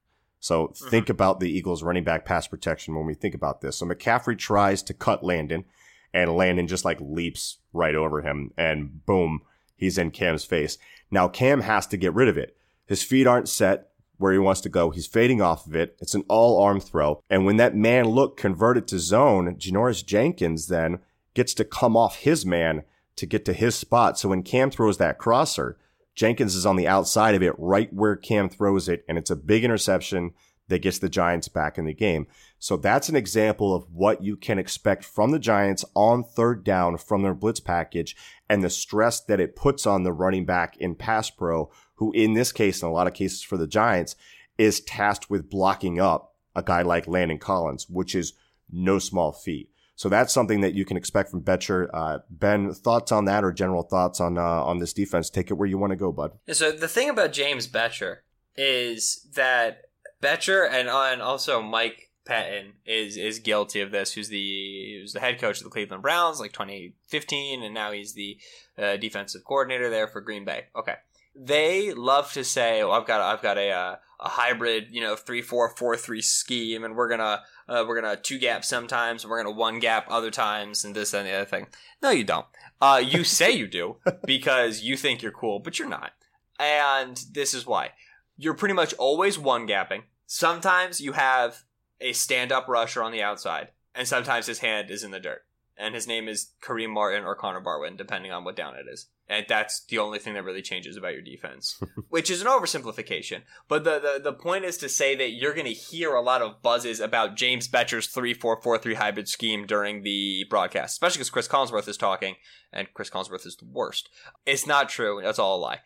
So 0.45 0.67
mm-hmm. 0.67 0.89
think 0.89 1.09
about 1.09 1.39
the 1.39 1.49
Eagles 1.49 1.81
running 1.81 2.03
back 2.03 2.23
pass 2.23 2.47
protection 2.47 2.95
when 2.95 3.07
we 3.07 3.15
think 3.15 3.33
about 3.33 3.61
this. 3.61 3.77
So 3.77 3.85
McCaffrey 3.87 4.37
tries 4.37 4.83
to 4.83 4.93
cut 4.93 5.23
Landon 5.23 5.65
and 6.13 6.35
Landon 6.35 6.67
just 6.67 6.85
like 6.85 7.01
leaps 7.01 7.57
right 7.73 7.95
over 7.95 8.21
him 8.21 8.51
and 8.55 9.03
boom, 9.07 9.41
he's 9.75 9.97
in 9.97 10.11
Cam's 10.11 10.45
face. 10.45 10.77
Now 11.09 11.27
Cam 11.27 11.61
has 11.61 11.87
to 11.87 11.97
get 11.97 12.13
rid 12.13 12.27
of 12.27 12.37
it. 12.37 12.55
His 12.85 13.01
feet 13.01 13.25
aren't 13.25 13.49
set 13.49 13.87
where 14.17 14.33
he 14.33 14.37
wants 14.37 14.61
to 14.61 14.69
go. 14.69 14.91
He's 14.91 15.07
fading 15.07 15.41
off 15.41 15.65
of 15.65 15.75
it. 15.75 15.97
It's 15.99 16.13
an 16.13 16.23
all 16.27 16.61
arm 16.61 16.79
throw. 16.79 17.23
And 17.27 17.43
when 17.43 17.57
that 17.57 17.75
man 17.75 18.05
look 18.05 18.37
converted 18.37 18.87
to 18.89 18.99
zone, 18.99 19.55
Janoris 19.55 20.05
Jenkins 20.05 20.67
then 20.67 20.99
gets 21.33 21.55
to 21.55 21.65
come 21.65 21.97
off 21.97 22.17
his 22.17 22.45
man 22.45 22.83
to 23.15 23.25
get 23.25 23.45
to 23.45 23.53
his 23.53 23.73
spot. 23.73 24.19
So 24.19 24.29
when 24.29 24.43
Cam 24.43 24.69
throws 24.69 24.99
that 24.99 25.17
crosser, 25.17 25.79
Jenkins 26.15 26.55
is 26.55 26.65
on 26.65 26.77
the 26.77 26.87
outside 26.87 27.35
of 27.35 27.43
it, 27.43 27.53
right 27.57 27.91
where 27.93 28.15
Cam 28.15 28.49
throws 28.49 28.87
it, 28.87 29.03
and 29.07 29.17
it's 29.17 29.29
a 29.29 29.35
big 29.35 29.63
interception 29.63 30.31
that 30.67 30.81
gets 30.81 30.97
the 30.97 31.09
Giants 31.09 31.47
back 31.47 31.77
in 31.77 31.85
the 31.85 31.93
game. 31.93 32.27
So 32.57 32.77
that's 32.77 33.09
an 33.09 33.15
example 33.15 33.75
of 33.75 33.85
what 33.91 34.23
you 34.23 34.35
can 34.35 34.57
expect 34.57 35.03
from 35.03 35.31
the 35.31 35.39
Giants 35.39 35.85
on 35.93 36.23
third 36.23 36.63
down 36.63 36.97
from 36.97 37.21
their 37.21 37.35
blitz 37.35 37.59
package 37.59 38.15
and 38.49 38.63
the 38.63 38.69
stress 38.69 39.19
that 39.21 39.39
it 39.39 39.55
puts 39.55 39.85
on 39.85 40.03
the 40.03 40.13
running 40.13 40.45
back 40.45 40.75
in 40.77 40.95
pass 40.95 41.29
pro, 41.29 41.69
who 41.95 42.11
in 42.13 42.33
this 42.33 42.51
case, 42.51 42.81
in 42.81 42.87
a 42.87 42.91
lot 42.91 43.07
of 43.07 43.13
cases 43.13 43.43
for 43.43 43.57
the 43.57 43.67
Giants, 43.67 44.15
is 44.57 44.81
tasked 44.81 45.29
with 45.29 45.49
blocking 45.49 45.99
up 45.99 46.33
a 46.55 46.63
guy 46.63 46.81
like 46.81 47.07
Landon 47.07 47.37
Collins, 47.37 47.87
which 47.89 48.15
is 48.15 48.33
no 48.71 48.97
small 48.97 49.31
feat. 49.31 49.69
So 49.95 50.09
that's 50.09 50.33
something 50.33 50.61
that 50.61 50.73
you 50.73 50.83
can 50.83 50.97
expect 50.97 51.31
from 51.31 51.41
Bettcher. 51.41 51.87
Uh, 51.93 52.19
ben, 52.29 52.73
thoughts 52.73 53.11
on 53.11 53.25
that 53.25 53.43
or 53.43 53.53
general 53.53 53.83
thoughts 53.83 54.19
on 54.19 54.37
uh, 54.37 54.41
on 54.41 54.79
this 54.79 54.93
defense? 54.93 55.29
Take 55.29 55.49
it 55.49 55.53
where 55.53 55.67
you 55.67 55.77
want 55.77 55.91
to 55.91 55.97
go, 55.97 56.11
bud. 56.11 56.31
So 56.51 56.71
the 56.71 56.87
thing 56.87 57.09
about 57.09 57.31
James 57.31 57.67
Bettcher 57.67 58.17
is 58.57 59.27
that 59.35 59.83
Bettcher 60.21 60.69
and 60.69 60.89
uh, 60.89 61.09
and 61.11 61.21
also 61.21 61.61
Mike 61.61 62.11
Pettine 62.27 62.73
is 62.85 63.15
is 63.15 63.39
guilty 63.39 63.79
of 63.79 63.91
this. 63.91 64.13
Who's 64.13 64.29
the 64.29 64.99
who's 64.99 65.13
the 65.13 65.19
head 65.21 65.39
coach 65.39 65.59
of 65.59 65.63
the 65.63 65.69
Cleveland 65.69 66.03
Browns, 66.03 66.39
like 66.39 66.51
2015, 66.51 67.63
and 67.63 67.73
now 67.73 67.91
he's 67.91 68.13
the 68.13 68.37
uh, 68.77 68.97
defensive 68.97 69.43
coordinator 69.45 69.89
there 69.89 70.07
for 70.07 70.19
Green 70.19 70.43
Bay. 70.43 70.65
Okay, 70.75 70.95
they 71.35 71.93
love 71.93 72.33
to 72.33 72.43
say, 72.43 72.81
"Oh, 72.81 72.91
I've 72.91 73.05
got 73.05 73.21
I've 73.21 73.41
got 73.41 73.57
a 73.57 73.71
uh, 73.71 73.95
a 74.19 74.29
hybrid, 74.29 74.87
you 74.91 75.01
know, 75.01 75.15
three 75.15 75.41
four 75.41 75.69
four 75.69 75.95
three 75.95 76.21
scheme, 76.21 76.83
and 76.83 76.95
we're 76.95 77.09
gonna 77.09 77.41
uh, 77.67 77.83
we're 77.87 77.99
gonna 77.99 78.15
two 78.15 78.37
gap 78.37 78.63
sometimes, 78.63 79.23
and 79.23 79.31
we're 79.31 79.41
gonna 79.41 79.55
one 79.55 79.79
gap 79.79 80.05
other 80.09 80.31
times, 80.31 80.83
and 80.85 80.95
this 80.95 81.13
and 81.13 81.27
the 81.27 81.33
other 81.33 81.45
thing. 81.45 81.67
No, 82.01 82.09
you 82.11 82.23
don't. 82.23 82.45
Uh, 82.81 83.01
you 83.03 83.23
say 83.23 83.51
you 83.51 83.67
do 83.67 83.97
because 84.25 84.81
you 84.81 84.97
think 84.97 85.21
you're 85.21 85.31
cool, 85.31 85.59
but 85.59 85.79
you're 85.79 85.87
not. 85.89 86.11
And 86.59 87.23
this 87.31 87.53
is 87.53 87.65
why 87.65 87.91
you're 88.37 88.53
pretty 88.53 88.75
much 88.75 88.93
always 88.95 89.39
one 89.39 89.67
gapping. 89.67 90.03
Sometimes 90.25 90.99
you 90.99 91.13
have 91.13 91.63
a 92.01 92.13
stand 92.13 92.51
up 92.51 92.67
rusher 92.67 93.01
on 93.01 93.11
the 93.11 93.23
outside, 93.23 93.69
and 93.93 94.07
sometimes 94.07 94.47
his 94.47 94.59
hand 94.59 94.91
is 94.91 95.03
in 95.03 95.11
the 95.11 95.19
dirt, 95.19 95.43
and 95.77 95.93
his 95.93 96.07
name 96.07 96.27
is 96.27 96.51
Kareem 96.61 96.89
Martin 96.89 97.23
or 97.23 97.35
Connor 97.35 97.61
Barwin, 97.61 97.97
depending 97.97 98.31
on 98.31 98.43
what 98.43 98.55
down 98.55 98.75
it 98.75 98.85
is. 98.91 99.07
And 99.27 99.45
that's 99.49 99.83
the 99.85 99.97
only 99.97 100.19
thing 100.19 100.35
that 100.35 100.43
really 100.43 100.61
changes 100.61 100.95
about 100.95 101.13
your 101.13 101.21
defense, 101.21 101.81
which 102.09 102.29
is 102.29 102.41
an 102.41 102.47
oversimplification. 102.47 103.41
But 103.67 103.83
the, 103.83 103.99
the, 103.99 104.31
the 104.31 104.33
point 104.33 104.65
is 104.65 104.77
to 104.77 104.89
say 104.89 105.15
that 105.15 105.31
you're 105.31 105.53
going 105.53 105.65
to 105.65 105.73
hear 105.73 106.13
a 106.13 106.21
lot 106.21 106.41
of 106.41 106.61
buzzes 106.61 106.99
about 106.99 107.35
James 107.35 107.67
Bettcher's 107.67 108.07
3 108.07 108.33
4 108.33 108.61
4 108.61 108.77
3 108.77 108.93
hybrid 108.93 109.27
scheme 109.27 109.65
during 109.65 110.03
the 110.03 110.45
broadcast, 110.49 110.93
especially 110.93 111.19
because 111.19 111.29
Chris 111.31 111.47
Collinsworth 111.47 111.87
is 111.87 111.97
talking, 111.97 112.35
and 112.71 112.93
Chris 112.93 113.09
Collinsworth 113.09 113.45
is 113.45 113.55
the 113.55 113.65
worst. 113.65 114.09
It's 114.45 114.67
not 114.67 114.89
true. 114.89 115.19
That's 115.23 115.39
all 115.39 115.57
a 115.57 115.59
lie. 115.59 115.79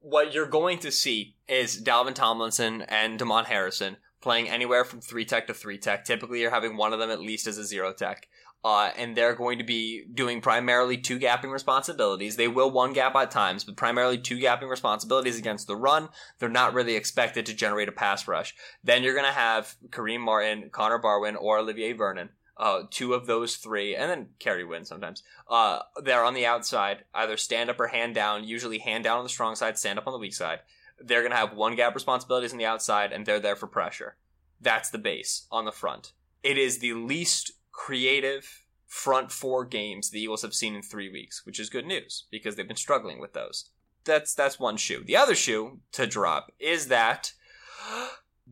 What 0.00 0.34
you're 0.34 0.46
going 0.46 0.78
to 0.80 0.90
see 0.90 1.36
is 1.48 1.82
Dalvin 1.82 2.14
Tomlinson 2.14 2.82
and 2.82 3.18
Damon 3.18 3.46
Harrison 3.46 3.96
playing 4.20 4.48
anywhere 4.48 4.84
from 4.84 5.00
3 5.00 5.24
tech 5.24 5.46
to 5.46 5.54
3 5.54 5.78
tech. 5.78 6.04
Typically, 6.04 6.40
you're 6.40 6.50
having 6.50 6.76
one 6.76 6.92
of 6.92 6.98
them 6.98 7.10
at 7.10 7.20
least 7.20 7.46
as 7.46 7.58
a 7.58 7.64
0 7.64 7.92
tech 7.94 8.28
uh, 8.64 8.90
and 8.96 9.16
they're 9.16 9.34
going 9.34 9.58
to 9.58 9.64
be 9.64 10.04
doing 10.14 10.40
primarily 10.40 10.96
two 10.96 11.18
gapping 11.18 11.52
responsibilities. 11.52 12.36
They 12.36 12.48
will 12.48 12.70
one 12.70 12.92
gap 12.92 13.16
at 13.16 13.30
times, 13.30 13.64
but 13.64 13.76
primarily 13.76 14.18
two 14.18 14.38
gapping 14.38 14.70
responsibilities 14.70 15.38
against 15.38 15.66
the 15.66 15.76
run. 15.76 16.08
They're 16.38 16.48
not 16.48 16.74
really 16.74 16.94
expected 16.94 17.46
to 17.46 17.54
generate 17.54 17.88
a 17.88 17.92
pass 17.92 18.28
rush. 18.28 18.54
Then 18.84 19.02
you're 19.02 19.14
going 19.14 19.26
to 19.26 19.32
have 19.32 19.74
Kareem 19.90 20.20
Martin, 20.20 20.70
Connor 20.70 20.98
Barwin, 20.98 21.36
or 21.36 21.58
Olivier 21.58 21.92
Vernon. 21.92 22.30
Uh, 22.56 22.82
two 22.90 23.14
of 23.14 23.26
those 23.26 23.56
three, 23.56 23.96
and 23.96 24.10
then 24.10 24.28
Kerry 24.38 24.64
wins 24.64 24.88
sometimes. 24.88 25.22
Uh, 25.48 25.80
they're 26.04 26.22
on 26.22 26.34
the 26.34 26.46
outside, 26.46 27.02
either 27.14 27.36
stand 27.36 27.70
up 27.70 27.80
or 27.80 27.88
hand 27.88 28.14
down. 28.14 28.44
Usually 28.44 28.78
hand 28.78 29.04
down 29.04 29.18
on 29.18 29.24
the 29.24 29.30
strong 29.30 29.56
side, 29.56 29.78
stand 29.78 29.98
up 29.98 30.06
on 30.06 30.12
the 30.12 30.18
weak 30.18 30.34
side. 30.34 30.60
They're 31.00 31.22
going 31.22 31.32
to 31.32 31.36
have 31.36 31.56
one 31.56 31.74
gap 31.74 31.94
responsibilities 31.94 32.52
on 32.52 32.58
the 32.58 32.66
outside, 32.66 33.10
and 33.10 33.26
they're 33.26 33.40
there 33.40 33.56
for 33.56 33.66
pressure. 33.66 34.16
That's 34.60 34.90
the 34.90 34.98
base 34.98 35.46
on 35.50 35.64
the 35.64 35.72
front. 35.72 36.12
It 36.44 36.58
is 36.58 36.78
the 36.78 36.92
least 36.92 37.52
creative 37.72 38.64
front 38.86 39.32
four 39.32 39.64
games 39.64 40.10
the 40.10 40.20
Eagles 40.20 40.42
have 40.42 40.54
seen 40.54 40.74
in 40.74 40.82
three 40.82 41.10
weeks, 41.10 41.44
which 41.46 41.58
is 41.58 41.70
good 41.70 41.86
news 41.86 42.26
because 42.30 42.56
they've 42.56 42.68
been 42.68 42.76
struggling 42.76 43.18
with 43.20 43.32
those. 43.32 43.70
that's 44.04 44.34
that's 44.34 44.58
one 44.60 44.76
shoe. 44.76 45.02
The 45.04 45.16
other 45.16 45.34
shoe 45.34 45.80
to 45.92 46.06
drop 46.06 46.52
is 46.58 46.88
that 46.88 47.32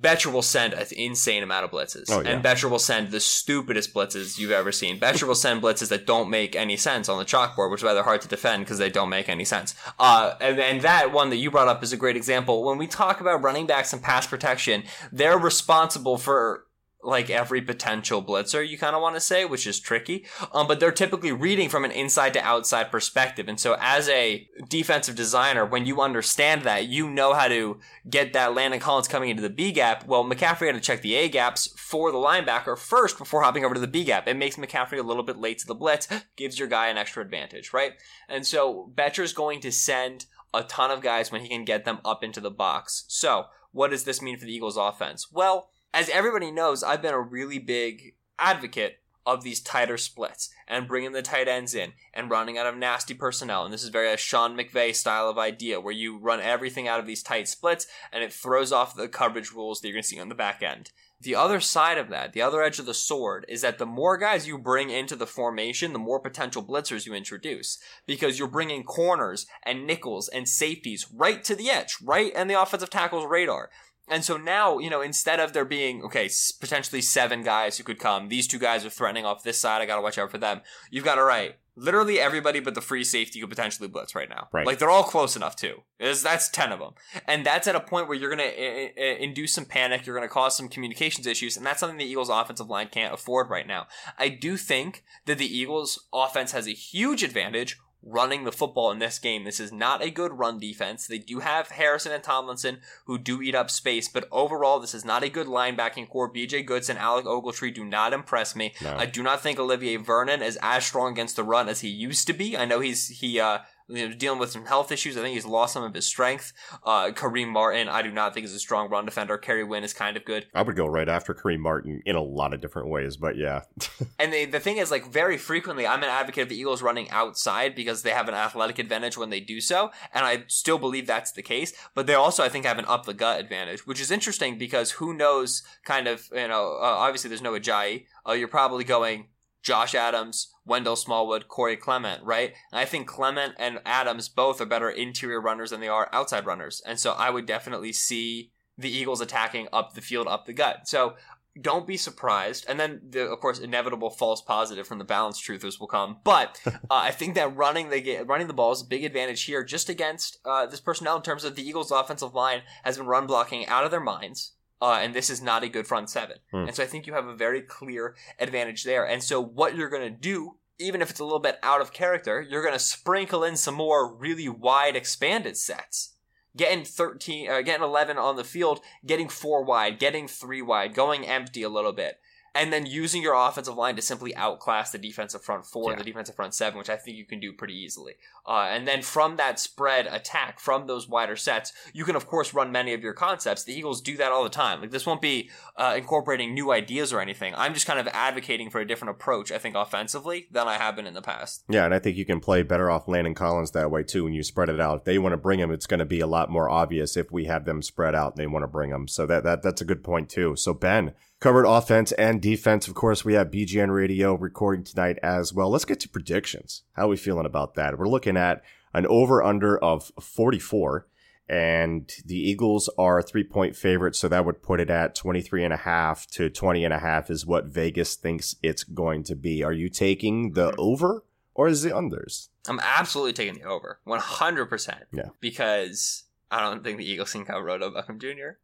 Bettcher 0.01 0.33
will 0.33 0.43
send 0.43 0.73
an 0.73 0.87
insane 0.97 1.43
amount 1.43 1.65
of 1.65 1.71
blitzes. 1.73 2.07
Oh, 2.09 2.21
yeah. 2.21 2.31
And 2.31 2.45
Bettcher 2.45 2.71
will 2.71 2.79
send 2.79 3.11
the 3.11 3.21
stupidest 3.21 3.93
blitzes 3.93 4.39
you've 4.39 4.53
ever 4.53 4.73
seen. 4.73 4.99
Bettcher 4.99 5.27
will 5.27 5.35
send 5.35 5.61
blitzes 5.61 5.89
that 5.89 6.07
don't 6.07 6.31
make 6.31 6.55
any 6.57 6.77
sense 6.77 7.09
on 7.09 7.19
the 7.19 7.25
chalkboard, 7.25 7.71
which 7.71 7.81
is 7.81 7.85
rather 7.85 8.05
hard 8.05 8.21
to 8.23 8.29
defend 8.29 8.65
because 8.65 8.79
they 8.79 8.89
don't 8.89 9.11
make 9.11 9.29
any 9.29 9.45
sense. 9.45 9.75
Uh, 9.99 10.35
and, 10.41 10.59
and 10.61 10.81
that 10.83 11.13
one 11.13 11.29
that 11.31 11.37
you 11.37 11.51
brought 11.51 11.69
up 11.69 11.83
is 11.83 11.93
a 11.93 11.97
great 11.97 12.17
example. 12.17 12.65
When 12.65 12.79
we 12.79 12.87
talk 12.87 13.21
about 13.21 13.43
running 13.43 13.67
backs 13.67 13.93
and 13.93 14.01
pass 14.03 14.27
protection, 14.27 14.85
they're 15.13 15.37
responsible 15.39 16.17
for 16.17 16.65
like 17.03 17.31
every 17.31 17.63
potential 17.63 18.23
blitzer 18.23 18.67
you 18.67 18.77
kind 18.77 18.95
of 18.95 19.03
want 19.03 19.17
to 19.17 19.21
say 19.21 19.45
which 19.45 19.67
is 19.67 19.81
tricky. 19.81 20.25
Um, 20.53 20.67
but 20.67 20.81
they're 20.81 20.93
typically 20.93 21.33
reading 21.33 21.69
from 21.69 21.85
an 21.85 21.91
inside 21.91 22.35
to 22.35 22.43
outside 22.43 22.91
perspective. 22.91 23.49
And 23.49 23.59
so 23.59 23.77
as 23.81 24.09
a 24.09 24.49
defensive 24.69 25.17
designer 25.17 25.65
when 25.65 25.87
you 25.87 26.01
understand 26.01 26.63
that 26.63 26.89
you 26.89 27.09
know 27.09 27.33
how 27.33 27.49
to 27.49 27.79
get 28.09 28.33
that 28.33 28.55
landon 28.55 28.81
collins 28.81 29.09
coming 29.09 29.31
into 29.31 29.43
the 29.43 29.51
b 29.51 29.73
gap. 29.73 30.07
Well 30.07 30.25
mccaffrey 30.25 30.67
had 30.67 30.75
to 30.75 30.81
check 30.81 31.03
the 31.03 31.15
a 31.15 31.29
gaps 31.29 31.69
for 31.77 32.13
the 32.13 32.19
linebacker 32.19 32.79
first 32.79 33.19
before 33.19 33.43
hopping 33.43 33.65
over 33.65 33.75
to 33.75 33.81
the 33.81 33.87
b 33.87 34.05
gap. 34.05 34.29
It 34.29 34.37
makes 34.37 34.57
mccaffrey 34.57 34.99
a 34.99 35.03
little 35.03 35.23
bit 35.23 35.39
late 35.39 35.59
to 35.59 35.67
the 35.67 35.75
blitz 35.75 36.09
gives 36.37 36.59
your 36.59 36.69
guy 36.69 36.89
an 36.89 36.99
extra 36.99 37.23
advantage 37.23 37.73
right? 37.73 37.93
And 38.29 38.47
so 38.47 38.93
Bettcher's 38.95 39.33
going 39.33 39.61
to 39.61 39.73
send 39.73 40.27
a 40.53 40.63
ton 40.63 40.91
of 40.91 41.01
guys 41.01 41.31
when 41.31 41.43
he 41.43 41.49
can 41.49 41.65
get 41.65 41.85
them 41.85 41.99
up 42.05 42.25
into 42.25 42.41
the 42.41 42.51
box. 42.51 43.05
So 43.09 43.47
what 43.73 43.91
does 43.91 44.05
this 44.05 44.21
mean 44.21 44.37
for 44.37 44.45
the 44.45 44.55
eagles 44.55 44.77
offense? 44.77 45.31
Well 45.33 45.71
as 45.93 46.09
everybody 46.09 46.51
knows, 46.51 46.83
I've 46.83 47.03
been 47.03 47.15
a 47.15 47.21
really 47.21 47.59
big 47.59 48.15
advocate 48.39 49.01
of 49.27 49.43
these 49.43 49.61
tighter 49.61 49.99
splits 49.99 50.51
and 50.67 50.89
bringing 50.89 51.13
the 51.13 51.23
tight 51.23 51.47
ends 51.47 51.75
in 51.75 51.93
and 52.15 52.31
running 52.31 52.57
out 52.57 52.67
of 52.67 52.77
nasty 52.77 53.15
personnel. 53.15 53.65
And 53.65 53.73
this 53.73 53.83
is 53.83 53.91
very 53.91 54.13
a 54.13 54.17
Sean 54.17 54.57
McVay 54.57 54.95
style 54.95 55.29
of 55.29 55.39
idea 55.39 55.81
where 55.81 55.93
you 55.93 56.19
run 56.19 56.41
everything 56.41 56.89
out 56.89 57.01
of 57.01 57.07
these 57.07 57.23
tight 57.23 57.47
splits 57.49 57.87
and 58.13 58.25
it 58.25 58.33
throws 58.33 58.73
off 58.73 58.97
the 58.97 59.09
coverage 59.09 59.53
rules 59.53 59.81
that 59.81 59.89
you're 59.89 59.95
going 59.95 60.03
to 60.03 60.09
see 60.09 60.21
on 60.21 60.31
the 60.31 60.35
back 60.35 60.63
end. 60.63 60.91
The 61.23 61.35
other 61.35 61.61
side 61.61 61.99
of 61.99 62.09
that, 62.09 62.33
the 62.33 62.41
other 62.41 62.63
edge 62.63 62.79
of 62.79 62.87
the 62.87 62.95
sword, 62.95 63.45
is 63.47 63.61
that 63.61 63.77
the 63.77 63.85
more 63.85 64.17
guys 64.17 64.49
you 64.49 64.57
bring 64.57 64.89
into 64.89 65.15
the 65.17 65.27
formation, 65.27 65.93
the 65.93 65.99
more 65.99 66.19
potential 66.19 66.63
blitzers 66.63 67.05
you 67.05 67.13
introduce. 67.13 67.79
Because 68.07 68.39
you're 68.39 68.49
bringing 68.49 68.85
corners 68.85 69.47
and 69.63 69.87
nickels 69.87 70.29
and 70.29 70.49
safeties 70.49 71.07
right 71.15 71.45
to 71.45 71.55
the 71.55 71.69
edge, 71.69 71.99
right 72.03 72.33
in 72.35 72.49
the 72.49 72.61
offensive 72.61 72.89
tackle's 72.89 73.27
radar. 73.27 73.69
And 74.11 74.25
so 74.25 74.37
now, 74.37 74.79
you 74.79 74.91
know, 74.91 75.01
instead 75.01 75.41
of 75.41 75.53
there 75.53 75.65
being, 75.65 76.03
okay, 76.03 76.29
potentially 76.61 77.01
seven 77.01 77.43
guys 77.43 77.79
who 77.79 77.85
could 77.85 77.99
come, 77.99 78.29
these 78.29 78.49
two 78.49 78.59
guys 78.59 78.85
are 78.85 78.91
threatening 78.91 79.25
off 79.25 79.45
this 79.45 79.61
side, 79.61 79.81
I 79.81 79.87
gotta 79.87 80.03
watch 80.03 80.19
out 80.19 80.31
for 80.31 80.39
them. 80.39 80.61
You've 80.91 81.05
got 81.05 81.15
to 81.15 81.23
right. 81.23 81.57
Literally 81.77 82.21
everybody 82.21 82.61
but 82.61 82.75
the 82.75 82.83
free 82.83 83.05
safety 83.05 83.41
could 83.41 83.49
potentially 83.49 83.89
blitz 83.89 84.15
right 84.15 84.29
now. 84.29 84.49
Right. 84.53 84.67
Like 84.67 84.79
they're 84.79 84.91
all 84.91 85.05
close 85.05 85.37
enough 85.37 85.57
too. 85.57 85.83
Is 85.99 86.23
that's 86.23 86.51
10 86.51 86.73
of 86.73 86.81
them. 86.81 86.95
And 87.27 87.47
that's 87.47 87.69
at 87.69 87.77
a 87.77 87.81
point 87.81 88.09
where 88.09 88.19
you're 88.19 88.35
going 88.35 88.51
to 88.51 89.23
induce 89.23 89.55
some 89.55 89.65
panic, 89.65 90.05
you're 90.05 90.21
to 90.21 90.29
cause 90.29 90.57
some 90.57 90.69
communications 90.69 91.27
issues, 91.27 91.57
and 91.57 91.65
that's 91.65 91.81
something 91.81 91.97
the 91.97 92.05
Eagles 92.05 92.29
offensive 92.29 92.69
line 92.69 92.89
can't 92.91 93.15
afford 93.15 93.49
right 93.49 93.67
now. 93.67 93.87
I 94.19 94.29
do 94.29 94.57
think 94.57 95.05
that 95.27 95.39
the 95.39 95.47
Eagles 95.47 96.07
offense 96.13 96.53
has 96.53 96.67
a 96.67 96.73
huge 96.73 97.23
advantage 97.23 97.79
running 98.03 98.45
the 98.45 98.53
football 98.53 98.91
in 98.91 98.99
this 98.99 99.19
game. 99.19 99.45
This 99.45 99.61
is 99.61 99.73
not 99.73 100.03
a 100.03 100.11
good 100.11 100.39
run 100.39 100.59
defense. 100.59 101.07
They 101.07 101.19
do 101.19 101.41
have 101.41 101.69
Harrison 101.69 102.13
and 102.13 102.23
Tomlinson 102.23 102.81
who 103.05 103.19
do 103.19 103.43
eat 103.43 103.55
up 103.55 103.71
space, 103.71 104.09
but 104.09 104.29
overall, 104.33 104.81
this 104.81 104.95
is 104.95 105.05
not 105.05 105.23
a 105.23 105.29
good 105.29 105.47
linebacking 105.47 106.09
corps. 106.09 106.33
BJ 106.33 106.65
Goodson, 106.65 106.97
Alec 106.97 107.27
Ogletree 107.27 107.75
do 107.75 107.85
not 107.85 108.13
impress 108.13 108.57
me. 108.57 108.75
No. 108.83 108.97
I 108.97 109.07
do 109.07 109.23
not 109.23 109.43
think 109.43 109.59
Olivier 109.59 109.97
Vernon 109.97 110.43
is 110.43 110.59
as 110.63 110.85
strong 110.85 111.13
against 111.13 111.37
the 111.37 111.45
run 111.45 111.69
as 111.69 111.81
he 111.81 111.89
used 111.89 112.27
to 112.29 112.33
be. 112.33 112.57
I 112.57 112.65
know 112.65 112.81
he's 112.81 113.09
he 113.09 113.39
uh 113.39 113.59
you 113.91 114.09
know, 114.09 114.15
dealing 114.15 114.39
with 114.39 114.51
some 114.51 114.67
health 114.67 114.93
issues. 114.93 115.17
I 115.17 115.23
think 115.23 115.35
he's 115.35 115.47
lost 115.47 115.75
some 115.75 115.83
of 115.83 115.95
his 115.95 116.07
strength. 116.07 116.53
Uh, 116.85 117.11
Kareem 117.11 117.49
Martin, 117.49 117.89
I 117.89 118.03
do 118.03 118.11
not 118.11 118.35
think 118.35 118.45
is 118.45 118.55
a 118.55 118.59
strong 118.59 118.89
run 118.89 119.05
defender. 119.05 119.37
Kerry 119.37 119.65
Wynn 119.65 119.85
is 119.85 119.93
kind 119.93 120.17
of 120.17 120.25
good. 120.25 120.47
I 120.55 120.63
would 120.63 120.77
go 120.77 120.87
right 120.87 121.09
after 121.09 121.35
Kareem 121.35 121.61
Martin 121.61 122.03
in 122.07 122.17
a 122.17 122.23
lot 122.23 122.55
of 122.55 122.61
different 122.61 122.89
ways, 122.89 123.17
but 123.17 123.37
yeah. 123.37 123.63
And 124.19 124.33
they, 124.33 124.45
the 124.45 124.61
thing 124.61 124.77
is, 124.77 124.91
like, 124.91 125.07
very 125.11 125.39
frequently, 125.39 125.87
I'm 125.87 126.03
an 126.03 126.11
advocate 126.11 126.45
of 126.45 126.49
the 126.51 126.59
Eagles 126.59 126.83
running 126.83 127.11
outside 127.11 127.75
because 127.75 128.03
they 128.03 128.11
have 128.11 128.29
an 128.29 128.35
athletic 128.35 128.79
advantage 128.79 129.17
when 129.17 129.31
they 129.31 129.41
do 129.41 129.61
so. 129.61 129.91
And 130.13 130.27
I 130.27 130.45
still 130.47 130.79
believe 130.79 131.07
that's 131.07 131.33
the 131.33 131.43
case. 131.43 131.73
But 131.95 132.07
they 132.07 132.15
also, 132.15 132.45
I 132.45 132.49
think, 132.49 132.67
have 132.67 132.79
an 132.79 132.85
up 132.87 133.07
the 133.07 133.15
gut 133.15 133.41
advantage, 133.41 133.87
which 133.87 134.01
is 134.01 134.11
interesting 134.11 134.59
because 134.59 134.93
who 134.93 135.15
knows, 135.15 135.63
kind 135.85 136.07
of, 136.07 136.29
you 136.33 136.49
know, 136.49 136.79
uh, 136.81 136.97
obviously 136.99 137.29
there's 137.29 137.43
no 137.43 137.53
Ajayi. 137.53 138.05
Uh, 138.29 138.33
you're 138.33 138.49
probably 138.49 138.85
going 138.85 139.29
Josh 139.63 139.95
Adams, 139.95 140.53
Wendell 140.65 140.97
Smallwood, 140.97 141.49
Corey 141.49 141.77
Clement, 141.77 142.23
right? 142.23 142.55
And 142.73 142.79
I 142.79 142.85
think 142.85 143.07
Clement 143.07 143.55
and 143.59 143.81
Adams 143.85 144.29
both 144.29 144.61
are 144.61 144.67
better 144.67 144.91
interior 144.91 145.41
runners 145.41 145.71
than 145.71 145.81
they 145.81 145.89
are 145.89 146.09
outside 146.13 146.47
runners. 146.47 146.83
And 146.87 146.99
so 146.99 147.13
I 147.13 147.31
would 147.31 147.47
definitely 147.47 147.93
see 147.93 148.53
the 148.79 148.91
Eagles 148.91 149.21
attacking 149.21 149.69
up 149.73 149.95
the 149.95 150.01
field, 150.01 150.27
up 150.27 150.47
the 150.47 150.53
gut. 150.53 150.89
So 150.89 151.15
don't 151.61 151.87
be 151.87 151.97
surprised. 151.97 152.65
And 152.69 152.79
then, 152.79 153.01
the, 153.11 153.29
of 153.29 153.41
course, 153.41 153.59
inevitable 153.59 154.11
false 154.11 154.41
positive 154.41 154.87
from 154.87 154.99
the 154.99 155.05
balanced 155.05 155.45
truthers 155.45 155.81
will 155.81 155.87
come. 155.87 156.19
But 156.25 156.61
uh, 156.67 156.71
I 156.91 157.11
think 157.11 157.35
that 157.35 157.57
running 157.57 157.91
the 157.91 158.25
running 158.27 158.47
the 158.47 158.55
ball 158.55 158.73
is 158.73 158.83
a 158.83 158.87
big 158.87 159.05
advantage 159.05 159.43
here, 159.43 159.65
just 159.65 159.89
against 159.89 160.39
uh, 160.45 160.67
this 160.67 160.81
personnel 160.81 161.17
in 161.17 161.23
terms 161.23 161.45
of 161.45 161.57
the 161.57 161.67
Eagles' 161.67 161.91
offensive 161.91 162.35
line 162.35 162.63
has 162.85 162.97
been 162.97 163.07
run 163.07 163.27
blocking 163.27 163.67
out 163.67 163.85
of 163.85 163.91
their 163.91 164.01
minds. 164.01 164.53
Uh, 164.83 164.99
and 165.03 165.15
this 165.15 165.29
is 165.29 165.43
not 165.43 165.63
a 165.63 165.69
good 165.69 165.87
front 165.87 166.09
seven. 166.09 166.39
Hmm. 166.51 166.67
And 166.67 166.75
so 166.75 166.83
I 166.83 166.87
think 166.87 167.07
you 167.07 167.13
have 167.13 167.27
a 167.27 167.35
very 167.35 167.61
clear 167.61 168.17
advantage 168.39 168.85
there. 168.85 169.07
And 169.07 169.23
so 169.23 169.41
what 169.41 169.77
you're 169.77 169.91
going 169.91 170.11
to 170.11 170.19
do, 170.19 170.57
even 170.79 171.03
if 171.03 171.11
it's 171.11 171.21
a 171.21 171.25
little 171.25 171.39
bit 171.39 171.59
out 171.63 171.81
of 171.81 171.93
character, 171.93 172.41
you're 172.41 172.63
going 172.63 172.75
to 172.75 172.79
sprinkle 172.79 173.45
in 173.45 173.57
some 173.57 173.75
more 173.75 174.13
really 174.13 174.49
wide 174.49 174.97
expanded 174.97 175.57
sets. 175.57 176.15
Getting 176.57 176.85
13, 176.85 177.51
uh, 177.51 177.61
getting 177.63 177.85
11 177.85 178.19
on 178.19 178.37
the 178.37 178.43
field, 178.43 178.81
getting 179.07 179.29
four 179.29 179.63
wide, 179.63 179.99
getting 180.01 180.27
three 180.27 180.63
wide, 180.63 180.95
going 180.95 181.27
empty 181.27 181.63
a 181.63 181.69
little 181.69 181.93
bit. 181.93 182.19
And 182.55 182.73
then 182.73 182.87
using 182.87 183.23
your 183.23 183.35
offensive 183.35 183.77
line 183.77 183.97
to 183.97 184.03
simply 184.03 184.35
outclass 184.35 184.91
the 184.91 184.99
defensive 184.99 185.43
front 185.43 185.65
four 185.65 185.93
and 185.93 186.01
the 186.01 186.05
defensive 186.05 186.35
front 186.35 186.55
seven, 186.55 186.79
which 186.79 186.91
I 186.91 186.97
think 186.97 187.17
you 187.17 187.25
can 187.25 187.39
do 187.39 187.53
pretty 187.53 187.75
easily. 187.75 188.15
Uh, 188.47 188.69
and 188.71 188.89
then 188.89 189.03
from 189.03 189.37
that 189.37 189.61
spread 189.61 190.07
attack, 190.07 190.59
from 190.59 190.87
those 190.87 191.09
wider 191.09 191.37
sets, 191.37 191.73
you 191.93 192.05
can 192.05 192.17
of 192.17 192.27
course 192.27 192.53
run 192.53 192.73
many 192.73 192.93
of 192.93 193.03
your 193.03 193.13
concepts. 193.13 193.63
The 193.63 193.75
Eagles 193.75 194.01
do 194.01 194.17
that 194.17 194.33
all 194.33 194.43
the 194.43 194.51
time. 194.51 194.81
Like 194.81 194.91
this 194.91 195.07
won't 195.07 195.21
be 195.21 195.51
uh, 195.77 195.95
incorporating 195.97 196.53
new 196.53 196.73
ideas 196.73 197.13
or 197.13 197.21
anything. 197.21 197.55
I'm 197.57 197.75
just 197.75 197.87
kind 197.87 198.01
of 198.01 198.09
advocating 198.09 198.71
for 198.71 198.81
a 198.81 198.87
different 198.87 199.13
approach. 199.13 199.53
I 199.53 199.59
think 199.59 199.77
offensively 199.77 200.49
than 200.51 200.67
I 200.67 200.77
have 200.77 200.97
been 200.97 201.07
in 201.07 201.15
the 201.15 201.23
past. 201.23 201.65
Yeah, 201.69 201.85
and 201.85 201.95
I 201.95 201.99
think 201.99 202.17
you 202.17 202.25
can 202.25 202.41
play 202.41 202.63
better 202.63 202.91
off 202.91 203.07
Landon 203.07 203.35
Collins 203.35 203.71
that 203.73 203.91
way 203.91 204.03
too 204.03 204.25
when 204.25 204.33
you 204.33 204.43
spread 204.43 204.69
it 204.69 204.81
out. 204.81 204.99
If 204.99 205.05
they 205.05 205.19
want 205.19 205.35
to 205.35 205.39
bring 205.39 205.61
him, 205.61 205.71
it's 205.71 205.87
going 205.87 206.01
to 206.01 206.05
be 206.07 206.21
a 206.21 206.27
lot 206.27 206.51
more 206.51 206.69
obvious 206.69 207.17
if 207.17 207.31
we 207.31 207.45
have 207.45 207.65
them 207.65 207.83
spread 207.83 208.15
out 208.15 208.33
and 208.33 208.39
they 208.39 208.47
want 208.47 208.65
to 208.65 208.69
bring 208.69 208.91
him. 208.91 209.07
So 209.07 209.27
that, 209.27 209.45
that 209.45 209.63
that's 209.63 209.81
a 209.81 209.85
good 209.85 210.03
point 210.03 210.29
too. 210.29 210.57
So 210.57 210.75
Ben 210.75 211.15
covered 211.41 211.65
offense 211.65 212.13
and 212.13 212.41
defense. 212.41 212.87
Of 212.87 212.95
course, 212.95 213.25
we 213.25 213.35
have 213.35 213.51
BGN 213.51 213.93
Radio 213.93 214.35
recording 214.35 214.85
tonight 214.85 215.19
as 215.23 215.53
well. 215.53 215.71
Let's 215.71 215.87
get 215.87 215.99
to 216.01 216.09
predictions. 216.09 216.83
How 216.93 217.07
are 217.07 217.09
we 217.09 217.17
feeling 217.17 217.47
about 217.47 217.75
that? 217.75 217.99
We're 217.99 218.09
looking 218.09 218.37
at 218.37 218.63
an 218.93 219.07
over 219.07 219.43
under 219.43 219.79
of 219.79 220.13
44 220.21 221.07
and 221.49 222.13
the 222.25 222.39
Eagles 222.39 222.89
are 222.97 223.23
three 223.23 223.43
point 223.43 223.75
favorites. 223.75 224.19
So 224.19 224.29
that 224.29 224.45
would 224.45 224.63
put 224.63 224.81
it 224.81 224.91
at 224.91 225.17
23 225.17 225.65
and 225.65 225.75
a 225.75 225.79
half 225.79 226.27
to 226.29 226.49
20 226.49 226.85
and 226.85 226.95
a 226.95 226.99
half 226.99 227.31
is 227.31 227.45
what 227.45 227.67
Vegas 227.67 228.15
thinks 228.15 228.55
it's 228.63 228.85
going 228.85 229.25
to 229.25 229.35
be. 229.35 229.65
Are 229.65 229.73
you 229.73 229.89
taking 229.89 230.53
the 230.53 230.71
hmm. 230.71 230.81
over 230.81 231.25
or 231.55 231.67
is 231.69 231.83
the 231.83 231.91
unders? 231.91 232.49
I'm 232.69 232.81
absolutely 232.81 233.33
taking 233.33 233.55
the 233.55 233.69
over, 233.69 233.99
100. 234.05 234.67
percent 234.67 235.05
Yeah. 235.11 235.31
because 235.41 236.25
I 236.51 236.61
don't 236.61 236.85
think 236.85 236.99
the 236.99 237.11
Eagles 237.11 237.33
can 237.33 237.45
cover 237.45 237.71
Odell 237.71 237.91
Beckham 237.91 238.21
Jr. 238.21 238.59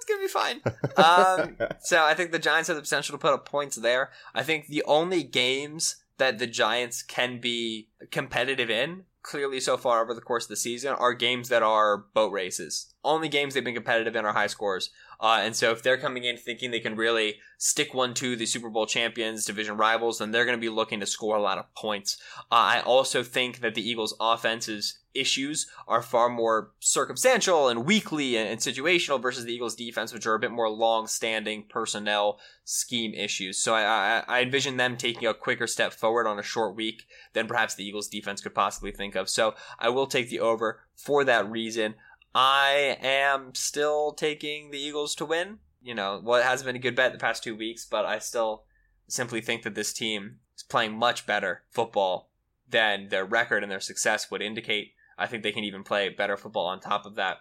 It's 0.00 0.06
gonna 0.06 0.22
be 0.22 0.28
fine. 0.28 0.60
um, 0.96 1.68
so 1.80 2.02
I 2.02 2.14
think 2.14 2.32
the 2.32 2.38
Giants 2.38 2.68
have 2.68 2.76
the 2.76 2.82
potential 2.82 3.12
to 3.12 3.18
put 3.18 3.34
up 3.34 3.46
points 3.46 3.76
there. 3.76 4.10
I 4.34 4.42
think 4.42 4.68
the 4.68 4.82
only 4.84 5.22
games 5.22 5.96
that 6.16 6.38
the 6.38 6.46
Giants 6.46 7.02
can 7.02 7.38
be 7.38 7.88
competitive 8.10 8.70
in, 8.70 9.04
clearly 9.22 9.60
so 9.60 9.76
far 9.76 10.02
over 10.02 10.14
the 10.14 10.20
course 10.20 10.44
of 10.44 10.48
the 10.48 10.56
season, 10.56 10.94
are 10.94 11.12
games 11.12 11.50
that 11.50 11.62
are 11.62 11.98
boat 11.98 12.32
races. 12.32 12.94
Only 13.04 13.28
games 13.28 13.54
they've 13.54 13.64
been 13.64 13.74
competitive 13.74 14.16
in 14.16 14.24
are 14.24 14.32
high 14.32 14.46
scores. 14.46 14.90
Uh, 15.20 15.40
and 15.42 15.54
so 15.54 15.70
if 15.70 15.82
they're 15.82 15.98
coming 15.98 16.24
in 16.24 16.36
thinking 16.36 16.70
they 16.70 16.80
can 16.80 16.96
really 16.96 17.36
stick 17.58 17.92
one 17.92 18.14
to 18.14 18.36
the 18.36 18.46
Super 18.46 18.70
Bowl 18.70 18.86
champions, 18.86 19.44
division 19.44 19.76
rivals, 19.76 20.18
then 20.18 20.30
they're 20.30 20.46
going 20.46 20.56
to 20.56 20.60
be 20.60 20.70
looking 20.70 20.98
to 21.00 21.06
score 21.06 21.36
a 21.36 21.42
lot 21.42 21.58
of 21.58 21.72
points. 21.74 22.16
Uh, 22.50 22.54
I 22.54 22.80
also 22.80 23.22
think 23.22 23.60
that 23.60 23.74
the 23.74 23.86
Eagles' 23.86 24.14
offense's 24.18 24.98
issues 25.12 25.66
are 25.88 26.02
far 26.02 26.28
more 26.28 26.70
circumstantial 26.78 27.68
and 27.68 27.84
weekly 27.84 28.36
and, 28.36 28.48
and 28.48 28.60
situational 28.60 29.20
versus 29.20 29.44
the 29.44 29.52
Eagles' 29.52 29.74
defense, 29.74 30.12
which 30.12 30.26
are 30.26 30.34
a 30.34 30.38
bit 30.38 30.52
more 30.52 30.70
long-standing 30.70 31.64
personnel 31.68 32.38
scheme 32.64 33.12
issues. 33.12 33.58
So 33.58 33.74
I, 33.74 33.82
I, 33.82 34.24
I 34.26 34.42
envision 34.42 34.76
them 34.76 34.96
taking 34.96 35.28
a 35.28 35.34
quicker 35.34 35.66
step 35.66 35.92
forward 35.92 36.26
on 36.26 36.38
a 36.38 36.42
short 36.42 36.76
week 36.76 37.04
than 37.34 37.46
perhaps 37.46 37.74
the 37.74 37.84
Eagles' 37.84 38.08
defense 38.08 38.40
could 38.40 38.54
possibly 38.54 38.92
think 38.92 39.16
of. 39.16 39.28
So 39.28 39.54
I 39.78 39.90
will 39.90 40.06
take 40.06 40.30
the 40.30 40.40
over 40.40 40.80
for 40.94 41.24
that 41.24 41.50
reason. 41.50 41.96
I 42.34 42.96
am 43.00 43.54
still 43.54 44.12
taking 44.12 44.70
the 44.70 44.78
Eagles 44.78 45.14
to 45.16 45.24
win. 45.24 45.58
You 45.82 45.94
know, 45.94 46.20
well, 46.22 46.40
it 46.40 46.44
has 46.44 46.62
been 46.62 46.76
a 46.76 46.80
good 46.80 46.94
bet 46.94 47.12
the 47.12 47.18
past 47.18 47.42
two 47.42 47.56
weeks, 47.56 47.84
but 47.84 48.04
I 48.04 48.18
still 48.18 48.64
simply 49.08 49.40
think 49.40 49.62
that 49.62 49.74
this 49.74 49.92
team 49.92 50.38
is 50.56 50.62
playing 50.62 50.96
much 50.96 51.26
better 51.26 51.62
football 51.70 52.30
than 52.68 53.08
their 53.08 53.24
record 53.24 53.62
and 53.62 53.72
their 53.72 53.80
success 53.80 54.30
would 54.30 54.42
indicate. 54.42 54.92
I 55.18 55.26
think 55.26 55.42
they 55.42 55.52
can 55.52 55.64
even 55.64 55.82
play 55.82 56.08
better 56.08 56.36
football 56.36 56.66
on 56.66 56.80
top 56.80 57.06
of 57.06 57.16
that. 57.16 57.38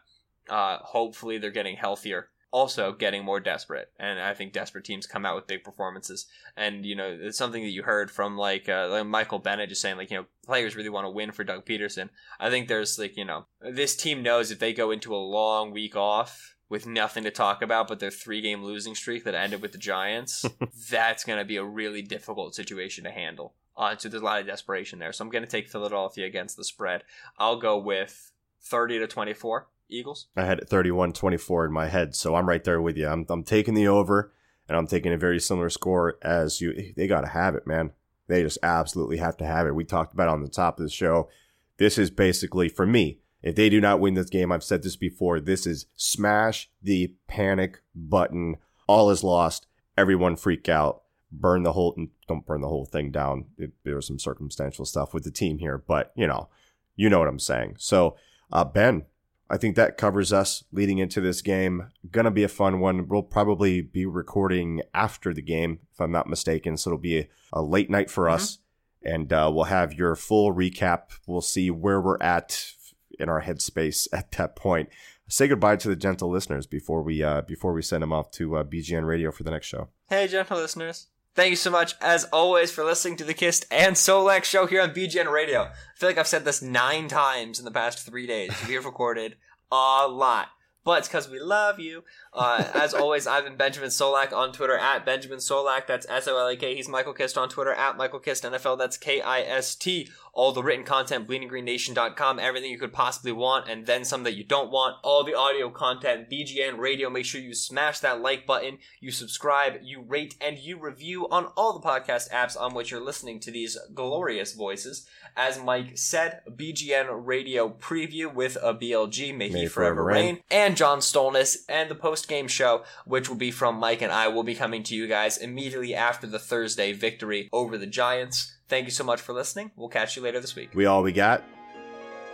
Uh, 0.49 0.79
hopefully, 0.79 1.37
they're 1.37 1.51
getting 1.51 1.75
healthier. 1.75 2.29
Also, 2.51 2.91
getting 2.91 3.23
more 3.23 3.39
desperate, 3.39 3.91
and 3.99 4.19
I 4.19 4.33
think 4.33 4.53
desperate 4.53 4.83
teams 4.83 5.05
come 5.05 5.23
out 5.23 5.35
with 5.35 5.45
big 5.45 5.63
performances. 5.63 6.25
And 6.57 6.83
you 6.83 6.95
know, 6.95 7.15
it's 7.21 7.37
something 7.37 7.61
that 7.61 7.69
you 7.69 7.83
heard 7.83 8.09
from 8.09 8.37
like, 8.37 8.67
uh, 8.67 8.87
like 8.89 9.05
Michael 9.05 9.37
Bennett 9.37 9.69
just 9.69 9.81
saying, 9.81 9.97
like, 9.97 10.09
you 10.09 10.17
know, 10.17 10.25
players 10.45 10.75
really 10.75 10.89
want 10.89 11.05
to 11.05 11.11
win 11.11 11.31
for 11.31 11.43
Doug 11.43 11.65
Pederson 11.65 12.09
I 12.39 12.49
think 12.49 12.67
there's 12.67 12.97
like, 12.97 13.17
you 13.17 13.25
know, 13.25 13.45
this 13.61 13.95
team 13.95 14.23
knows 14.23 14.51
if 14.51 14.59
they 14.59 14.73
go 14.73 14.91
into 14.91 15.15
a 15.15 15.17
long 15.17 15.71
week 15.71 15.95
off 15.95 16.55
with 16.69 16.85
nothing 16.85 17.23
to 17.23 17.31
talk 17.31 17.61
about 17.61 17.87
but 17.87 17.99
their 17.99 18.11
three 18.11 18.41
game 18.41 18.63
losing 18.63 18.95
streak 18.95 19.23
that 19.23 19.35
ended 19.35 19.61
with 19.61 19.71
the 19.71 19.77
Giants, 19.77 20.45
that's 20.89 21.23
going 21.23 21.39
to 21.39 21.45
be 21.45 21.57
a 21.57 21.63
really 21.63 22.01
difficult 22.01 22.55
situation 22.55 23.03
to 23.03 23.11
handle. 23.11 23.53
Uh, 23.75 23.95
so 23.97 24.09
there's 24.09 24.21
a 24.21 24.25
lot 24.25 24.39
of 24.41 24.47
desperation 24.47 24.99
there. 24.99 25.11
So 25.11 25.23
I'm 25.23 25.31
going 25.31 25.43
to 25.43 25.49
take 25.49 25.69
Philadelphia 25.69 26.25
against 26.25 26.57
the 26.57 26.63
spread. 26.63 27.03
I'll 27.37 27.59
go 27.59 27.77
with 27.77 28.31
30 28.61 28.99
to 28.99 29.07
24 29.07 29.67
Eagles. 29.89 30.27
I 30.35 30.45
had 30.45 30.59
it 30.59 30.69
31 30.69 31.13
24 31.13 31.65
in 31.65 31.71
my 31.71 31.87
head, 31.87 32.15
so 32.15 32.35
I'm 32.35 32.47
right 32.47 32.63
there 32.63 32.81
with 32.81 32.97
you. 32.97 33.07
I'm, 33.07 33.25
I'm 33.29 33.43
taking 33.43 33.73
the 33.73 33.87
over, 33.87 34.31
and 34.67 34.77
I'm 34.77 34.87
taking 34.87 35.13
a 35.13 35.17
very 35.17 35.39
similar 35.39 35.69
score 35.69 36.17
as 36.21 36.61
you. 36.61 36.93
They 36.95 37.07
got 37.07 37.21
to 37.21 37.27
have 37.27 37.55
it, 37.55 37.67
man. 37.67 37.91
They 38.27 38.43
just 38.43 38.59
absolutely 38.61 39.17
have 39.17 39.37
to 39.37 39.45
have 39.45 39.65
it. 39.65 39.75
We 39.75 39.83
talked 39.83 40.13
about 40.13 40.29
on 40.29 40.43
the 40.43 40.49
top 40.49 40.79
of 40.79 40.85
the 40.85 40.91
show. 40.91 41.29
This 41.77 41.97
is 41.97 42.11
basically, 42.11 42.69
for 42.69 42.85
me, 42.85 43.19
if 43.41 43.55
they 43.55 43.69
do 43.69 43.81
not 43.81 43.99
win 43.99 44.13
this 44.13 44.29
game, 44.29 44.51
I've 44.51 44.63
said 44.63 44.83
this 44.83 44.95
before, 44.95 45.39
this 45.39 45.65
is 45.65 45.85
smash 45.95 46.69
the 46.81 47.15
panic 47.27 47.81
button. 47.95 48.57
All 48.87 49.09
is 49.09 49.23
lost. 49.23 49.65
Everyone 49.97 50.35
freak 50.35 50.69
out. 50.69 51.03
Burn 51.31 51.63
the 51.63 51.73
whole, 51.73 51.95
don't 52.27 52.45
burn 52.45 52.61
the 52.61 52.67
whole 52.67 52.85
thing 52.85 53.11
down. 53.11 53.45
It, 53.57 53.71
some 54.03 54.19
circumstantial 54.19 54.85
stuff 54.85 55.13
with 55.13 55.23
the 55.23 55.31
team 55.31 55.59
here, 55.59 55.77
but 55.77 56.11
you 56.15 56.27
know, 56.27 56.49
you 56.95 57.09
know 57.09 57.19
what 57.19 57.27
I'm 57.27 57.39
saying. 57.39 57.75
So, 57.77 58.17
uh, 58.51 58.63
Ben, 58.63 59.05
I 59.49 59.57
think 59.57 59.75
that 59.75 59.97
covers 59.97 60.31
us 60.31 60.63
leading 60.71 60.99
into 60.99 61.21
this 61.21 61.41
game. 61.41 61.91
Gonna 62.11 62.31
be 62.31 62.43
a 62.43 62.49
fun 62.49 62.79
one. 62.79 63.07
We'll 63.07 63.23
probably 63.23 63.81
be 63.81 64.05
recording 64.05 64.81
after 64.93 65.33
the 65.33 65.41
game, 65.41 65.79
if 65.91 65.99
I'm 65.99 66.11
not 66.11 66.27
mistaken. 66.27 66.77
So 66.77 66.89
it'll 66.91 66.99
be 66.99 67.19
a, 67.19 67.29
a 67.53 67.61
late 67.61 67.89
night 67.89 68.11
for 68.11 68.25
mm-hmm. 68.25 68.35
us, 68.35 68.59
and 69.03 69.33
uh, 69.33 69.51
we'll 69.53 69.65
have 69.65 69.93
your 69.93 70.15
full 70.15 70.53
recap. 70.53 71.11
We'll 71.25 71.41
see 71.41 71.71
where 71.71 71.99
we're 71.99 72.21
at 72.21 72.73
in 73.19 73.27
our 73.27 73.41
headspace 73.41 74.07
at 74.13 74.31
that 74.33 74.55
point. 74.55 74.89
Say 75.27 75.47
goodbye 75.47 75.75
to 75.77 75.89
the 75.89 75.95
gentle 75.95 76.29
listeners 76.29 76.65
before 76.65 77.03
we 77.03 77.23
uh, 77.23 77.41
before 77.41 77.73
we 77.73 77.81
send 77.81 78.03
them 78.03 78.13
off 78.13 78.31
to 78.31 78.57
uh, 78.57 78.63
BGN 78.63 79.05
Radio 79.05 79.31
for 79.31 79.43
the 79.43 79.51
next 79.51 79.67
show. 79.67 79.89
Hey, 80.07 80.27
gentle 80.27 80.57
listeners. 80.57 81.07
Thank 81.39 81.51
you 81.51 81.55
so 81.55 81.71
much, 81.71 81.95
as 82.01 82.25
always, 82.33 82.69
for 82.69 82.83
listening 82.83 83.15
to 83.15 83.23
the 83.23 83.33
Kist 83.33 83.65
and 83.71 83.95
Solak 83.95 84.43
show 84.43 84.65
here 84.65 84.81
on 84.81 84.93
BGN 84.93 85.31
Radio. 85.31 85.61
I 85.61 85.71
feel 85.95 86.09
like 86.09 86.17
I've 86.17 86.27
said 86.27 86.43
this 86.43 86.61
nine 86.61 87.07
times 87.07 87.59
in 87.59 87.63
the 87.63 87.71
past 87.71 88.05
three 88.05 88.27
days. 88.27 88.51
We 88.67 88.73
have 88.73 88.83
recorded 88.83 89.37
a 89.71 90.05
lot 90.09 90.49
but 90.89 90.97
it's 90.97 91.07
because 91.07 91.29
we 91.29 91.39
love 91.39 91.79
you. 91.79 92.03
Uh, 92.33 92.63
as 92.73 92.95
always, 92.95 93.27
I've 93.27 93.43
been 93.43 93.55
Benjamin 93.57 93.89
Solak 93.89 94.33
on 94.33 94.51
Twitter 94.51 94.75
at 94.75 95.05
Benjamin 95.05 95.37
Solak. 95.37 95.85
That's 95.85 96.07
S 96.09 96.27
O 96.27 96.35
L 96.35 96.47
A 96.47 96.55
K. 96.55 96.75
He's 96.75 96.89
Michael 96.89 97.13
Kist 97.13 97.37
on 97.37 97.47
Twitter 97.47 97.73
at 97.73 97.95
Michael 97.95 98.19
Kist 98.19 98.43
NFL. 98.43 98.79
That's 98.79 98.97
K 98.97 99.21
I 99.21 99.41
S 99.41 99.75
T. 99.75 100.09
All 100.33 100.51
the 100.51 100.63
written 100.63 100.85
content, 100.85 101.27
bleedinggreennation.com. 101.27 102.39
Everything 102.39 102.71
you 102.71 102.77
could 102.79 102.93
possibly 102.93 103.31
want, 103.31 103.67
and 103.67 103.85
then 103.85 104.03
some 104.03 104.23
that 104.23 104.35
you 104.35 104.43
don't 104.43 104.71
want. 104.71 104.97
All 105.03 105.23
the 105.23 105.35
audio 105.35 105.69
content, 105.69 106.29
BGN 106.29 106.77
Radio. 106.77 107.09
Make 107.09 107.25
sure 107.25 107.41
you 107.41 107.53
smash 107.53 107.99
that 107.99 108.21
like 108.21 108.45
button, 108.47 108.77
you 108.99 109.11
subscribe, 109.11 109.79
you 109.83 110.01
rate, 110.01 110.35
and 110.41 110.57
you 110.57 110.79
review 110.79 111.27
on 111.29 111.45
all 111.57 111.77
the 111.77 111.85
podcast 111.85 112.31
apps 112.31 112.59
on 112.59 112.73
which 112.73 112.89
you're 112.89 113.03
listening 113.03 113.39
to 113.41 113.51
these 113.51 113.77
glorious 113.93 114.53
voices. 114.53 115.07
As 115.35 115.61
Mike 115.61 115.97
said, 115.97 116.41
BGN 116.49 117.25
Radio 117.25 117.69
preview 117.69 118.33
with 118.33 118.57
a 118.61 118.73
BLG, 118.73 119.35
May, 119.35 119.49
May 119.49 119.61
He 119.61 119.67
Forever, 119.67 119.95
forever 119.95 120.03
reign. 120.05 120.25
reign, 120.35 120.43
and 120.49 120.75
John 120.79 120.99
Stolnis, 120.99 121.65
and 121.67 121.91
the 121.91 121.95
post 121.95 122.29
game 122.29 122.47
show, 122.47 122.85
which 123.03 123.27
will 123.27 123.35
be 123.35 123.51
from 123.51 123.75
Mike 123.75 124.01
and 124.01 124.13
I, 124.13 124.29
will 124.29 124.43
be 124.43 124.55
coming 124.55 124.81
to 124.83 124.95
you 124.95 125.07
guys 125.09 125.35
immediately 125.35 125.93
after 125.93 126.25
the 126.25 126.39
Thursday 126.39 126.93
victory 126.93 127.49
over 127.51 127.77
the 127.77 127.85
Giants. 127.85 128.55
Thank 128.69 128.85
you 128.85 128.91
so 128.91 129.03
much 129.03 129.19
for 129.19 129.33
listening. 129.33 129.71
We'll 129.75 129.89
catch 129.89 130.15
you 130.15 130.21
later 130.21 130.39
this 130.39 130.55
week. 130.55 130.69
We 130.73 130.85
all 130.85 131.03
we 131.03 131.11
got. 131.11 131.43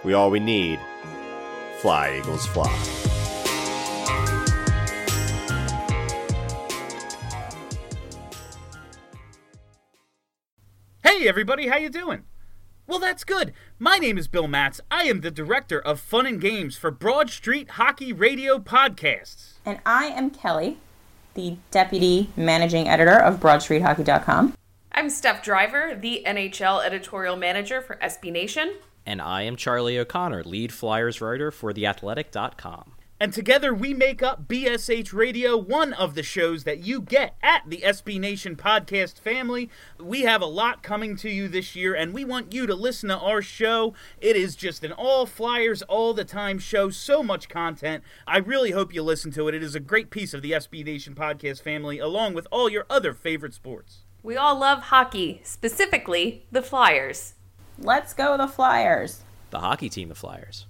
We 0.04 0.14
all 0.14 0.30
we 0.30 0.40
need. 0.40 0.80
Fly, 1.80 2.20
Eagles, 2.20 2.46
fly. 2.46 2.70
Hey 11.02 11.28
everybody, 11.28 11.68
how 11.68 11.78
you 11.78 11.90
doing? 11.90 12.26
Well, 12.88 13.00
that's 13.00 13.24
good. 13.24 13.52
My 13.80 13.98
name 13.98 14.18
is 14.18 14.28
Bill 14.28 14.48
Matz. 14.48 14.80
I 14.92 15.04
am 15.06 15.22
the 15.22 15.32
director 15.32 15.80
of 15.80 16.00
fun 16.00 16.28
and 16.28 16.40
games 16.40 16.78
for 16.78 16.92
Broad 16.92 17.32
Street 17.32 17.72
Hockey 17.72 18.14
Radio 18.14 18.60
Podcasts. 18.60 19.54
And 19.66 19.80
I 19.86 20.06
am 20.06 20.30
Kelly, 20.30 20.78
the 21.34 21.58
deputy 21.72 22.30
managing 22.38 22.88
editor 22.88 23.18
of 23.20 23.40
BroadStreetHockey.com. 23.40 24.54
I'm 24.92 25.10
Steph 25.10 25.44
Driver, 25.44 25.98
the 26.00 26.24
NHL 26.28 26.86
editorial 26.86 27.36
manager 27.36 27.82
for 27.82 27.96
SB 27.98 28.32
Nation. 28.32 28.76
And 29.04 29.20
I 29.20 29.42
am 29.42 29.56
Charlie 29.56 29.98
O'Connor, 29.98 30.44
lead 30.44 30.72
Flyers 30.72 31.22
writer 31.22 31.50
for 31.52 31.74
TheAthletic.com. 31.74 32.92
And 33.18 33.32
together 33.32 33.74
we 33.74 33.94
make 33.94 34.22
up 34.22 34.46
BSH 34.46 35.14
Radio, 35.14 35.56
one 35.56 35.94
of 35.94 36.16
the 36.16 36.24
shows 36.24 36.66
that 36.66 36.80
you 36.80 37.00
get 37.00 37.38
at 37.42 37.64
the 37.66 37.78
SB 37.78 38.20
Nation 38.20 38.58
podcast 38.58 39.20
family. 39.20 39.70
We 39.98 40.24
have 40.24 40.42
a 40.42 40.46
lot 40.46 40.84
coming 40.84 41.16
to 41.18 41.30
you 41.30 41.48
this 41.48 41.78
year, 41.78 41.96
and 41.96 42.14
we 42.14 42.26
want 42.26 42.54
you 42.54 42.68
to 42.68 42.76
listen 42.76 43.08
to 43.08 43.18
our 43.18 43.42
show. 43.42 43.94
It 44.20 44.36
is 44.36 44.58
just 44.58 44.84
an 44.84 44.92
all 44.92 45.26
flyers, 45.26 45.82
all 45.84 46.14
the 46.14 46.26
time 46.26 46.60
show, 46.60 46.90
so 46.90 47.24
much 47.24 47.48
content. 47.48 48.04
I 48.28 48.40
really 48.40 48.72
hope 48.72 48.94
you 48.94 49.02
listen 49.02 49.32
to 49.32 49.48
it. 49.48 49.56
It 49.56 49.64
is 49.64 49.76
a 49.76 49.80
great 49.80 50.10
piece 50.10 50.34
of 50.34 50.42
the 50.42 50.52
SB 50.52 50.84
Nation 50.84 51.16
podcast 51.16 51.62
family, 51.62 52.00
along 52.00 52.34
with 52.34 52.48
all 52.52 52.70
your 52.70 52.86
other 52.90 53.14
favorite 53.14 53.54
sports. 53.54 54.00
We 54.24 54.36
all 54.36 54.60
love 54.60 54.84
hockey, 54.84 55.40
specifically 55.46 56.46
the 56.52 56.62
Flyers. 56.62 57.36
Let's 57.80 58.14
go, 58.14 58.36
the 58.36 58.50
Flyers. 58.50 59.22
The 59.52 59.60
hockey 59.60 59.88
team, 59.88 60.10
the 60.10 60.16
Flyers. 60.16 60.66